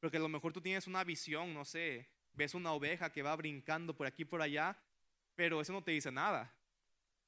Porque 0.00 0.18
a 0.18 0.20
lo 0.20 0.28
mejor 0.28 0.52
tú 0.52 0.60
tienes 0.60 0.86
una 0.86 1.04
visión, 1.04 1.52
no 1.54 1.64
sé, 1.64 2.08
ves 2.34 2.54
una 2.54 2.72
oveja 2.72 3.10
que 3.10 3.22
va 3.22 3.36
brincando 3.36 3.96
por 3.96 4.06
aquí 4.06 4.24
por 4.24 4.42
allá, 4.42 4.78
pero 5.34 5.60
eso 5.60 5.72
no 5.72 5.82
te 5.82 5.92
dice 5.92 6.10
nada. 6.10 6.54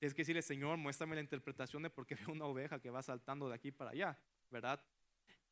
Tienes 0.03 0.15
que 0.15 0.23
decirle, 0.23 0.43
Señor, 0.43 0.79
muéstrame 0.79 1.15
la 1.15 1.21
interpretación 1.21 1.81
de 1.85 1.89
por 1.89 2.05
qué 2.05 2.17
veo 2.27 2.33
una 2.33 2.47
oveja 2.47 2.81
que 2.81 2.91
va 2.91 3.05
saltando 3.05 3.49
de 3.49 3.55
aquí 3.55 3.71
para 3.71 3.93
allá, 3.93 4.19
¿verdad? 4.51 4.85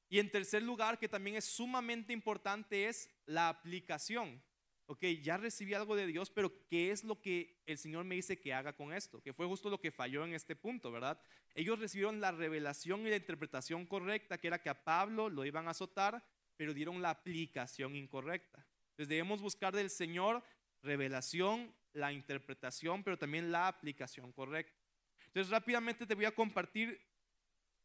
Y 0.09 0.19
en 0.19 0.29
tercer 0.29 0.61
lugar, 0.65 0.99
que 0.99 1.09
también 1.09 1.37
es 1.37 1.45
sumamente 1.45 2.13
importante, 2.13 2.89
es 2.89 3.09
la 3.27 3.49
aplicación. 3.49 4.43
Ok, 4.87 5.05
ya 5.23 5.37
recibí 5.37 5.73
algo 5.75 5.95
de 5.95 6.09
Dios, 6.09 6.31
pero 6.31 6.67
¿qué 6.67 6.91
es 6.91 7.05
lo 7.05 7.21
que 7.21 7.63
el 7.65 7.79
Señor 7.79 8.03
me 8.03 8.17
dice 8.17 8.41
que 8.41 8.53
haga 8.53 8.73
con 8.73 8.93
esto? 8.93 9.23
Que 9.23 9.33
fue 9.33 9.47
justo 9.47 9.71
lo 9.71 9.81
que 9.81 9.93
falló 9.93 10.25
en 10.25 10.35
este 10.35 10.57
punto, 10.57 10.91
¿verdad? 10.91 11.23
Ellos 11.55 11.79
recibieron 11.79 12.21
la 12.21 12.33
revelación 12.33 13.07
y 13.07 13.11
la 13.11 13.19
interpretación 13.19 13.87
correcta, 13.87 14.39
que 14.39 14.49
era 14.49 14.61
que 14.61 14.69
a 14.69 14.83
Pablo 14.83 15.31
lo 15.31 15.45
iban 15.45 15.69
a 15.69 15.71
azotar, 15.71 16.27
pero 16.57 16.75
dieron 16.75 17.01
la 17.01 17.11
aplicación 17.11 17.95
incorrecta. 17.95 18.67
Entonces 18.89 19.11
debemos 19.11 19.41
buscar 19.41 19.77
del 19.77 19.91
Señor 19.91 20.43
revelación, 20.83 21.73
la 21.93 22.13
interpretación, 22.13 23.03
pero 23.03 23.19
también 23.19 23.51
la 23.51 23.69
aplicación 23.69 24.33
correcta. 24.33 24.79
Entonces 25.27 25.51
rápidamente 25.51 26.07
te 26.07 26.15
voy 26.15 26.25
a 26.25 26.35
compartir 26.35 27.01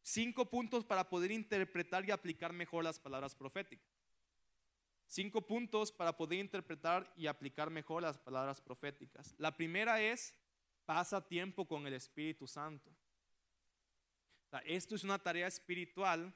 cinco 0.02 0.48
puntos 0.48 0.84
para 0.84 1.08
poder 1.08 1.30
interpretar 1.30 2.06
y 2.06 2.10
aplicar 2.10 2.52
mejor 2.52 2.84
las 2.84 2.98
palabras 2.98 3.34
proféticas. 3.34 3.86
Cinco 5.06 5.46
puntos 5.46 5.92
para 5.92 6.16
poder 6.16 6.40
interpretar 6.40 7.12
y 7.16 7.26
aplicar 7.26 7.70
mejor 7.70 8.02
las 8.02 8.18
palabras 8.18 8.60
proféticas. 8.60 9.34
La 9.38 9.56
primera 9.56 10.00
es, 10.00 10.34
pasa 10.84 11.26
tiempo 11.26 11.66
con 11.66 11.86
el 11.86 11.94
Espíritu 11.94 12.46
Santo. 12.46 12.90
esto 14.64 14.94
es 14.94 15.04
una 15.04 15.18
tarea 15.18 15.46
espiritual 15.46 16.34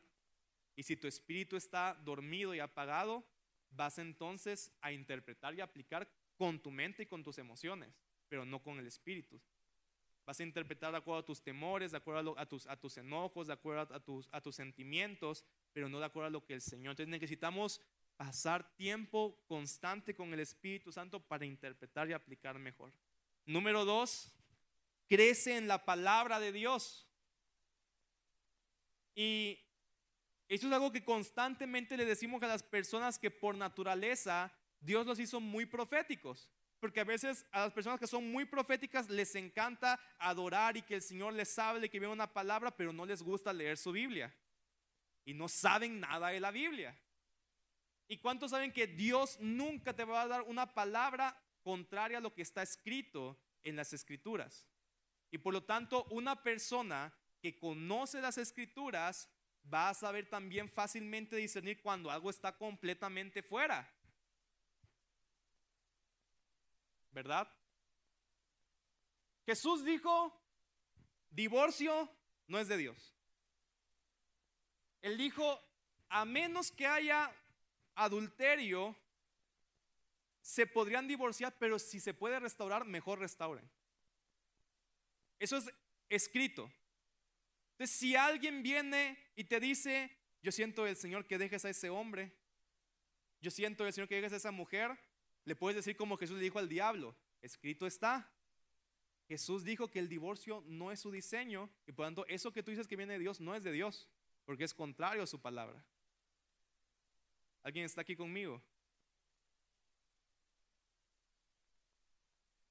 y 0.76 0.82
si 0.82 0.96
tu 0.96 1.06
espíritu 1.06 1.56
está 1.56 1.94
dormido 1.94 2.54
y 2.54 2.60
apagado, 2.60 3.24
vas 3.70 3.98
entonces 3.98 4.72
a 4.80 4.92
interpretar 4.92 5.54
y 5.54 5.60
aplicar 5.60 6.08
con 6.40 6.58
tu 6.58 6.70
mente 6.70 7.02
y 7.02 7.06
con 7.06 7.22
tus 7.22 7.36
emociones, 7.36 8.00
pero 8.26 8.46
no 8.46 8.62
con 8.62 8.78
el 8.78 8.86
espíritu. 8.86 9.38
Vas 10.24 10.40
a 10.40 10.42
interpretar 10.42 10.90
de 10.90 10.96
acuerdo 10.96 11.20
a 11.20 11.24
tus 11.26 11.42
temores, 11.42 11.90
de 11.90 11.98
acuerdo 11.98 12.34
a, 12.38 12.46
tus, 12.46 12.96
enojos, 12.96 13.46
de 13.46 13.52
acuerdo 13.52 13.94
a 13.94 14.00
tus, 14.00 14.26
a 14.32 14.40
tus 14.40 14.56
sentimientos, 14.56 15.44
pero 15.74 15.90
no 15.90 16.00
de 16.00 16.06
acuerdo 16.06 16.28
a 16.28 16.30
lo 16.30 16.42
que 16.46 16.54
el 16.54 16.62
Señor. 16.62 16.92
Entonces 16.92 17.10
necesitamos 17.10 17.82
pasar 18.16 18.74
tiempo 18.74 19.38
constante 19.48 20.14
con 20.14 20.32
el 20.32 20.40
Espíritu 20.40 20.90
Santo 20.90 21.20
para 21.20 21.44
interpretar 21.44 22.08
y 22.08 22.14
aplicar 22.14 22.58
mejor. 22.58 22.90
Número 23.44 23.84
dos, 23.84 24.32
crece 25.08 25.58
en 25.58 25.68
la 25.68 25.84
palabra 25.84 26.40
de 26.40 26.52
Dios. 26.52 27.06
Y 29.14 29.58
esto 30.48 30.68
es 30.68 30.72
algo 30.72 30.90
que 30.90 31.04
constantemente 31.04 31.98
le 31.98 32.06
decimos 32.06 32.42
a 32.42 32.46
las 32.46 32.62
personas 32.62 33.18
que 33.18 33.30
por 33.30 33.54
naturaleza 33.54 34.50
Dios 34.80 35.06
los 35.06 35.18
hizo 35.18 35.40
muy 35.40 35.66
proféticos. 35.66 36.48
Porque 36.80 37.00
a 37.00 37.04
veces 37.04 37.46
a 37.52 37.60
las 37.60 37.72
personas 37.72 38.00
que 38.00 38.06
son 38.06 38.32
muy 38.32 38.46
proféticas 38.46 39.10
les 39.10 39.34
encanta 39.34 40.00
adorar 40.18 40.78
y 40.78 40.82
que 40.82 40.94
el 40.94 41.02
Señor 41.02 41.34
les 41.34 41.58
hable, 41.58 41.90
que 41.90 42.00
vea 42.00 42.08
una 42.08 42.32
palabra, 42.32 42.74
pero 42.74 42.90
no 42.90 43.04
les 43.04 43.22
gusta 43.22 43.52
leer 43.52 43.76
su 43.76 43.92
Biblia. 43.92 44.34
Y 45.26 45.34
no 45.34 45.46
saben 45.46 46.00
nada 46.00 46.28
de 46.28 46.40
la 46.40 46.50
Biblia. 46.50 46.98
¿Y 48.08 48.16
cuántos 48.16 48.52
saben 48.52 48.72
que 48.72 48.86
Dios 48.86 49.38
nunca 49.40 49.94
te 49.94 50.04
va 50.04 50.22
a 50.22 50.26
dar 50.26 50.42
una 50.42 50.74
palabra 50.74 51.38
contraria 51.62 52.18
a 52.18 52.22
lo 52.22 52.34
que 52.34 52.42
está 52.42 52.62
escrito 52.62 53.38
en 53.62 53.76
las 53.76 53.92
escrituras? 53.92 54.66
Y 55.30 55.36
por 55.38 55.52
lo 55.52 55.62
tanto, 55.62 56.04
una 56.10 56.42
persona 56.42 57.12
que 57.40 57.58
conoce 57.58 58.22
las 58.22 58.38
escrituras 58.38 59.28
va 59.72 59.90
a 59.90 59.94
saber 59.94 60.28
también 60.28 60.68
fácilmente 60.68 61.36
discernir 61.36 61.82
cuando 61.82 62.10
algo 62.10 62.30
está 62.30 62.56
completamente 62.56 63.42
fuera. 63.42 63.88
¿Verdad? 67.12 67.52
Jesús 69.46 69.84
dijo, 69.84 70.32
divorcio 71.30 72.10
no 72.46 72.58
es 72.58 72.68
de 72.68 72.76
Dios. 72.76 73.14
Él 75.02 75.16
dijo, 75.16 75.60
a 76.08 76.24
menos 76.24 76.70
que 76.70 76.86
haya 76.86 77.34
adulterio, 77.94 78.96
se 80.40 80.66
podrían 80.66 81.06
divorciar, 81.06 81.56
pero 81.58 81.78
si 81.78 82.00
se 82.00 82.14
puede 82.14 82.38
restaurar, 82.40 82.84
mejor 82.84 83.18
restauren. 83.18 83.68
Eso 85.38 85.56
es 85.56 85.72
escrito. 86.08 86.70
Entonces, 87.72 87.96
si 87.96 88.16
alguien 88.16 88.62
viene 88.62 89.18
y 89.36 89.44
te 89.44 89.58
dice, 89.60 90.16
yo 90.42 90.52
siento 90.52 90.86
el 90.86 90.96
Señor 90.96 91.26
que 91.26 91.38
dejes 91.38 91.64
a 91.64 91.70
ese 91.70 91.88
hombre, 91.88 92.32
yo 93.40 93.50
siento 93.50 93.86
el 93.86 93.92
Señor 93.92 94.08
que 94.08 94.16
dejes 94.16 94.32
a 94.32 94.36
esa 94.36 94.50
mujer, 94.50 94.98
le 95.50 95.56
puedes 95.56 95.74
decir 95.74 95.96
como 95.96 96.16
Jesús 96.16 96.36
le 96.36 96.44
dijo 96.44 96.60
al 96.60 96.68
diablo, 96.68 97.16
escrito 97.42 97.84
está. 97.84 98.32
Jesús 99.26 99.64
dijo 99.64 99.90
que 99.90 99.98
el 99.98 100.08
divorcio 100.08 100.62
no 100.68 100.92
es 100.92 101.00
su 101.00 101.10
diseño 101.10 101.68
y 101.88 101.90
por 101.90 102.06
tanto 102.06 102.24
eso 102.26 102.52
que 102.52 102.62
tú 102.62 102.70
dices 102.70 102.86
que 102.86 102.94
viene 102.94 103.14
de 103.14 103.18
Dios 103.18 103.40
no 103.40 103.56
es 103.56 103.64
de 103.64 103.72
Dios, 103.72 104.08
porque 104.44 104.62
es 104.62 104.72
contrario 104.72 105.24
a 105.24 105.26
su 105.26 105.40
palabra. 105.40 105.84
¿Alguien 107.64 107.84
está 107.84 108.02
aquí 108.02 108.14
conmigo? 108.14 108.62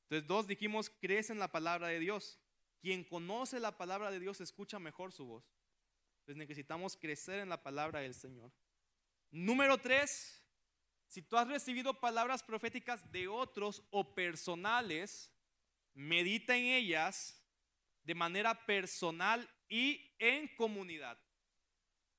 Entonces, 0.03 0.25
dos 0.25 0.47
dijimos, 0.47 0.89
crees 1.01 1.29
en 1.29 1.39
la 1.39 1.51
palabra 1.51 1.89
de 1.89 1.99
Dios. 1.99 2.39
Quien 2.79 3.03
conoce 3.03 3.59
la 3.59 3.77
palabra 3.77 4.09
de 4.09 4.21
Dios 4.21 4.39
escucha 4.39 4.79
mejor 4.79 5.11
su 5.11 5.25
voz. 5.25 5.43
Entonces 6.21 6.37
necesitamos 6.37 6.95
crecer 6.95 7.41
en 7.41 7.49
la 7.49 7.61
palabra 7.61 7.99
del 7.99 8.13
Señor. 8.13 8.53
Número 9.31 9.77
tres, 9.79 10.38
si 11.09 11.23
tú 11.23 11.37
has 11.37 11.47
recibido 11.47 11.99
palabras 11.99 12.43
proféticas 12.43 13.11
de 13.11 13.27
otros 13.27 13.83
o 13.89 14.13
personales, 14.13 15.33
medita 15.95 16.55
en 16.55 16.65
ellas 16.65 17.43
de 18.03 18.13
manera 18.13 18.65
personal 18.65 19.49
y 19.67 20.15
en 20.19 20.47
comunidad. 20.55 21.17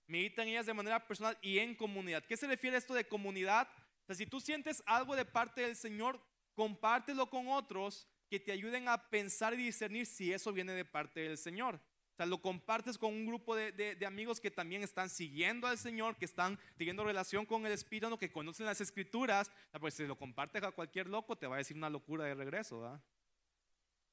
Medita 0.08 0.42
en 0.42 0.48
ellas 0.48 0.66
de 0.66 0.74
manera 0.74 1.06
personal 1.06 1.38
y 1.40 1.60
en 1.60 1.76
comunidad. 1.76 2.24
¿Qué 2.26 2.36
se 2.36 2.48
refiere 2.48 2.76
esto 2.76 2.92
de 2.92 3.06
comunidad? 3.06 3.68
Si 4.08 4.26
tú 4.26 4.40
sientes 4.40 4.82
algo 4.86 5.14
de 5.14 5.24
parte 5.24 5.60
del 5.60 5.76
Señor, 5.76 6.20
compártelo 6.54 7.30
con 7.30 7.46
otros 7.46 8.08
que 8.28 8.40
te 8.40 8.50
ayuden 8.50 8.88
a 8.88 9.08
pensar 9.08 9.54
y 9.54 9.58
discernir 9.58 10.04
si 10.04 10.32
eso 10.32 10.52
viene 10.52 10.72
de 10.72 10.84
parte 10.84 11.20
del 11.20 11.38
Señor. 11.38 11.80
Lo 12.26 12.40
compartes 12.42 12.98
con 12.98 13.12
un 13.12 13.26
grupo 13.26 13.54
de, 13.56 13.96
amigos 14.06 14.40
que 14.40 14.50
también 14.50 14.82
están 14.82 15.08
siguiendo 15.08 15.66
al 15.66 15.78
Señor, 15.78 16.16
que 16.16 16.24
están 16.24 16.58
teniendo 16.76 17.04
relación 17.04 17.46
con 17.46 17.66
el 17.66 17.72
Espíritu, 17.72 18.18
que 18.18 18.30
conocen 18.30 18.66
las 18.66 18.80
Escrituras. 18.80 19.50
Pues 19.80 19.94
si 19.94 20.06
lo 20.06 20.16
compartes 20.16 20.62
a 20.62 20.72
cualquier 20.72 21.08
loco, 21.08 21.36
te 21.36 21.46
va 21.46 21.56
a 21.56 21.58
decir 21.58 21.76
una 21.76 21.90
locura 21.90 22.24
de 22.24 22.34
regreso, 22.34 22.80
¿verdad? 22.80 23.00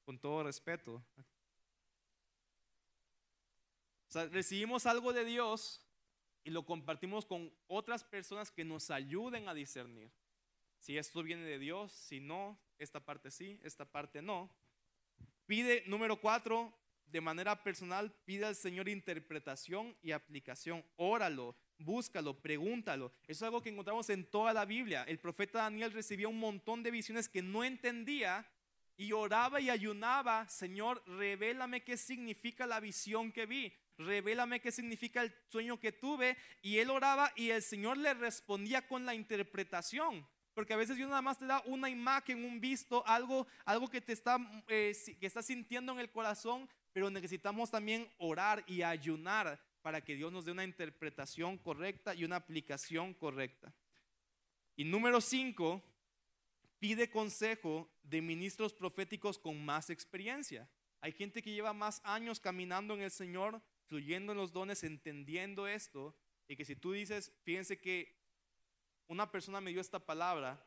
Con 0.04 0.18
todo 0.18 0.42
respeto. 0.42 1.02
O 4.08 4.10
sea, 4.10 4.26
recibimos 4.26 4.86
algo 4.86 5.12
de 5.12 5.24
Dios 5.24 5.84
y 6.44 6.50
lo 6.50 6.64
compartimos 6.64 7.26
con 7.26 7.52
otras 7.66 8.04
personas 8.04 8.50
que 8.50 8.64
nos 8.64 8.90
ayuden 8.90 9.48
a 9.48 9.54
discernir. 9.54 10.10
Si 10.78 10.96
esto 10.96 11.22
viene 11.22 11.42
de 11.42 11.58
Dios, 11.58 11.92
si 11.92 12.20
no, 12.20 12.58
esta 12.78 13.00
parte 13.00 13.30
sí, 13.30 13.60
esta 13.62 13.84
parte 13.84 14.22
no. 14.22 14.50
Pide, 15.46 15.84
número 15.86 16.20
cuatro, 16.20 16.72
de 17.10 17.20
manera 17.20 17.62
personal, 17.62 18.12
pide 18.24 18.44
al 18.44 18.56
Señor 18.56 18.88
interpretación 18.88 19.96
y 20.02 20.12
aplicación. 20.12 20.84
Óralo, 20.96 21.56
búscalo, 21.78 22.40
pregúntalo. 22.40 23.12
Eso 23.22 23.32
es 23.32 23.42
algo 23.42 23.62
que 23.62 23.70
encontramos 23.70 24.08
en 24.10 24.24
toda 24.24 24.52
la 24.52 24.64
Biblia. 24.64 25.04
El 25.04 25.18
profeta 25.18 25.60
Daniel 25.60 25.92
recibía 25.92 26.28
un 26.28 26.38
montón 26.38 26.82
de 26.82 26.90
visiones 26.90 27.28
que 27.28 27.42
no 27.42 27.64
entendía 27.64 28.46
y 28.96 29.12
oraba 29.12 29.60
y 29.60 29.70
ayunaba, 29.70 30.48
Señor, 30.48 31.02
revélame 31.06 31.84
qué 31.84 31.96
significa 31.96 32.66
la 32.66 32.80
visión 32.80 33.30
que 33.30 33.46
vi, 33.46 33.72
revélame 33.96 34.60
qué 34.60 34.72
significa 34.72 35.22
el 35.22 35.32
sueño 35.48 35.78
que 35.78 35.92
tuve. 35.92 36.36
Y 36.62 36.78
él 36.78 36.90
oraba 36.90 37.32
y 37.36 37.50
el 37.50 37.62
Señor 37.62 37.96
le 37.96 38.12
respondía 38.14 38.86
con 38.86 39.06
la 39.06 39.14
interpretación. 39.14 40.26
Porque 40.52 40.74
a 40.74 40.76
veces 40.76 40.96
Dios 40.96 41.08
nada 41.08 41.22
más 41.22 41.38
te 41.38 41.46
da 41.46 41.62
una 41.66 41.88
imagen, 41.88 42.44
un 42.44 42.60
visto, 42.60 43.06
algo, 43.06 43.46
algo 43.64 43.88
que 43.88 44.00
te 44.00 44.12
está, 44.12 44.38
eh, 44.66 44.92
que 45.20 45.26
estás 45.26 45.46
sintiendo 45.46 45.92
en 45.92 46.00
el 46.00 46.10
corazón, 46.10 46.68
pero 46.92 47.10
necesitamos 47.10 47.70
también 47.70 48.10
orar 48.18 48.64
y 48.66 48.82
ayunar 48.82 49.60
para 49.82 50.02
que 50.02 50.16
Dios 50.16 50.32
nos 50.32 50.44
dé 50.44 50.52
una 50.52 50.64
interpretación 50.64 51.58
correcta 51.58 52.14
y 52.14 52.24
una 52.24 52.36
aplicación 52.36 53.14
correcta. 53.14 53.72
Y 54.76 54.84
número 54.84 55.20
cinco, 55.20 55.82
pide 56.78 57.10
consejo 57.10 57.90
de 58.02 58.22
ministros 58.22 58.72
proféticos 58.72 59.38
con 59.38 59.64
más 59.64 59.90
experiencia. 59.90 60.68
Hay 61.00 61.12
gente 61.12 61.42
que 61.42 61.52
lleva 61.52 61.72
más 61.72 62.00
años 62.04 62.40
caminando 62.40 62.94
en 62.94 63.02
el 63.02 63.10
Señor, 63.10 63.62
fluyendo 63.86 64.32
en 64.32 64.38
los 64.38 64.52
dones, 64.52 64.84
entendiendo 64.84 65.66
esto, 65.66 66.14
y 66.48 66.56
que 66.56 66.64
si 66.64 66.76
tú 66.76 66.92
dices, 66.92 67.32
fíjense 67.44 67.80
que 67.80 68.16
una 69.06 69.30
persona 69.30 69.60
me 69.60 69.70
dio 69.70 69.80
esta 69.80 69.98
palabra 69.98 70.64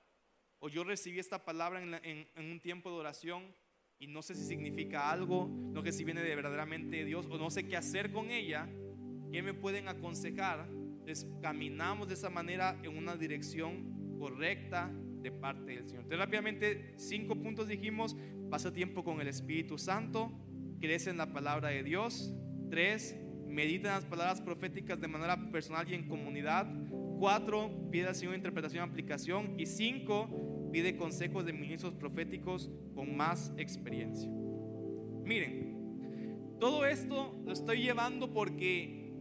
o 0.60 0.70
yo 0.70 0.84
recibí 0.84 1.20
esta 1.20 1.44
palabra 1.44 1.82
en, 1.82 2.30
un 2.36 2.60
tiempo 2.60 2.90
de 2.92 2.98
oración 2.98 3.56
y 4.02 4.08
no 4.08 4.24
sé 4.24 4.36
si 4.36 4.44
significa 4.44 5.12
algo, 5.12 5.48
no 5.48 5.84
sé 5.84 5.92
si 5.92 6.04
viene 6.04 6.22
de 6.22 6.36
verdaderamente 6.36 6.98
de 6.98 7.06
Dios 7.06 7.28
o 7.30 7.38
no 7.38 7.52
sé 7.52 7.68
qué 7.68 7.78
hacer 7.78 8.12
con 8.12 8.32
ella, 8.32 8.68
¿qué 9.32 9.44
me 9.44 9.54
pueden 9.54 9.88
aconsejar? 9.88 10.68
Entonces 10.72 11.28
caminamos 11.42 12.08
de 12.08 12.16
esa 12.16 12.32
manera 12.32 12.78
en 12.84 12.98
una 12.98 13.16
dirección 13.16 14.18
correcta 14.18 14.92
de 15.22 15.32
parte 15.32 15.76
del 15.76 15.88
Señor. 15.88 16.04
Entonces 16.04 16.20
rápidamente, 16.20 16.94
cinco 16.98 17.36
puntos 17.36 17.68
dijimos, 17.68 18.18
pasa 18.50 18.74
tiempo 18.74 19.04
con 19.04 19.22
el 19.22 19.28
Espíritu 19.28 19.78
Santo, 19.78 20.32
crece 20.80 21.12
en 21.12 21.18
la 21.18 21.32
palabra 21.32 21.70
de 21.70 21.84
Dios, 21.84 22.34
tres, 22.72 23.16
medita 23.48 23.90
en 23.90 23.96
las 23.96 24.06
palabras 24.06 24.42
proféticas 24.42 25.00
de 25.00 25.08
manera 25.08 25.52
personal 25.52 25.88
y 25.88 25.94
en 25.94 26.08
comunidad, 26.08 26.68
Cuatro, 27.22 27.70
pide 27.92 28.08
al 28.08 28.16
Señor 28.16 28.34
interpretación 28.34 28.84
y 28.84 28.90
aplicación. 28.90 29.54
Y 29.60 29.68
cinco, 29.68 30.28
pide 30.72 30.96
consejos 30.96 31.46
de 31.46 31.54
ministros 31.54 31.94
proféticos 31.94 32.70
con 32.96 33.16
más 33.16 33.54
experiencia. 33.58 34.30
Miren, 35.24 36.58
todo 36.60 36.86
esto 36.86 37.36
lo 37.46 37.52
estoy 37.52 37.82
llevando 37.82 38.32
porque 38.34 39.14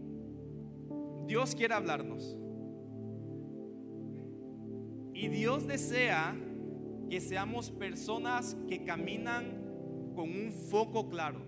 Dios 1.26 1.54
quiere 1.54 1.74
hablarnos. 1.74 2.36
Y 5.14 5.28
Dios 5.28 5.66
desea 5.66 6.36
que 7.10 7.20
seamos 7.20 7.70
personas 7.70 8.56
que 8.68 8.84
caminan 8.84 10.12
con 10.14 10.30
un 10.30 10.52
foco 10.52 11.08
claro, 11.08 11.40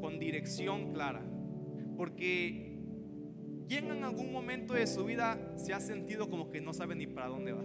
con 0.00 0.18
dirección 0.18 0.92
clara. 0.92 1.22
Porque 1.96 2.68
¿Quién 3.68 3.90
en 3.90 4.02
algún 4.02 4.32
momento 4.32 4.72
de 4.72 4.86
su 4.86 5.04
vida 5.04 5.38
se 5.56 5.74
ha 5.74 5.80
sentido 5.80 6.30
como 6.30 6.50
que 6.50 6.58
no 6.58 6.72
sabe 6.72 6.94
ni 6.94 7.06
para 7.06 7.26
dónde 7.26 7.52
va? 7.52 7.62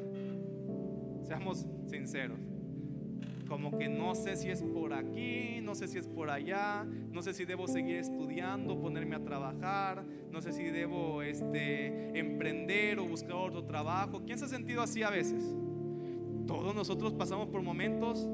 Seamos 1.33 1.65
sinceros. 1.87 2.39
Como 3.47 3.75
que 3.75 3.89
no 3.89 4.13
sé 4.13 4.35
si 4.35 4.51
es 4.51 4.61
por 4.61 4.93
aquí, 4.93 5.61
no 5.63 5.73
sé 5.73 5.87
si 5.87 5.97
es 5.97 6.07
por 6.07 6.29
allá, 6.29 6.83
no 6.83 7.23
sé 7.23 7.33
si 7.33 7.43
debo 7.43 7.67
seguir 7.67 7.95
estudiando, 7.95 8.79
ponerme 8.79 9.15
a 9.15 9.23
trabajar, 9.23 10.05
no 10.31 10.41
sé 10.43 10.53
si 10.53 10.63
debo 10.65 11.23
este, 11.23 12.19
emprender 12.19 12.99
o 12.99 13.07
buscar 13.07 13.33
otro 13.33 13.63
trabajo. 13.63 14.21
¿Quién 14.23 14.37
se 14.37 14.45
ha 14.45 14.47
sentido 14.47 14.83
así 14.83 15.01
a 15.01 15.09
veces? 15.09 15.43
Todos 16.45 16.75
nosotros 16.75 17.13
pasamos 17.13 17.47
por 17.47 17.63
momentos 17.63 18.27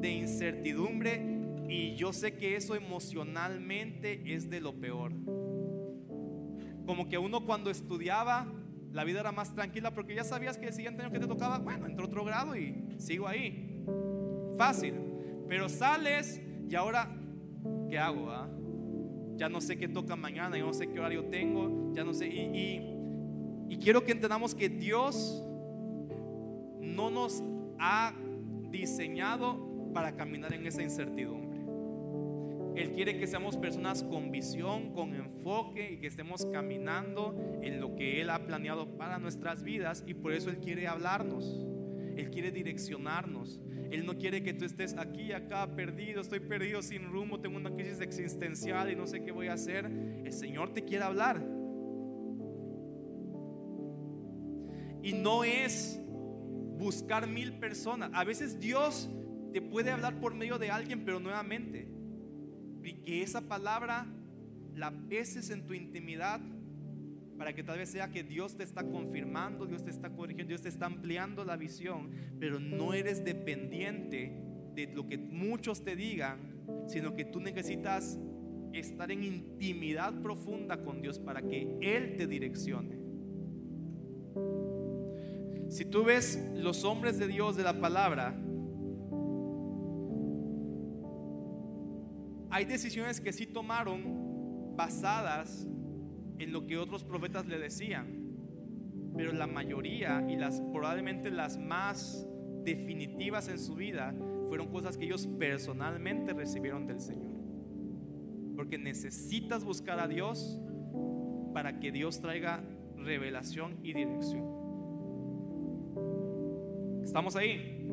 de 0.00 0.10
incertidumbre 0.10 1.22
y 1.68 1.94
yo 1.94 2.12
sé 2.12 2.36
que 2.36 2.56
eso 2.56 2.74
emocionalmente 2.74 4.34
es 4.34 4.50
de 4.50 4.60
lo 4.60 4.74
peor 4.74 5.12
como 6.90 7.08
que 7.08 7.18
uno 7.18 7.46
cuando 7.46 7.70
estudiaba, 7.70 8.48
la 8.92 9.04
vida 9.04 9.20
era 9.20 9.32
más 9.32 9.54
tranquila 9.54 9.92
porque 9.92 10.14
ya 10.14 10.24
sabías 10.24 10.58
que 10.58 10.66
el 10.66 10.72
siguiente 10.72 11.02
año 11.02 11.12
que 11.12 11.20
te 11.20 11.26
tocaba, 11.26 11.58
bueno, 11.58 11.86
entró 11.86 12.06
otro 12.06 12.24
grado 12.24 12.56
y 12.56 12.96
sigo 12.98 13.28
ahí. 13.28 13.84
Fácil. 14.56 14.94
Pero 15.48 15.68
sales 15.68 16.40
y 16.68 16.74
ahora, 16.74 17.08
¿qué 17.88 17.98
hago? 17.98 18.30
Ah? 18.30 18.48
Ya 19.36 19.48
no 19.48 19.60
sé 19.60 19.76
qué 19.76 19.88
toca 19.88 20.16
mañana, 20.16 20.56
ya 20.56 20.64
no 20.64 20.72
sé 20.72 20.88
qué 20.88 20.98
horario 20.98 21.24
tengo, 21.26 21.92
ya 21.92 22.04
no 22.04 22.12
sé. 22.12 22.28
Y, 22.28 22.82
y 23.68 23.78
quiero 23.78 24.04
que 24.04 24.12
entendamos 24.12 24.54
que 24.54 24.68
Dios 24.68 25.42
no 26.80 27.10
nos 27.10 27.42
ha 27.78 28.12
diseñado 28.70 29.92
para 29.92 30.16
caminar 30.16 30.52
en 30.52 30.66
esa 30.66 30.82
incertidumbre. 30.82 31.49
Él 32.76 32.92
quiere 32.92 33.18
que 33.18 33.26
seamos 33.26 33.56
personas 33.56 34.02
con 34.02 34.30
visión, 34.30 34.92
con 34.92 35.14
enfoque 35.14 35.92
y 35.92 35.96
que 35.98 36.06
estemos 36.06 36.46
caminando 36.46 37.36
en 37.62 37.80
lo 37.80 37.94
que 37.96 38.20
Él 38.20 38.30
ha 38.30 38.46
planeado 38.46 38.96
para 38.96 39.18
nuestras 39.18 39.62
vidas 39.62 40.04
y 40.06 40.14
por 40.14 40.32
eso 40.32 40.50
Él 40.50 40.58
quiere 40.58 40.86
hablarnos. 40.86 41.66
Él 42.16 42.30
quiere 42.30 42.50
direccionarnos. 42.50 43.60
Él 43.90 44.06
no 44.06 44.16
quiere 44.18 44.42
que 44.42 44.54
tú 44.54 44.64
estés 44.64 44.96
aquí 44.96 45.32
acá 45.32 45.74
perdido, 45.74 46.20
estoy 46.20 46.40
perdido 46.40 46.80
sin 46.82 47.10
rumbo, 47.10 47.40
tengo 47.40 47.56
una 47.56 47.74
crisis 47.74 48.00
existencial 48.00 48.90
y 48.90 48.96
no 48.96 49.06
sé 49.06 49.22
qué 49.24 49.32
voy 49.32 49.48
a 49.48 49.54
hacer. 49.54 49.86
El 49.86 50.32
Señor 50.32 50.72
te 50.72 50.84
quiere 50.84 51.04
hablar. 51.04 51.44
Y 55.02 55.12
no 55.14 55.44
es 55.44 56.00
buscar 56.78 57.26
mil 57.26 57.54
personas. 57.54 58.10
A 58.14 58.22
veces 58.22 58.60
Dios 58.60 59.10
te 59.52 59.60
puede 59.60 59.90
hablar 59.90 60.20
por 60.20 60.34
medio 60.34 60.58
de 60.58 60.70
alguien, 60.70 61.04
pero 61.04 61.18
nuevamente 61.18 61.99
que 62.82 63.22
esa 63.22 63.42
palabra 63.42 64.06
la 64.74 64.90
peses 65.08 65.50
en 65.50 65.66
tu 65.66 65.74
intimidad, 65.74 66.40
para 67.36 67.54
que 67.54 67.62
tal 67.62 67.78
vez 67.78 67.88
sea 67.88 68.10
que 68.10 68.22
Dios 68.22 68.56
te 68.56 68.64
está 68.64 68.84
confirmando, 68.84 69.66
Dios 69.66 69.82
te 69.82 69.90
está 69.90 70.10
corrigiendo, 70.10 70.48
Dios 70.50 70.62
te 70.62 70.68
está 70.68 70.86
ampliando 70.86 71.44
la 71.44 71.56
visión, 71.56 72.10
pero 72.38 72.60
no 72.60 72.92
eres 72.92 73.24
dependiente 73.24 74.32
de 74.74 74.86
lo 74.88 75.06
que 75.06 75.16
muchos 75.16 75.82
te 75.82 75.96
digan, 75.96 76.38
sino 76.86 77.14
que 77.14 77.24
tú 77.24 77.40
necesitas 77.40 78.18
estar 78.72 79.10
en 79.10 79.24
intimidad 79.24 80.20
profunda 80.20 80.82
con 80.82 81.00
Dios 81.00 81.18
para 81.18 81.42
que 81.42 81.78
Él 81.80 82.16
te 82.16 82.26
direccione. 82.26 82.98
Si 85.68 85.84
tú 85.84 86.04
ves 86.04 86.38
los 86.54 86.84
hombres 86.84 87.18
de 87.18 87.28
Dios 87.28 87.56
de 87.56 87.62
la 87.62 87.80
palabra, 87.80 88.36
hay 92.60 92.66
decisiones 92.66 93.22
que 93.22 93.32
sí 93.32 93.46
tomaron 93.46 94.76
basadas 94.76 95.66
en 96.38 96.52
lo 96.52 96.66
que 96.66 96.76
otros 96.76 97.04
profetas 97.04 97.46
le 97.46 97.58
decían. 97.58 98.20
Pero 99.16 99.32
la 99.32 99.46
mayoría 99.46 100.26
y 100.28 100.36
las 100.36 100.60
probablemente 100.60 101.30
las 101.30 101.58
más 101.58 102.26
definitivas 102.62 103.48
en 103.48 103.58
su 103.58 103.76
vida 103.76 104.14
fueron 104.48 104.68
cosas 104.68 104.98
que 104.98 105.06
ellos 105.06 105.26
personalmente 105.38 106.34
recibieron 106.34 106.86
del 106.86 107.00
Señor. 107.00 107.32
Porque 108.56 108.76
necesitas 108.76 109.64
buscar 109.64 109.98
a 109.98 110.06
Dios 110.06 110.60
para 111.54 111.80
que 111.80 111.90
Dios 111.90 112.20
traiga 112.20 112.62
revelación 112.94 113.78
y 113.82 113.94
dirección. 113.94 114.44
¿Estamos 117.02 117.36
ahí? 117.36 117.86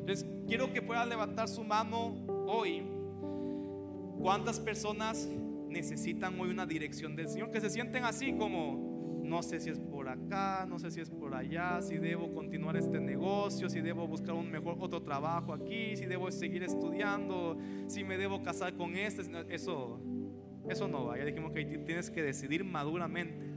Entonces, 0.00 0.26
quiero 0.48 0.72
que 0.72 0.82
pueda 0.82 1.06
levantar 1.06 1.46
su 1.46 1.62
mano 1.62 2.16
hoy. 2.48 2.97
¿Cuántas 4.20 4.58
personas 4.58 5.28
necesitan 5.68 6.38
hoy 6.40 6.50
una 6.50 6.66
dirección 6.66 7.14
del 7.14 7.28
Señor, 7.28 7.50
que 7.50 7.60
se 7.60 7.70
sienten 7.70 8.04
así 8.04 8.32
como, 8.32 9.20
no 9.22 9.42
sé 9.42 9.60
si 9.60 9.70
es 9.70 9.78
por 9.78 10.08
acá, 10.08 10.66
no 10.68 10.78
sé 10.78 10.90
si 10.90 11.00
es 11.00 11.10
por 11.10 11.34
allá, 11.34 11.80
si 11.82 11.98
debo 11.98 12.32
continuar 12.32 12.76
este 12.76 12.98
negocio, 12.98 13.68
si 13.68 13.80
debo 13.80 14.06
buscar 14.08 14.34
un 14.34 14.50
mejor 14.50 14.76
otro 14.80 15.02
trabajo 15.02 15.52
aquí, 15.52 15.96
si 15.96 16.06
debo 16.06 16.30
seguir 16.30 16.62
estudiando, 16.62 17.58
si 17.86 18.04
me 18.04 18.18
debo 18.18 18.42
casar 18.42 18.74
con 18.74 18.96
este, 18.96 19.22
eso, 19.54 20.00
eso 20.68 20.88
no 20.88 21.06
va. 21.06 21.18
Ya 21.18 21.24
dijimos 21.24 21.52
que 21.52 21.64
tienes 21.64 22.10
que 22.10 22.22
decidir 22.22 22.64
maduramente. 22.64 23.54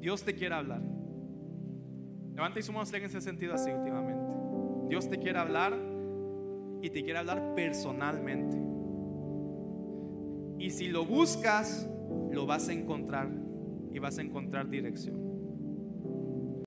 Dios 0.00 0.24
te 0.24 0.34
quiere 0.34 0.54
hablar. 0.54 0.82
Levanta 2.34 2.58
y 2.58 2.62
sumamos 2.62 2.92
en 2.92 3.04
ese 3.04 3.20
sentido 3.20 3.54
así 3.54 3.70
últimamente. 3.70 4.24
Dios 4.88 5.08
te 5.08 5.18
quiere 5.18 5.38
hablar 5.38 5.76
y 6.86 6.90
te 6.90 7.02
quiere 7.02 7.18
hablar 7.18 7.54
personalmente. 7.56 8.56
Y 10.58 10.70
si 10.70 10.86
lo 10.86 11.04
buscas, 11.04 11.88
lo 12.30 12.46
vas 12.46 12.68
a 12.68 12.72
encontrar 12.72 13.28
y 13.92 13.98
vas 13.98 14.18
a 14.18 14.22
encontrar 14.22 14.70
dirección. 14.70 15.25